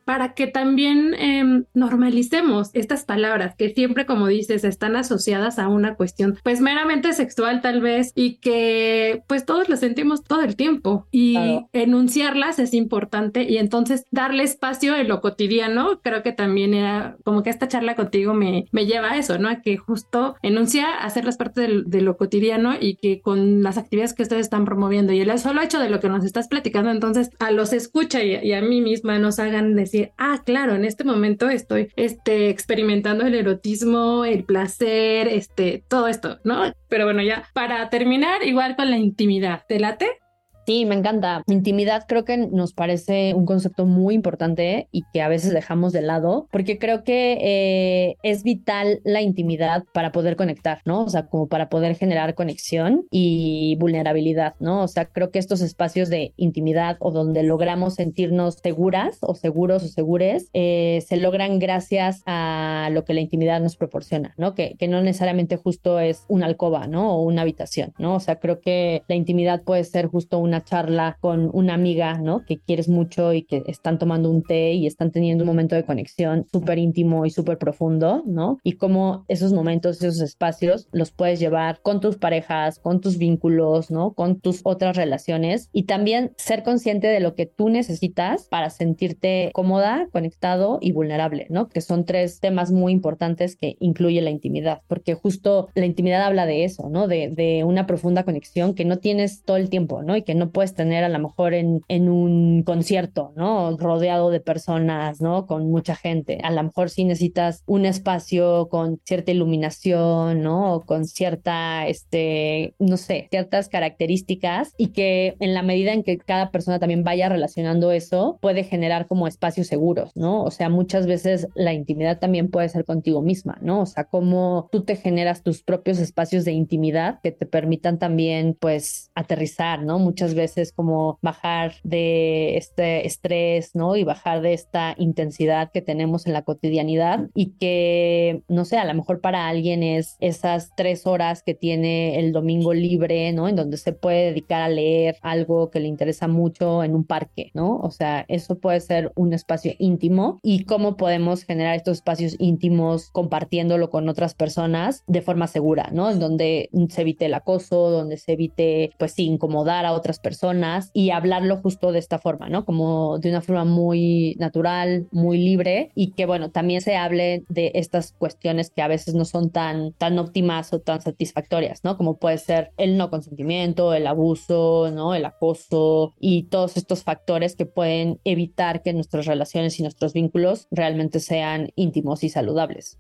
para 0.04 0.34
que 0.34 0.46
también 0.46 1.14
em, 1.14 1.64
normalicemos 1.74 2.70
estas 2.74 3.04
palabras 3.04 3.54
que 3.56 3.70
siempre, 3.70 4.06
como 4.06 4.26
dices, 4.26 4.64
están 4.64 4.96
asociadas 4.96 5.58
a 5.58 5.68
una 5.68 5.94
cuestión 5.94 6.38
pues 6.42 6.60
meramente 6.60 7.12
sexual 7.12 7.60
tal 7.60 7.80
vez 7.80 8.12
y 8.14 8.36
que 8.36 9.22
pues 9.26 9.44
todos 9.44 9.68
lo 9.68 9.76
sentimos 9.76 10.24
todo 10.24 10.42
el 10.42 10.56
tiempo 10.56 11.06
y 11.10 11.36
enunciarlas 11.72 12.58
es 12.58 12.74
importante 12.74 13.44
y 13.44 13.58
entonces 13.58 14.04
darle 14.10 14.42
espacio 14.42 14.96
en 14.96 15.08
lo 15.08 15.20
cotidiano 15.20 16.00
creo 16.02 16.22
que 16.22 16.32
también 16.32 16.74
era 16.74 17.16
como 17.24 17.42
que 17.42 17.50
esta 17.50 17.68
charla 17.68 17.94
contigo 17.94 18.34
me, 18.34 18.66
me 18.72 18.86
lleva 18.86 19.12
a 19.12 19.18
eso, 19.18 19.38
¿no? 19.38 19.48
A 19.48 19.62
que 19.62 19.76
justo 19.76 20.36
enuncia, 20.42 20.98
hacerlas 20.98 21.36
parte 21.36 21.82
de, 21.84 22.02
lo 22.02 22.16
cotidiano 22.16 22.74
y 22.80 22.96
que 22.96 23.20
con 23.20 23.62
las 23.62 23.78
actividades 23.78 24.14
que 24.14 24.22
ustedes 24.22 24.42
están 24.42 24.64
promoviendo 24.64 25.12
y 25.12 25.20
el 25.20 25.38
solo 25.38 25.62
hecho 25.62 25.78
de 25.78 25.88
lo 25.88 26.00
que 26.00 26.08
nos 26.08 26.24
estás 26.24 26.48
platicando 26.48 26.90
entonces 26.90 27.30
a 27.38 27.50
los 27.52 27.72
escucha 27.72 28.22
y, 28.22 28.34
y 28.36 28.52
a 28.52 28.60
mí 28.60 28.80
misma 28.80 29.18
nos 29.18 29.38
hagan 29.38 29.76
decir 29.76 29.91
ah, 30.18 30.42
claro, 30.44 30.74
en 30.74 30.84
este 30.84 31.04
momento 31.04 31.48
estoy 31.48 31.90
este, 31.96 32.48
experimentando 32.48 33.26
el 33.26 33.34
erotismo, 33.34 34.24
el 34.24 34.44
placer, 34.44 35.28
este, 35.28 35.84
todo 35.88 36.08
esto, 36.08 36.38
¿no? 36.44 36.72
Pero 36.88 37.04
bueno, 37.04 37.22
ya 37.22 37.48
para 37.52 37.88
terminar, 37.90 38.42
igual 38.44 38.76
con 38.76 38.90
la 38.90 38.98
intimidad, 38.98 39.64
¿te 39.68 39.78
late? 39.78 40.21
Sí, 40.64 40.84
me 40.84 40.94
encanta. 40.94 41.42
Intimidad 41.48 42.04
creo 42.06 42.24
que 42.24 42.36
nos 42.36 42.72
parece 42.72 43.34
un 43.34 43.46
concepto 43.46 43.84
muy 43.84 44.14
importante 44.14 44.88
y 44.92 45.02
que 45.12 45.20
a 45.20 45.28
veces 45.28 45.52
dejamos 45.52 45.92
de 45.92 46.02
lado, 46.02 46.46
porque 46.52 46.78
creo 46.78 47.02
que 47.02 47.38
eh, 47.40 48.16
es 48.22 48.44
vital 48.44 49.00
la 49.04 49.22
intimidad 49.22 49.84
para 49.92 50.12
poder 50.12 50.36
conectar, 50.36 50.80
¿no? 50.84 51.02
O 51.02 51.08
sea, 51.08 51.26
como 51.26 51.48
para 51.48 51.68
poder 51.68 51.96
generar 51.96 52.34
conexión 52.34 53.06
y 53.10 53.76
vulnerabilidad, 53.80 54.54
¿no? 54.60 54.82
O 54.82 54.88
sea, 54.88 55.06
creo 55.06 55.30
que 55.30 55.40
estos 55.40 55.62
espacios 55.62 56.08
de 56.08 56.32
intimidad 56.36 56.96
o 57.00 57.10
donde 57.10 57.42
logramos 57.42 57.94
sentirnos 57.94 58.58
seguras 58.62 59.18
o 59.20 59.34
seguros 59.34 59.82
o 59.82 59.88
segures, 59.88 60.48
eh, 60.52 61.02
se 61.06 61.16
logran 61.16 61.58
gracias 61.58 62.22
a 62.26 62.88
lo 62.92 63.04
que 63.04 63.14
la 63.14 63.20
intimidad 63.20 63.60
nos 63.60 63.76
proporciona, 63.76 64.32
¿no? 64.36 64.54
Que, 64.54 64.76
que 64.78 64.86
no 64.86 65.02
necesariamente 65.02 65.56
justo 65.56 65.98
es 65.98 66.24
una 66.28 66.46
alcoba, 66.46 66.86
¿no? 66.86 67.16
O 67.16 67.22
una 67.22 67.42
habitación, 67.42 67.94
¿no? 67.98 68.14
O 68.14 68.20
sea, 68.20 68.36
creo 68.36 68.60
que 68.60 69.02
la 69.08 69.16
intimidad 69.16 69.62
puede 69.64 69.82
ser 69.82 70.06
justo 70.06 70.38
un 70.38 70.51
una 70.52 70.64
charla 70.64 71.16
con 71.20 71.48
una 71.54 71.72
amiga, 71.72 72.18
¿no? 72.18 72.44
Que 72.44 72.60
quieres 72.60 72.86
mucho 72.86 73.32
y 73.32 73.44
que 73.44 73.62
están 73.66 73.98
tomando 73.98 74.30
un 74.30 74.42
té 74.42 74.74
y 74.74 74.86
están 74.86 75.10
teniendo 75.10 75.44
un 75.44 75.48
momento 75.48 75.74
de 75.74 75.84
conexión 75.84 76.46
súper 76.52 76.78
íntimo 76.78 77.24
y 77.24 77.30
súper 77.30 77.56
profundo, 77.56 78.22
¿no? 78.26 78.58
Y 78.62 78.72
cómo 78.72 79.24
esos 79.28 79.54
momentos, 79.54 80.02
esos 80.02 80.20
espacios 80.20 80.88
los 80.92 81.10
puedes 81.10 81.40
llevar 81.40 81.80
con 81.80 82.00
tus 82.00 82.18
parejas, 82.18 82.78
con 82.78 83.00
tus 83.00 83.16
vínculos, 83.16 83.90
¿no? 83.90 84.12
Con 84.12 84.40
tus 84.40 84.60
otras 84.64 84.94
relaciones 84.94 85.70
y 85.72 85.84
también 85.84 86.32
ser 86.36 86.62
consciente 86.62 87.06
de 87.06 87.20
lo 87.20 87.34
que 87.34 87.46
tú 87.46 87.70
necesitas 87.70 88.46
para 88.48 88.68
sentirte 88.68 89.50
cómoda, 89.54 90.06
conectado 90.12 90.78
y 90.82 90.92
vulnerable, 90.92 91.46
¿no? 91.48 91.70
Que 91.70 91.80
son 91.80 92.04
tres 92.04 92.40
temas 92.40 92.72
muy 92.72 92.92
importantes 92.92 93.56
que 93.56 93.76
incluye 93.80 94.20
la 94.20 94.30
intimidad, 94.30 94.82
porque 94.86 95.14
justo 95.14 95.68
la 95.74 95.86
intimidad 95.86 96.22
habla 96.22 96.44
de 96.44 96.64
eso, 96.64 96.90
¿no? 96.90 97.08
De, 97.08 97.28
de 97.28 97.64
una 97.64 97.86
profunda 97.86 98.24
conexión 98.24 98.74
que 98.74 98.84
no 98.84 98.98
tienes 98.98 99.44
todo 99.44 99.56
el 99.56 99.70
tiempo, 99.70 100.02
¿no? 100.02 100.14
Y 100.14 100.22
que 100.22 100.34
no 100.34 100.41
no 100.42 100.50
puedes 100.50 100.74
tener 100.74 101.04
a 101.04 101.08
lo 101.08 101.18
mejor 101.20 101.54
en, 101.54 101.82
en 101.86 102.08
un 102.08 102.64
concierto, 102.64 103.32
¿no? 103.36 103.76
Rodeado 103.76 104.30
de 104.30 104.40
personas, 104.40 105.20
¿no? 105.20 105.46
Con 105.46 105.70
mucha 105.70 105.94
gente. 105.94 106.38
A 106.42 106.50
lo 106.50 106.62
mejor 106.64 106.90
sí 106.90 107.04
necesitas 107.04 107.62
un 107.66 107.86
espacio 107.86 108.68
con 108.68 109.00
cierta 109.04 109.30
iluminación, 109.30 110.42
¿no? 110.42 110.82
Con 110.84 111.04
cierta, 111.04 111.86
este, 111.86 112.74
no 112.80 112.96
sé, 112.96 113.28
ciertas 113.30 113.68
características 113.68 114.74
y 114.76 114.88
que 114.88 115.36
en 115.38 115.54
la 115.54 115.62
medida 115.62 115.92
en 115.92 116.02
que 116.02 116.18
cada 116.18 116.50
persona 116.50 116.80
también 116.80 117.04
vaya 117.04 117.28
relacionando 117.28 117.92
eso, 117.92 118.38
puede 118.40 118.64
generar 118.64 119.06
como 119.06 119.28
espacios 119.28 119.68
seguros, 119.68 120.10
¿no? 120.16 120.42
O 120.42 120.50
sea, 120.50 120.68
muchas 120.68 121.06
veces 121.06 121.46
la 121.54 121.72
intimidad 121.72 122.18
también 122.18 122.50
puede 122.50 122.68
ser 122.68 122.84
contigo 122.84 123.22
misma, 123.22 123.58
¿no? 123.60 123.82
O 123.82 123.86
sea, 123.86 124.04
cómo 124.04 124.68
tú 124.72 124.82
te 124.82 124.96
generas 124.96 125.44
tus 125.44 125.62
propios 125.62 126.00
espacios 126.00 126.44
de 126.44 126.52
intimidad 126.52 127.20
que 127.22 127.30
te 127.30 127.46
permitan 127.46 128.00
también, 128.00 128.56
pues, 128.58 129.10
aterrizar, 129.14 129.84
¿no? 129.84 130.00
Muchas 130.00 130.31
veces 130.34 130.72
como 130.72 131.18
bajar 131.22 131.74
de 131.82 132.56
este 132.56 133.06
estrés, 133.06 133.74
¿no? 133.74 133.96
Y 133.96 134.04
bajar 134.04 134.40
de 134.40 134.52
esta 134.52 134.94
intensidad 134.98 135.70
que 135.72 135.82
tenemos 135.82 136.26
en 136.26 136.32
la 136.32 136.42
cotidianidad 136.42 137.28
y 137.34 137.52
que, 137.58 138.42
no 138.48 138.64
sé, 138.64 138.78
a 138.78 138.84
lo 138.84 138.94
mejor 138.94 139.20
para 139.20 139.48
alguien 139.48 139.82
es 139.82 140.16
esas 140.20 140.70
tres 140.76 141.06
horas 141.06 141.42
que 141.42 141.54
tiene 141.54 142.18
el 142.18 142.32
domingo 142.32 142.74
libre, 142.74 143.32
¿no? 143.32 143.48
En 143.48 143.56
donde 143.56 143.76
se 143.76 143.92
puede 143.92 144.26
dedicar 144.26 144.62
a 144.62 144.68
leer 144.68 145.16
algo 145.22 145.70
que 145.70 145.80
le 145.80 145.88
interesa 145.88 146.28
mucho 146.28 146.84
en 146.84 146.94
un 146.94 147.04
parque, 147.04 147.50
¿no? 147.54 147.76
O 147.78 147.90
sea, 147.90 148.24
eso 148.28 148.58
puede 148.58 148.80
ser 148.80 149.12
un 149.14 149.32
espacio 149.32 149.72
íntimo 149.78 150.40
y 150.42 150.64
cómo 150.64 150.96
podemos 150.96 151.44
generar 151.44 151.76
estos 151.76 151.98
espacios 151.98 152.36
íntimos 152.38 153.10
compartiéndolo 153.10 153.90
con 153.90 154.08
otras 154.08 154.34
personas 154.34 155.04
de 155.06 155.22
forma 155.22 155.46
segura, 155.46 155.90
¿no? 155.92 156.10
En 156.10 156.18
donde 156.18 156.70
se 156.88 157.02
evite 157.02 157.26
el 157.26 157.34
acoso, 157.34 157.90
donde 157.90 158.16
se 158.16 158.32
evite, 158.32 158.90
pues 158.98 159.12
sí, 159.12 159.26
incomodar 159.26 159.86
a 159.86 159.92
otras 159.92 160.18
personas 160.22 160.90
y 160.94 161.10
hablarlo 161.10 161.58
justo 161.58 161.92
de 161.92 161.98
esta 161.98 162.18
forma, 162.18 162.48
¿no? 162.48 162.64
Como 162.64 163.18
de 163.18 163.30
una 163.30 163.42
forma 163.42 163.64
muy 163.64 164.36
natural, 164.38 165.06
muy 165.10 165.38
libre 165.38 165.90
y 165.94 166.12
que, 166.12 166.26
bueno, 166.26 166.50
también 166.50 166.80
se 166.80 166.96
hable 166.96 167.44
de 167.48 167.72
estas 167.74 168.12
cuestiones 168.12 168.70
que 168.70 168.82
a 168.82 168.88
veces 168.88 169.14
no 169.14 169.24
son 169.24 169.50
tan, 169.50 169.92
tan 169.92 170.18
óptimas 170.18 170.72
o 170.72 170.80
tan 170.80 171.00
satisfactorias, 171.00 171.84
¿no? 171.84 171.96
Como 171.96 172.16
puede 172.16 172.38
ser 172.38 172.72
el 172.76 172.96
no 172.96 173.10
consentimiento, 173.10 173.94
el 173.94 174.06
abuso, 174.06 174.90
¿no? 174.92 175.14
El 175.14 175.24
acoso 175.24 176.14
y 176.18 176.44
todos 176.44 176.76
estos 176.76 177.02
factores 177.02 177.56
que 177.56 177.66
pueden 177.66 178.20
evitar 178.24 178.82
que 178.82 178.92
nuestras 178.92 179.26
relaciones 179.26 179.78
y 179.78 179.82
nuestros 179.82 180.12
vínculos 180.12 180.68
realmente 180.70 181.20
sean 181.20 181.70
íntimos 181.74 182.24
y 182.24 182.28
saludables. 182.28 182.98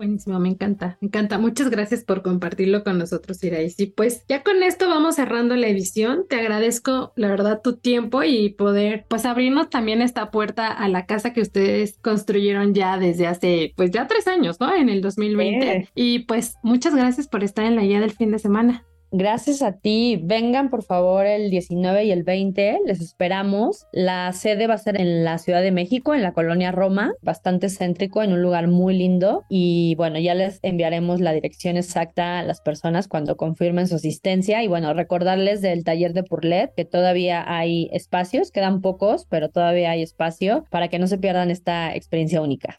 Buenísimo, 0.00 0.40
me 0.40 0.48
encanta, 0.48 0.96
me 1.02 1.08
encanta. 1.08 1.36
Muchas 1.36 1.68
gracias 1.68 2.04
por 2.04 2.22
compartirlo 2.22 2.84
con 2.84 2.96
nosotros, 2.96 3.44
Irais. 3.44 3.78
Y 3.78 3.88
pues 3.88 4.24
ya 4.30 4.42
con 4.42 4.62
esto 4.62 4.88
vamos 4.88 5.16
cerrando 5.16 5.56
la 5.56 5.68
edición. 5.68 6.24
Te 6.26 6.36
agradezco, 6.36 7.12
la 7.16 7.28
verdad, 7.28 7.60
tu 7.62 7.76
tiempo 7.76 8.22
y 8.22 8.48
poder, 8.48 9.04
pues, 9.10 9.26
abrirnos 9.26 9.68
también 9.68 10.00
esta 10.00 10.30
puerta 10.30 10.68
a 10.68 10.88
la 10.88 11.04
casa 11.04 11.34
que 11.34 11.42
ustedes 11.42 11.98
construyeron 12.00 12.72
ya 12.72 12.96
desde 12.96 13.26
hace, 13.26 13.74
pues, 13.76 13.90
ya 13.90 14.06
tres 14.06 14.26
años, 14.26 14.58
¿no? 14.58 14.74
En 14.74 14.88
el 14.88 15.02
2020. 15.02 15.90
Y 15.94 16.20
pues, 16.20 16.54
muchas 16.62 16.94
gracias 16.94 17.28
por 17.28 17.44
estar 17.44 17.66
en 17.66 17.76
la 17.76 17.82
guía 17.82 18.00
del 18.00 18.12
fin 18.12 18.30
de 18.30 18.38
semana. 18.38 18.86
Gracias 19.12 19.60
a 19.62 19.72
ti. 19.72 20.20
Vengan 20.22 20.70
por 20.70 20.84
favor 20.84 21.26
el 21.26 21.50
19 21.50 22.04
y 22.04 22.12
el 22.12 22.22
20. 22.22 22.80
Les 22.86 23.00
esperamos. 23.00 23.88
La 23.92 24.32
sede 24.32 24.68
va 24.68 24.74
a 24.74 24.78
ser 24.78 25.00
en 25.00 25.24
la 25.24 25.38
Ciudad 25.38 25.62
de 25.62 25.72
México, 25.72 26.14
en 26.14 26.22
la 26.22 26.32
colonia 26.32 26.70
Roma, 26.70 27.12
bastante 27.20 27.70
céntrico, 27.70 28.22
en 28.22 28.32
un 28.32 28.40
lugar 28.40 28.68
muy 28.68 28.96
lindo. 28.96 29.44
Y 29.48 29.96
bueno, 29.96 30.20
ya 30.20 30.34
les 30.34 30.60
enviaremos 30.62 31.20
la 31.20 31.32
dirección 31.32 31.76
exacta 31.76 32.38
a 32.38 32.44
las 32.44 32.60
personas 32.60 33.08
cuando 33.08 33.36
confirmen 33.36 33.88
su 33.88 33.96
asistencia. 33.96 34.62
Y 34.62 34.68
bueno, 34.68 34.94
recordarles 34.94 35.60
del 35.60 35.82
taller 35.82 36.12
de 36.12 36.22
Purlet 36.22 36.72
que 36.76 36.84
todavía 36.84 37.44
hay 37.52 37.90
espacios, 37.92 38.52
quedan 38.52 38.80
pocos, 38.80 39.26
pero 39.28 39.48
todavía 39.48 39.90
hay 39.90 40.02
espacio 40.02 40.64
para 40.70 40.86
que 40.86 41.00
no 41.00 41.08
se 41.08 41.18
pierdan 41.18 41.50
esta 41.50 41.92
experiencia 41.96 42.40
única. 42.40 42.78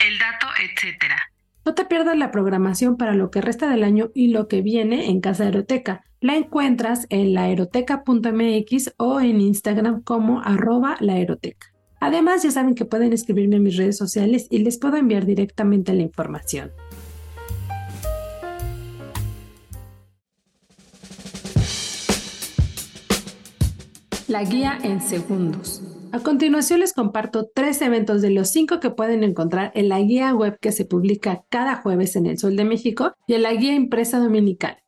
El 0.00 0.18
dato, 0.18 0.46
etcétera. 0.60 1.16
No 1.66 1.74
te 1.74 1.84
pierdas 1.84 2.16
la 2.16 2.30
programación 2.30 2.96
para 2.96 3.12
lo 3.12 3.32
que 3.32 3.40
resta 3.40 3.68
del 3.68 3.82
año 3.82 4.12
y 4.14 4.28
lo 4.28 4.46
que 4.46 4.62
viene 4.62 5.10
en 5.10 5.20
Casa 5.20 5.42
Aeroteca. 5.42 6.04
La 6.20 6.36
encuentras 6.36 7.06
en 7.10 7.34
laeroteca.mx 7.34 8.94
o 8.98 9.20
en 9.20 9.40
Instagram 9.40 10.00
como 10.02 10.40
arroba 10.42 10.96
laeroteca. 11.00 11.74
Además, 11.98 12.44
ya 12.44 12.52
saben 12.52 12.76
que 12.76 12.84
pueden 12.84 13.12
escribirme 13.12 13.56
en 13.56 13.64
mis 13.64 13.76
redes 13.76 13.96
sociales 13.96 14.46
y 14.48 14.58
les 14.58 14.78
puedo 14.78 14.96
enviar 14.96 15.26
directamente 15.26 15.92
la 15.92 16.02
información. 16.02 16.70
La 24.28 24.44
guía 24.44 24.78
en 24.84 25.00
segundos. 25.00 25.95
A 26.12 26.20
continuación 26.20 26.80
les 26.80 26.92
comparto 26.92 27.50
tres 27.52 27.82
eventos 27.82 28.22
de 28.22 28.30
los 28.30 28.48
cinco 28.48 28.80
que 28.80 28.90
pueden 28.90 29.24
encontrar 29.24 29.72
en 29.74 29.88
la 29.88 30.00
guía 30.00 30.34
web 30.34 30.58
que 30.60 30.72
se 30.72 30.84
publica 30.84 31.44
cada 31.48 31.76
jueves 31.76 32.16
en 32.16 32.26
El 32.26 32.38
Sol 32.38 32.56
de 32.56 32.64
México 32.64 33.14
y 33.26 33.34
en 33.34 33.42
la 33.42 33.52
guía 33.52 33.74
impresa 33.74 34.18
dominical. 34.18 34.78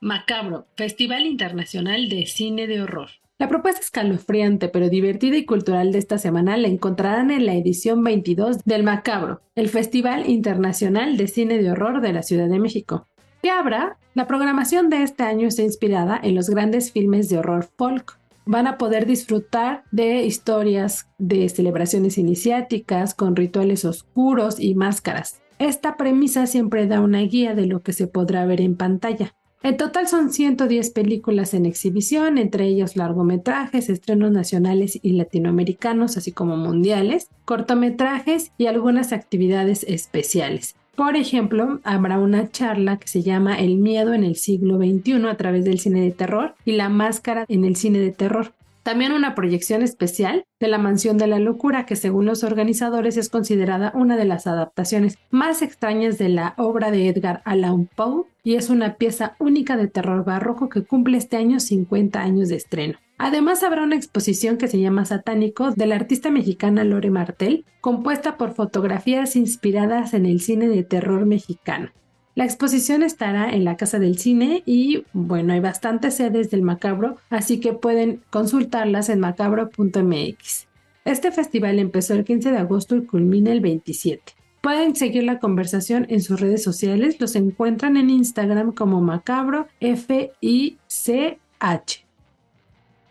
Macabro, 0.00 0.66
Festival 0.76 1.26
Internacional 1.26 2.08
de 2.08 2.26
Cine 2.26 2.66
de 2.66 2.82
Horror. 2.82 3.08
La 3.38 3.48
propuesta 3.48 3.80
escalofriante 3.80 4.68
pero 4.68 4.88
divertida 4.88 5.36
y 5.36 5.44
cultural 5.44 5.92
de 5.92 5.98
esta 5.98 6.18
semana 6.18 6.56
la 6.56 6.68
encontrarán 6.68 7.30
en 7.30 7.46
la 7.46 7.54
edición 7.54 8.02
22 8.02 8.64
del 8.64 8.84
Macabro, 8.84 9.42
el 9.54 9.68
Festival 9.68 10.28
Internacional 10.28 11.16
de 11.16 11.28
Cine 11.28 11.58
de 11.58 11.70
Horror 11.70 12.00
de 12.00 12.12
la 12.12 12.22
Ciudad 12.22 12.48
de 12.48 12.58
México. 12.58 13.06
¿Qué 13.42 13.50
habrá? 13.50 13.98
La 14.14 14.26
programación 14.26 14.90
de 14.90 15.02
este 15.02 15.22
año 15.22 15.46
está 15.46 15.62
inspirada 15.62 16.18
en 16.22 16.34
los 16.34 16.50
grandes 16.50 16.90
filmes 16.90 17.28
de 17.28 17.38
horror 17.38 17.68
folk. 17.76 18.18
Van 18.50 18.66
a 18.66 18.78
poder 18.78 19.04
disfrutar 19.04 19.84
de 19.90 20.24
historias 20.24 21.06
de 21.18 21.46
celebraciones 21.50 22.16
iniciáticas 22.16 23.14
con 23.14 23.36
rituales 23.36 23.84
oscuros 23.84 24.58
y 24.58 24.74
máscaras. 24.74 25.42
Esta 25.58 25.98
premisa 25.98 26.46
siempre 26.46 26.86
da 26.86 27.02
una 27.02 27.20
guía 27.20 27.54
de 27.54 27.66
lo 27.66 27.82
que 27.82 27.92
se 27.92 28.06
podrá 28.06 28.46
ver 28.46 28.62
en 28.62 28.74
pantalla. 28.74 29.34
En 29.62 29.76
total 29.76 30.08
son 30.08 30.32
110 30.32 30.92
películas 30.92 31.52
en 31.52 31.66
exhibición, 31.66 32.38
entre 32.38 32.64
ellos 32.64 32.96
largometrajes, 32.96 33.90
estrenos 33.90 34.30
nacionales 34.30 34.98
y 35.02 35.12
latinoamericanos, 35.12 36.16
así 36.16 36.32
como 36.32 36.56
mundiales, 36.56 37.28
cortometrajes 37.44 38.52
y 38.56 38.64
algunas 38.64 39.12
actividades 39.12 39.84
especiales. 39.86 40.74
Por 40.98 41.14
ejemplo, 41.14 41.78
habrá 41.84 42.18
una 42.18 42.50
charla 42.50 42.98
que 42.98 43.06
se 43.06 43.22
llama 43.22 43.60
El 43.60 43.76
miedo 43.76 44.14
en 44.14 44.24
el 44.24 44.34
siglo 44.34 44.78
XXI 44.78 45.28
a 45.28 45.36
través 45.36 45.64
del 45.64 45.78
cine 45.78 46.00
de 46.00 46.10
terror 46.10 46.56
y 46.64 46.72
la 46.72 46.88
máscara 46.88 47.44
en 47.48 47.64
el 47.64 47.76
cine 47.76 48.00
de 48.00 48.10
terror. 48.10 48.52
También 48.82 49.12
una 49.12 49.34
proyección 49.34 49.82
especial 49.82 50.44
de 50.60 50.68
La 50.68 50.78
Mansión 50.78 51.18
de 51.18 51.26
la 51.26 51.38
Locura, 51.38 51.84
que 51.84 51.96
según 51.96 52.24
los 52.24 52.42
organizadores 52.44 53.16
es 53.16 53.28
considerada 53.28 53.92
una 53.94 54.16
de 54.16 54.24
las 54.24 54.46
adaptaciones 54.46 55.18
más 55.30 55.62
extrañas 55.62 56.18
de 56.18 56.30
la 56.30 56.54
obra 56.56 56.90
de 56.90 57.08
Edgar 57.08 57.42
Allan 57.44 57.88
Poe 57.94 58.24
y 58.42 58.54
es 58.54 58.70
una 58.70 58.94
pieza 58.94 59.36
única 59.38 59.76
de 59.76 59.88
terror 59.88 60.24
barroco 60.24 60.68
que 60.68 60.84
cumple 60.84 61.18
este 61.18 61.36
año 61.36 61.60
50 61.60 62.20
años 62.20 62.48
de 62.48 62.56
estreno. 62.56 62.98
Además 63.18 63.64
habrá 63.64 63.82
una 63.82 63.96
exposición 63.96 64.58
que 64.58 64.68
se 64.68 64.80
llama 64.80 65.04
Satánico 65.04 65.72
de 65.72 65.86
la 65.86 65.96
artista 65.96 66.30
mexicana 66.30 66.84
Lore 66.84 67.10
Martel, 67.10 67.64
compuesta 67.80 68.36
por 68.36 68.54
fotografías 68.54 69.34
inspiradas 69.34 70.14
en 70.14 70.24
el 70.24 70.40
cine 70.40 70.68
de 70.68 70.84
terror 70.84 71.26
mexicano. 71.26 71.90
La 72.38 72.44
exposición 72.44 73.02
estará 73.02 73.50
en 73.50 73.64
la 73.64 73.76
Casa 73.76 73.98
del 73.98 74.16
Cine 74.16 74.62
y 74.64 75.02
bueno, 75.12 75.54
hay 75.54 75.58
bastantes 75.58 76.14
sedes 76.14 76.52
del 76.52 76.62
Macabro, 76.62 77.16
así 77.30 77.58
que 77.58 77.72
pueden 77.72 78.22
consultarlas 78.30 79.08
en 79.08 79.18
macabro.mx. 79.18 80.68
Este 81.04 81.32
festival 81.32 81.80
empezó 81.80 82.14
el 82.14 82.24
15 82.24 82.52
de 82.52 82.58
agosto 82.58 82.94
y 82.94 83.04
culmina 83.04 83.50
el 83.50 83.58
27. 83.60 84.22
Pueden 84.60 84.94
seguir 84.94 85.24
la 85.24 85.40
conversación 85.40 86.06
en 86.10 86.22
sus 86.22 86.38
redes 86.38 86.62
sociales, 86.62 87.18
los 87.18 87.34
encuentran 87.34 87.96
en 87.96 88.08
Instagram 88.08 88.72
como 88.72 89.00
Macabro. 89.00 89.66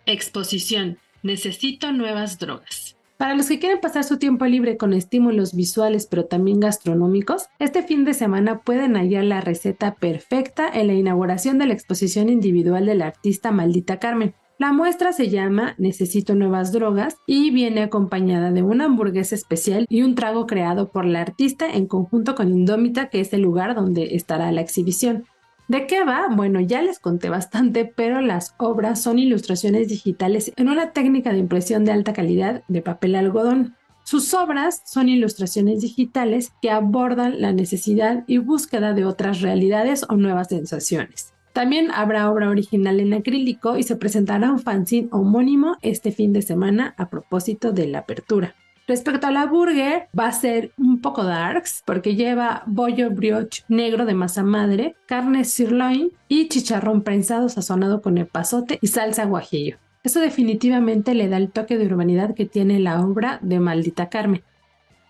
Exposición. 0.06 1.00
Necesito 1.22 1.92
nuevas 1.92 2.40
drogas. 2.40 2.97
Para 3.18 3.34
los 3.34 3.48
que 3.48 3.58
quieren 3.58 3.80
pasar 3.82 4.04
su 4.04 4.20
tiempo 4.20 4.46
libre 4.46 4.78
con 4.78 4.94
estímulos 4.94 5.56
visuales 5.56 6.06
pero 6.06 6.26
también 6.26 6.60
gastronómicos, 6.60 7.48
este 7.58 7.82
fin 7.82 8.06
de 8.06 8.14
semana 8.14 8.62
pueden 8.62 8.96
hallar 8.96 9.24
la 9.24 9.42
receta 9.42 9.96
perfecta 9.96 10.70
en 10.72 10.86
la 10.86 10.94
inauguración 10.94 11.58
de 11.58 11.66
la 11.66 11.74
exposición 11.74 12.30
individual 12.30 12.86
del 12.86 13.02
artista 13.02 13.52
Maldita 13.52 13.98
Carmen. 13.98 14.36
La 14.60 14.72
muestra 14.72 15.14
se 15.14 15.30
llama 15.30 15.74
Necesito 15.80 16.36
nuevas 16.36 16.72
drogas 16.72 17.16
y 17.26 17.50
viene 17.50 17.82
acompañada 17.82 18.52
de 18.52 18.62
una 18.62 18.86
hamburguesa 18.86 19.34
especial 19.34 19.88
y 19.90 20.04
un 20.04 20.14
trago 20.14 20.46
creado 20.46 20.92
por 20.92 21.06
la 21.06 21.22
artista 21.22 21.68
en 21.68 21.88
conjunto 21.88 22.36
con 22.36 22.50
Indómita, 22.50 23.10
que 23.10 23.20
es 23.20 23.34
el 23.34 23.42
lugar 23.42 23.74
donde 23.74 24.16
estará 24.16 24.52
la 24.52 24.62
exhibición. 24.62 25.26
¿De 25.68 25.86
qué 25.86 26.06
va? 26.06 26.30
Bueno, 26.30 26.62
ya 26.62 26.82
les 26.82 26.98
conté 26.98 27.30
bastante, 27.30 27.84
pero 27.84 28.22
las 28.22 28.56
obras 28.58 29.02
son 29.02 29.20
ilustraciones 29.20 29.90
digitales 29.90 30.54
en 30.56 30.70
una 30.70 30.94
técnica 30.94 31.34
de 31.34 31.40
impresión 31.40 31.84
de 31.84 31.92
alta 31.92 32.14
calidad 32.14 32.64
de 32.70 32.82
papel 32.82 33.16
algodón. 33.16 33.76
Sus 34.06 34.34
obras 34.34 34.82
son 34.86 35.10
ilustraciones 35.10 35.82
digitales 35.82 36.54
que 36.62 36.72
abordan 36.72 37.42
la 37.42 37.52
necesidad 37.52 38.24
y 38.28 38.38
búsqueda 38.38 38.94
de 38.94 39.04
otras 39.04 39.42
realidades 39.42 40.06
o 40.08 40.16
nuevas 40.16 40.48
sensaciones. 40.48 41.34
También 41.52 41.92
habrá 41.92 42.32
obra 42.32 42.50
original 42.50 43.02
en 43.02 43.14
acrílico 43.14 43.78
y 43.78 43.84
se 43.84 43.98
presentará 43.98 44.52
un 44.52 44.60
fanzine 44.60 45.10
homónimo 45.12 45.76
este 45.82 46.14
fin 46.14 46.32
de 46.32 46.44
semana 46.44 46.94
a 46.98 47.10
propósito 47.10 47.74
de 47.74 47.88
la 47.88 48.00
apertura. 48.00 48.56
Respecto 48.88 49.28
a 49.28 49.32
la 49.32 49.46
burger, 49.46 50.08
va 50.18 50.28
a 50.28 50.32
ser 50.32 50.72
un 50.78 51.02
poco 51.02 51.26
darks 51.26 51.84
porque 51.86 52.16
lleva 52.16 52.64
bollo 52.68 53.10
brioche 53.12 53.66
negro 53.68 54.06
de 54.06 54.14
masa 54.14 54.44
madre, 54.44 54.96
carne 55.08 55.44
sirloin 55.44 56.12
y 56.30 56.48
chicharrón 56.48 57.02
prensado 57.02 57.50
sazonado 57.50 58.02
con 58.02 58.18
epazote 58.18 58.80
y 58.82 58.88
salsa 58.88 59.26
guajillo. 59.26 59.76
Eso 60.06 60.22
definitivamente 60.22 61.16
le 61.16 61.28
da 61.28 61.36
el 61.36 61.52
toque 61.52 61.78
de 61.78 61.86
urbanidad 61.86 62.34
que 62.34 62.46
tiene 62.46 62.80
la 62.80 63.02
obra 63.02 63.40
de 63.42 63.60
Maldita 63.60 64.08
Carmen. 64.08 64.42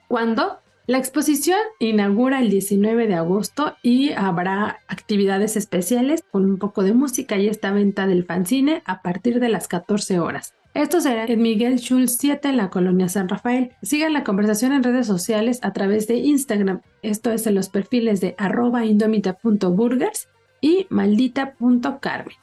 ¿Cuándo? 0.08 0.58
La 0.88 0.98
exposición 0.98 1.60
inaugura 1.78 2.40
el 2.40 2.50
19 2.50 3.06
de 3.06 3.14
agosto 3.14 3.76
y 3.84 4.14
habrá 4.14 4.80
actividades 4.88 5.56
especiales 5.56 6.24
con 6.32 6.46
un 6.46 6.58
poco 6.58 6.82
de 6.82 6.94
música 6.94 7.38
y 7.38 7.48
esta 7.48 7.72
venta 7.72 8.08
del 8.08 8.26
fanzine 8.26 8.82
a 8.86 9.04
partir 9.04 9.40
de 9.40 9.50
las 9.50 9.68
14 9.68 10.20
horas. 10.20 10.57
Esto 10.78 11.02
será 11.02 11.26
en 11.26 11.42
Miguel 11.42 11.80
Schulz 11.80 12.18
7 12.20 12.50
en 12.50 12.58
la 12.58 12.70
colonia 12.70 13.10
San 13.10 13.28
Rafael. 13.28 13.72
Sigan 13.82 14.14
la 14.14 14.24
conversación 14.24 14.74
en 14.74 14.84
redes 14.84 15.08
sociales 15.08 15.60
a 15.64 15.74
través 15.74 16.06
de 16.06 16.18
Instagram. 16.18 16.82
Esto 17.02 17.32
es 17.32 17.48
en 17.48 17.56
los 17.56 17.70
perfiles 17.70 18.22
de 18.22 18.36
arroba 18.38 18.86
indomita.burgers 18.86 20.30
y 20.62 20.86
maldita.carmen. 20.92 22.36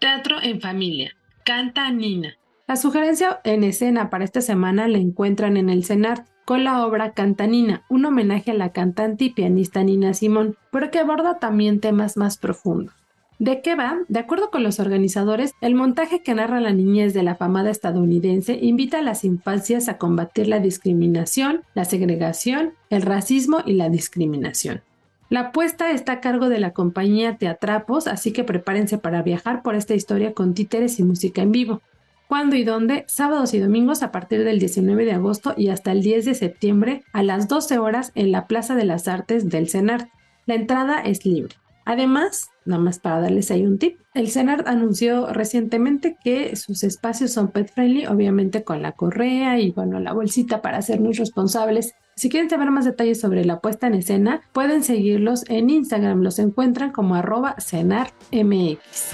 Teatro 0.00 0.38
en 0.42 0.60
familia. 0.60 1.12
Canta 1.44 1.92
Nina. 1.92 2.36
La 2.66 2.74
sugerencia 2.74 3.40
en 3.44 3.62
escena 3.62 4.10
para 4.10 4.24
esta 4.24 4.40
semana 4.40 4.88
la 4.88 4.98
encuentran 4.98 5.56
en 5.56 5.70
el 5.70 5.84
CENAR 5.84 6.24
con 6.44 6.64
la 6.64 6.84
obra 6.84 7.12
Cantanina, 7.12 7.84
un 7.88 8.04
homenaje 8.04 8.50
a 8.50 8.54
la 8.54 8.72
cantante 8.72 9.26
y 9.26 9.30
pianista 9.30 9.84
Nina 9.84 10.12
Simón, 10.12 10.56
pero 10.72 10.90
que 10.90 10.98
aborda 10.98 11.38
también 11.38 11.78
temas 11.78 12.16
más 12.16 12.36
profundos. 12.36 13.01
¿De 13.42 13.60
qué 13.60 13.74
va? 13.74 13.98
De 14.06 14.20
acuerdo 14.20 14.52
con 14.52 14.62
los 14.62 14.78
organizadores, 14.78 15.52
el 15.60 15.74
montaje 15.74 16.22
que 16.22 16.32
narra 16.32 16.60
la 16.60 16.70
niñez 16.70 17.12
de 17.12 17.24
la 17.24 17.34
famada 17.34 17.70
estadounidense 17.70 18.56
invita 18.62 19.00
a 19.00 19.02
las 19.02 19.24
infancias 19.24 19.88
a 19.88 19.98
combatir 19.98 20.46
la 20.46 20.60
discriminación, 20.60 21.64
la 21.74 21.84
segregación, 21.84 22.74
el 22.88 23.02
racismo 23.02 23.58
y 23.66 23.72
la 23.72 23.88
discriminación. 23.88 24.82
La 25.28 25.40
apuesta 25.40 25.90
está 25.90 26.12
a 26.12 26.20
cargo 26.20 26.50
de 26.50 26.60
la 26.60 26.70
compañía 26.70 27.36
Teatrapos, 27.36 28.06
así 28.06 28.32
que 28.32 28.44
prepárense 28.44 28.98
para 28.98 29.22
viajar 29.22 29.64
por 29.64 29.74
esta 29.74 29.94
historia 29.94 30.34
con 30.34 30.54
títeres 30.54 31.00
y 31.00 31.02
música 31.02 31.42
en 31.42 31.50
vivo. 31.50 31.82
¿Cuándo 32.28 32.54
y 32.54 32.62
dónde? 32.62 33.04
Sábados 33.08 33.54
y 33.54 33.58
domingos 33.58 34.04
a 34.04 34.12
partir 34.12 34.44
del 34.44 34.60
19 34.60 35.04
de 35.04 35.14
agosto 35.14 35.52
y 35.56 35.70
hasta 35.70 35.90
el 35.90 36.02
10 36.02 36.26
de 36.26 36.34
septiembre 36.34 37.02
a 37.12 37.24
las 37.24 37.48
12 37.48 37.78
horas 37.78 38.12
en 38.14 38.30
la 38.30 38.46
Plaza 38.46 38.76
de 38.76 38.84
las 38.84 39.08
Artes 39.08 39.48
del 39.48 39.68
CENART. 39.68 40.08
La 40.46 40.54
entrada 40.54 41.00
es 41.00 41.26
libre. 41.26 41.56
Además, 41.84 42.51
nada 42.64 42.82
más 42.82 42.98
para 42.98 43.20
darles 43.20 43.50
ahí 43.50 43.66
un 43.66 43.78
tip, 43.78 43.98
el 44.14 44.30
CENART 44.30 44.66
anunció 44.66 45.32
recientemente 45.32 46.16
que 46.22 46.54
sus 46.56 46.84
espacios 46.84 47.32
son 47.32 47.50
pet 47.50 47.72
friendly, 47.72 48.06
obviamente 48.06 48.64
con 48.64 48.82
la 48.82 48.92
correa 48.92 49.58
y 49.58 49.70
bueno, 49.70 50.00
la 50.00 50.12
bolsita 50.12 50.62
para 50.62 50.78
hacernos 50.78 51.16
responsables. 51.16 51.94
Si 52.14 52.28
quieren 52.28 52.50
saber 52.50 52.70
más 52.70 52.84
detalles 52.84 53.20
sobre 53.20 53.44
la 53.44 53.60
puesta 53.60 53.86
en 53.86 53.94
escena, 53.94 54.42
pueden 54.52 54.82
seguirlos 54.84 55.44
en 55.48 55.70
Instagram, 55.70 56.22
los 56.22 56.38
encuentran 56.38 56.92
como 56.92 57.14
arroba 57.14 57.56
CenartMX. 57.58 59.12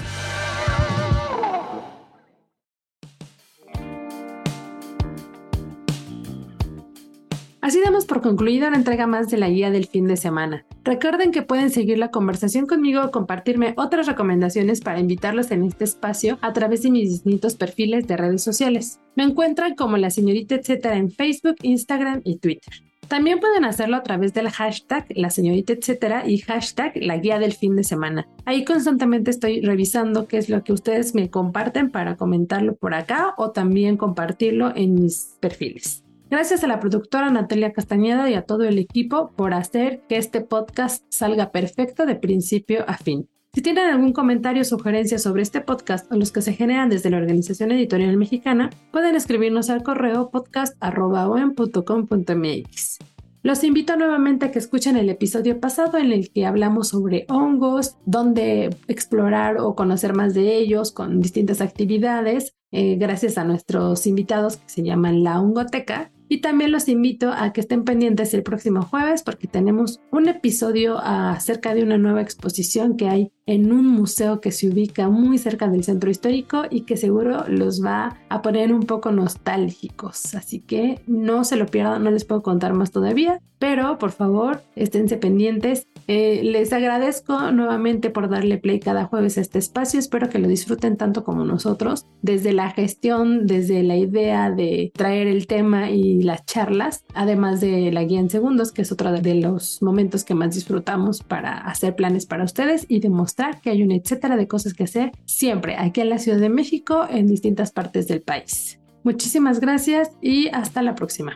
Así 7.61 7.79
damos 7.83 8.05
por 8.05 8.21
concluida 8.21 8.67
una 8.67 8.77
entrega 8.77 9.05
más 9.05 9.29
de 9.29 9.37
la 9.37 9.47
guía 9.47 9.69
del 9.69 9.85
fin 9.85 10.07
de 10.07 10.17
semana. 10.17 10.65
Recuerden 10.89 11.31
que 11.31 11.43
pueden 11.43 11.69
seguir 11.69 11.99
la 11.99 12.09
conversación 12.09 12.65
conmigo 12.65 13.03
o 13.03 13.11
compartirme 13.11 13.75
otras 13.77 14.07
recomendaciones 14.07 14.81
para 14.81 14.99
invitarlos 14.99 15.51
en 15.51 15.63
este 15.63 15.83
espacio 15.83 16.39
a 16.41 16.51
través 16.51 16.81
de 16.81 16.89
mis 16.89 17.11
distintos 17.11 17.53
perfiles 17.53 18.07
de 18.07 18.17
redes 18.17 18.41
sociales. 18.41 18.99
Me 19.15 19.23
encuentran 19.23 19.75
como 19.75 19.97
la 19.97 20.09
señorita 20.09 20.55
etcétera 20.55 20.97
en 20.97 21.11
Facebook, 21.11 21.57
Instagram 21.61 22.21
y 22.23 22.39
Twitter. 22.39 22.73
También 23.07 23.39
pueden 23.39 23.65
hacerlo 23.65 23.97
a 23.97 24.01
través 24.01 24.33
del 24.33 24.49
hashtag 24.49 25.05
la 25.09 25.29
señorita 25.29 25.73
etcétera 25.73 26.27
y 26.27 26.39
hashtag 26.39 26.93
la 26.95 27.17
guía 27.17 27.37
del 27.37 27.53
fin 27.53 27.75
de 27.75 27.83
semana. 27.83 28.27
Ahí 28.45 28.65
constantemente 28.65 29.29
estoy 29.29 29.61
revisando 29.61 30.27
qué 30.27 30.39
es 30.39 30.49
lo 30.49 30.63
que 30.63 30.73
ustedes 30.73 31.13
me 31.13 31.29
comparten 31.29 31.91
para 31.91 32.17
comentarlo 32.17 32.75
por 32.75 32.95
acá 32.95 33.35
o 33.37 33.51
también 33.51 33.95
compartirlo 33.95 34.75
en 34.75 34.95
mis 34.95 35.37
perfiles. 35.39 36.03
Gracias 36.29 36.63
a 36.63 36.67
la 36.67 36.79
productora 36.79 37.31
Natalia 37.31 37.73
Castañeda 37.73 38.29
y 38.29 38.35
a 38.35 38.43
todo 38.43 38.63
el 38.63 38.77
equipo 38.77 39.31
por 39.35 39.55
hacer 39.55 40.03
que 40.07 40.17
este 40.17 40.41
podcast 40.41 41.03
salga 41.09 41.51
perfecto 41.51 42.05
de 42.05 42.15
principio 42.15 42.85
a 42.87 42.97
fin. 42.97 43.27
Si 43.51 43.63
tienen 43.63 43.89
algún 43.89 44.13
comentario 44.13 44.61
o 44.61 44.65
sugerencia 44.65 45.17
sobre 45.17 45.41
este 45.41 45.61
podcast 45.61 46.11
o 46.11 46.15
los 46.15 46.31
que 46.31 46.43
se 46.43 46.53
generan 46.53 46.89
desde 46.89 47.09
la 47.09 47.17
Organización 47.17 47.71
Editorial 47.71 48.15
Mexicana, 48.15 48.69
pueden 48.91 49.15
escribirnos 49.15 49.71
al 49.71 49.81
correo 49.81 50.29
podcast.com.mx. 50.29 52.99
Los 53.41 53.63
invito 53.63 53.95
nuevamente 53.95 54.45
a 54.45 54.51
que 54.51 54.59
escuchen 54.59 54.97
el 54.97 55.09
episodio 55.09 55.59
pasado 55.59 55.97
en 55.97 56.11
el 56.11 56.29
que 56.29 56.45
hablamos 56.45 56.89
sobre 56.89 57.25
hongos, 57.27 57.95
dónde 58.05 58.69
explorar 58.87 59.57
o 59.59 59.73
conocer 59.73 60.13
más 60.13 60.35
de 60.35 60.57
ellos 60.57 60.91
con 60.91 61.21
distintas 61.21 61.61
actividades, 61.61 62.53
eh, 62.71 62.97
gracias 62.97 63.39
a 63.39 63.45
nuestros 63.45 64.05
invitados 64.05 64.57
que 64.57 64.69
se 64.69 64.83
llaman 64.83 65.23
La 65.23 65.41
Hongoteca. 65.41 66.11
Y 66.29 66.41
también 66.41 66.71
los 66.71 66.87
invito 66.87 67.31
a 67.31 67.51
que 67.51 67.61
estén 67.61 67.83
pendientes 67.83 68.33
el 68.35 68.43
próximo 68.43 68.83
jueves 68.83 69.23
porque 69.23 69.47
tenemos 69.47 69.99
un 70.11 70.29
episodio 70.29 70.99
acerca 70.99 71.73
de 71.73 71.83
una 71.83 71.97
nueva 71.97 72.21
exposición 72.21 72.97
que 72.97 73.09
hay 73.09 73.31
en 73.47 73.71
un 73.73 73.87
museo 73.87 74.39
que 74.41 74.51
se 74.51 74.69
ubica 74.69 75.09
muy 75.09 75.39
cerca 75.39 75.67
del 75.67 75.83
centro 75.83 76.11
histórico 76.11 76.65
y 76.69 76.81
que 76.81 76.97
seguro 76.97 77.45
los 77.47 77.83
va 77.83 78.19
a 78.29 78.43
poner 78.43 78.71
un 78.71 78.83
poco 78.83 79.11
nostálgicos. 79.11 80.35
Así 80.35 80.59
que 80.59 81.01
no 81.07 81.43
se 81.43 81.55
lo 81.55 81.65
pierdan, 81.65 82.03
no 82.03 82.11
les 82.11 82.25
puedo 82.25 82.43
contar 82.43 82.73
más 82.73 82.91
todavía, 82.91 83.41
pero 83.57 83.97
por 83.97 84.11
favor 84.11 84.61
esténse 84.75 85.17
pendientes. 85.17 85.87
Eh, 86.11 86.41
les 86.43 86.73
agradezco 86.73 87.51
nuevamente 87.51 88.09
por 88.09 88.29
darle 88.29 88.57
play 88.57 88.79
cada 88.79 89.05
jueves 89.05 89.37
a 89.37 89.41
este 89.41 89.59
espacio. 89.59 89.99
Espero 89.99 90.27
que 90.27 90.39
lo 90.39 90.47
disfruten 90.47 90.97
tanto 90.97 91.23
como 91.23 91.45
nosotros. 91.45 92.07
Desde 92.23 92.51
la 92.51 92.71
gestión, 92.71 93.45
desde 93.45 93.83
la 93.83 93.95
idea 93.95 94.49
de 94.49 94.91
traer 94.95 95.27
el 95.27 95.45
tema 95.45 95.91
y 95.91 96.23
las 96.23 96.43
charlas, 96.45 97.05
además 97.13 97.61
de 97.61 97.91
la 97.91 98.05
guía 98.05 98.21
en 98.21 98.31
segundos, 98.31 98.71
que 98.71 98.81
es 98.81 98.91
otro 98.91 99.11
de 99.11 99.35
los 99.35 99.83
momentos 99.83 100.23
que 100.23 100.33
más 100.33 100.55
disfrutamos 100.55 101.21
para 101.21 101.59
hacer 101.59 101.95
planes 101.95 102.25
para 102.25 102.43
ustedes 102.43 102.87
y 102.87 103.01
demostrar 103.01 103.61
que 103.61 103.69
hay 103.69 103.83
un 103.83 103.91
etcétera 103.91 104.35
de 104.35 104.47
cosas 104.47 104.73
que 104.73 104.85
hacer 104.85 105.11
siempre 105.25 105.75
aquí 105.77 106.01
en 106.01 106.09
la 106.09 106.17
Ciudad 106.17 106.39
de 106.39 106.49
México, 106.49 107.05
en 107.07 107.27
distintas 107.27 107.71
partes 107.71 108.07
del 108.07 108.23
país. 108.23 108.79
Muchísimas 109.03 109.59
gracias 109.59 110.09
y 110.23 110.47
hasta 110.47 110.81
la 110.81 110.95
próxima. 110.95 111.35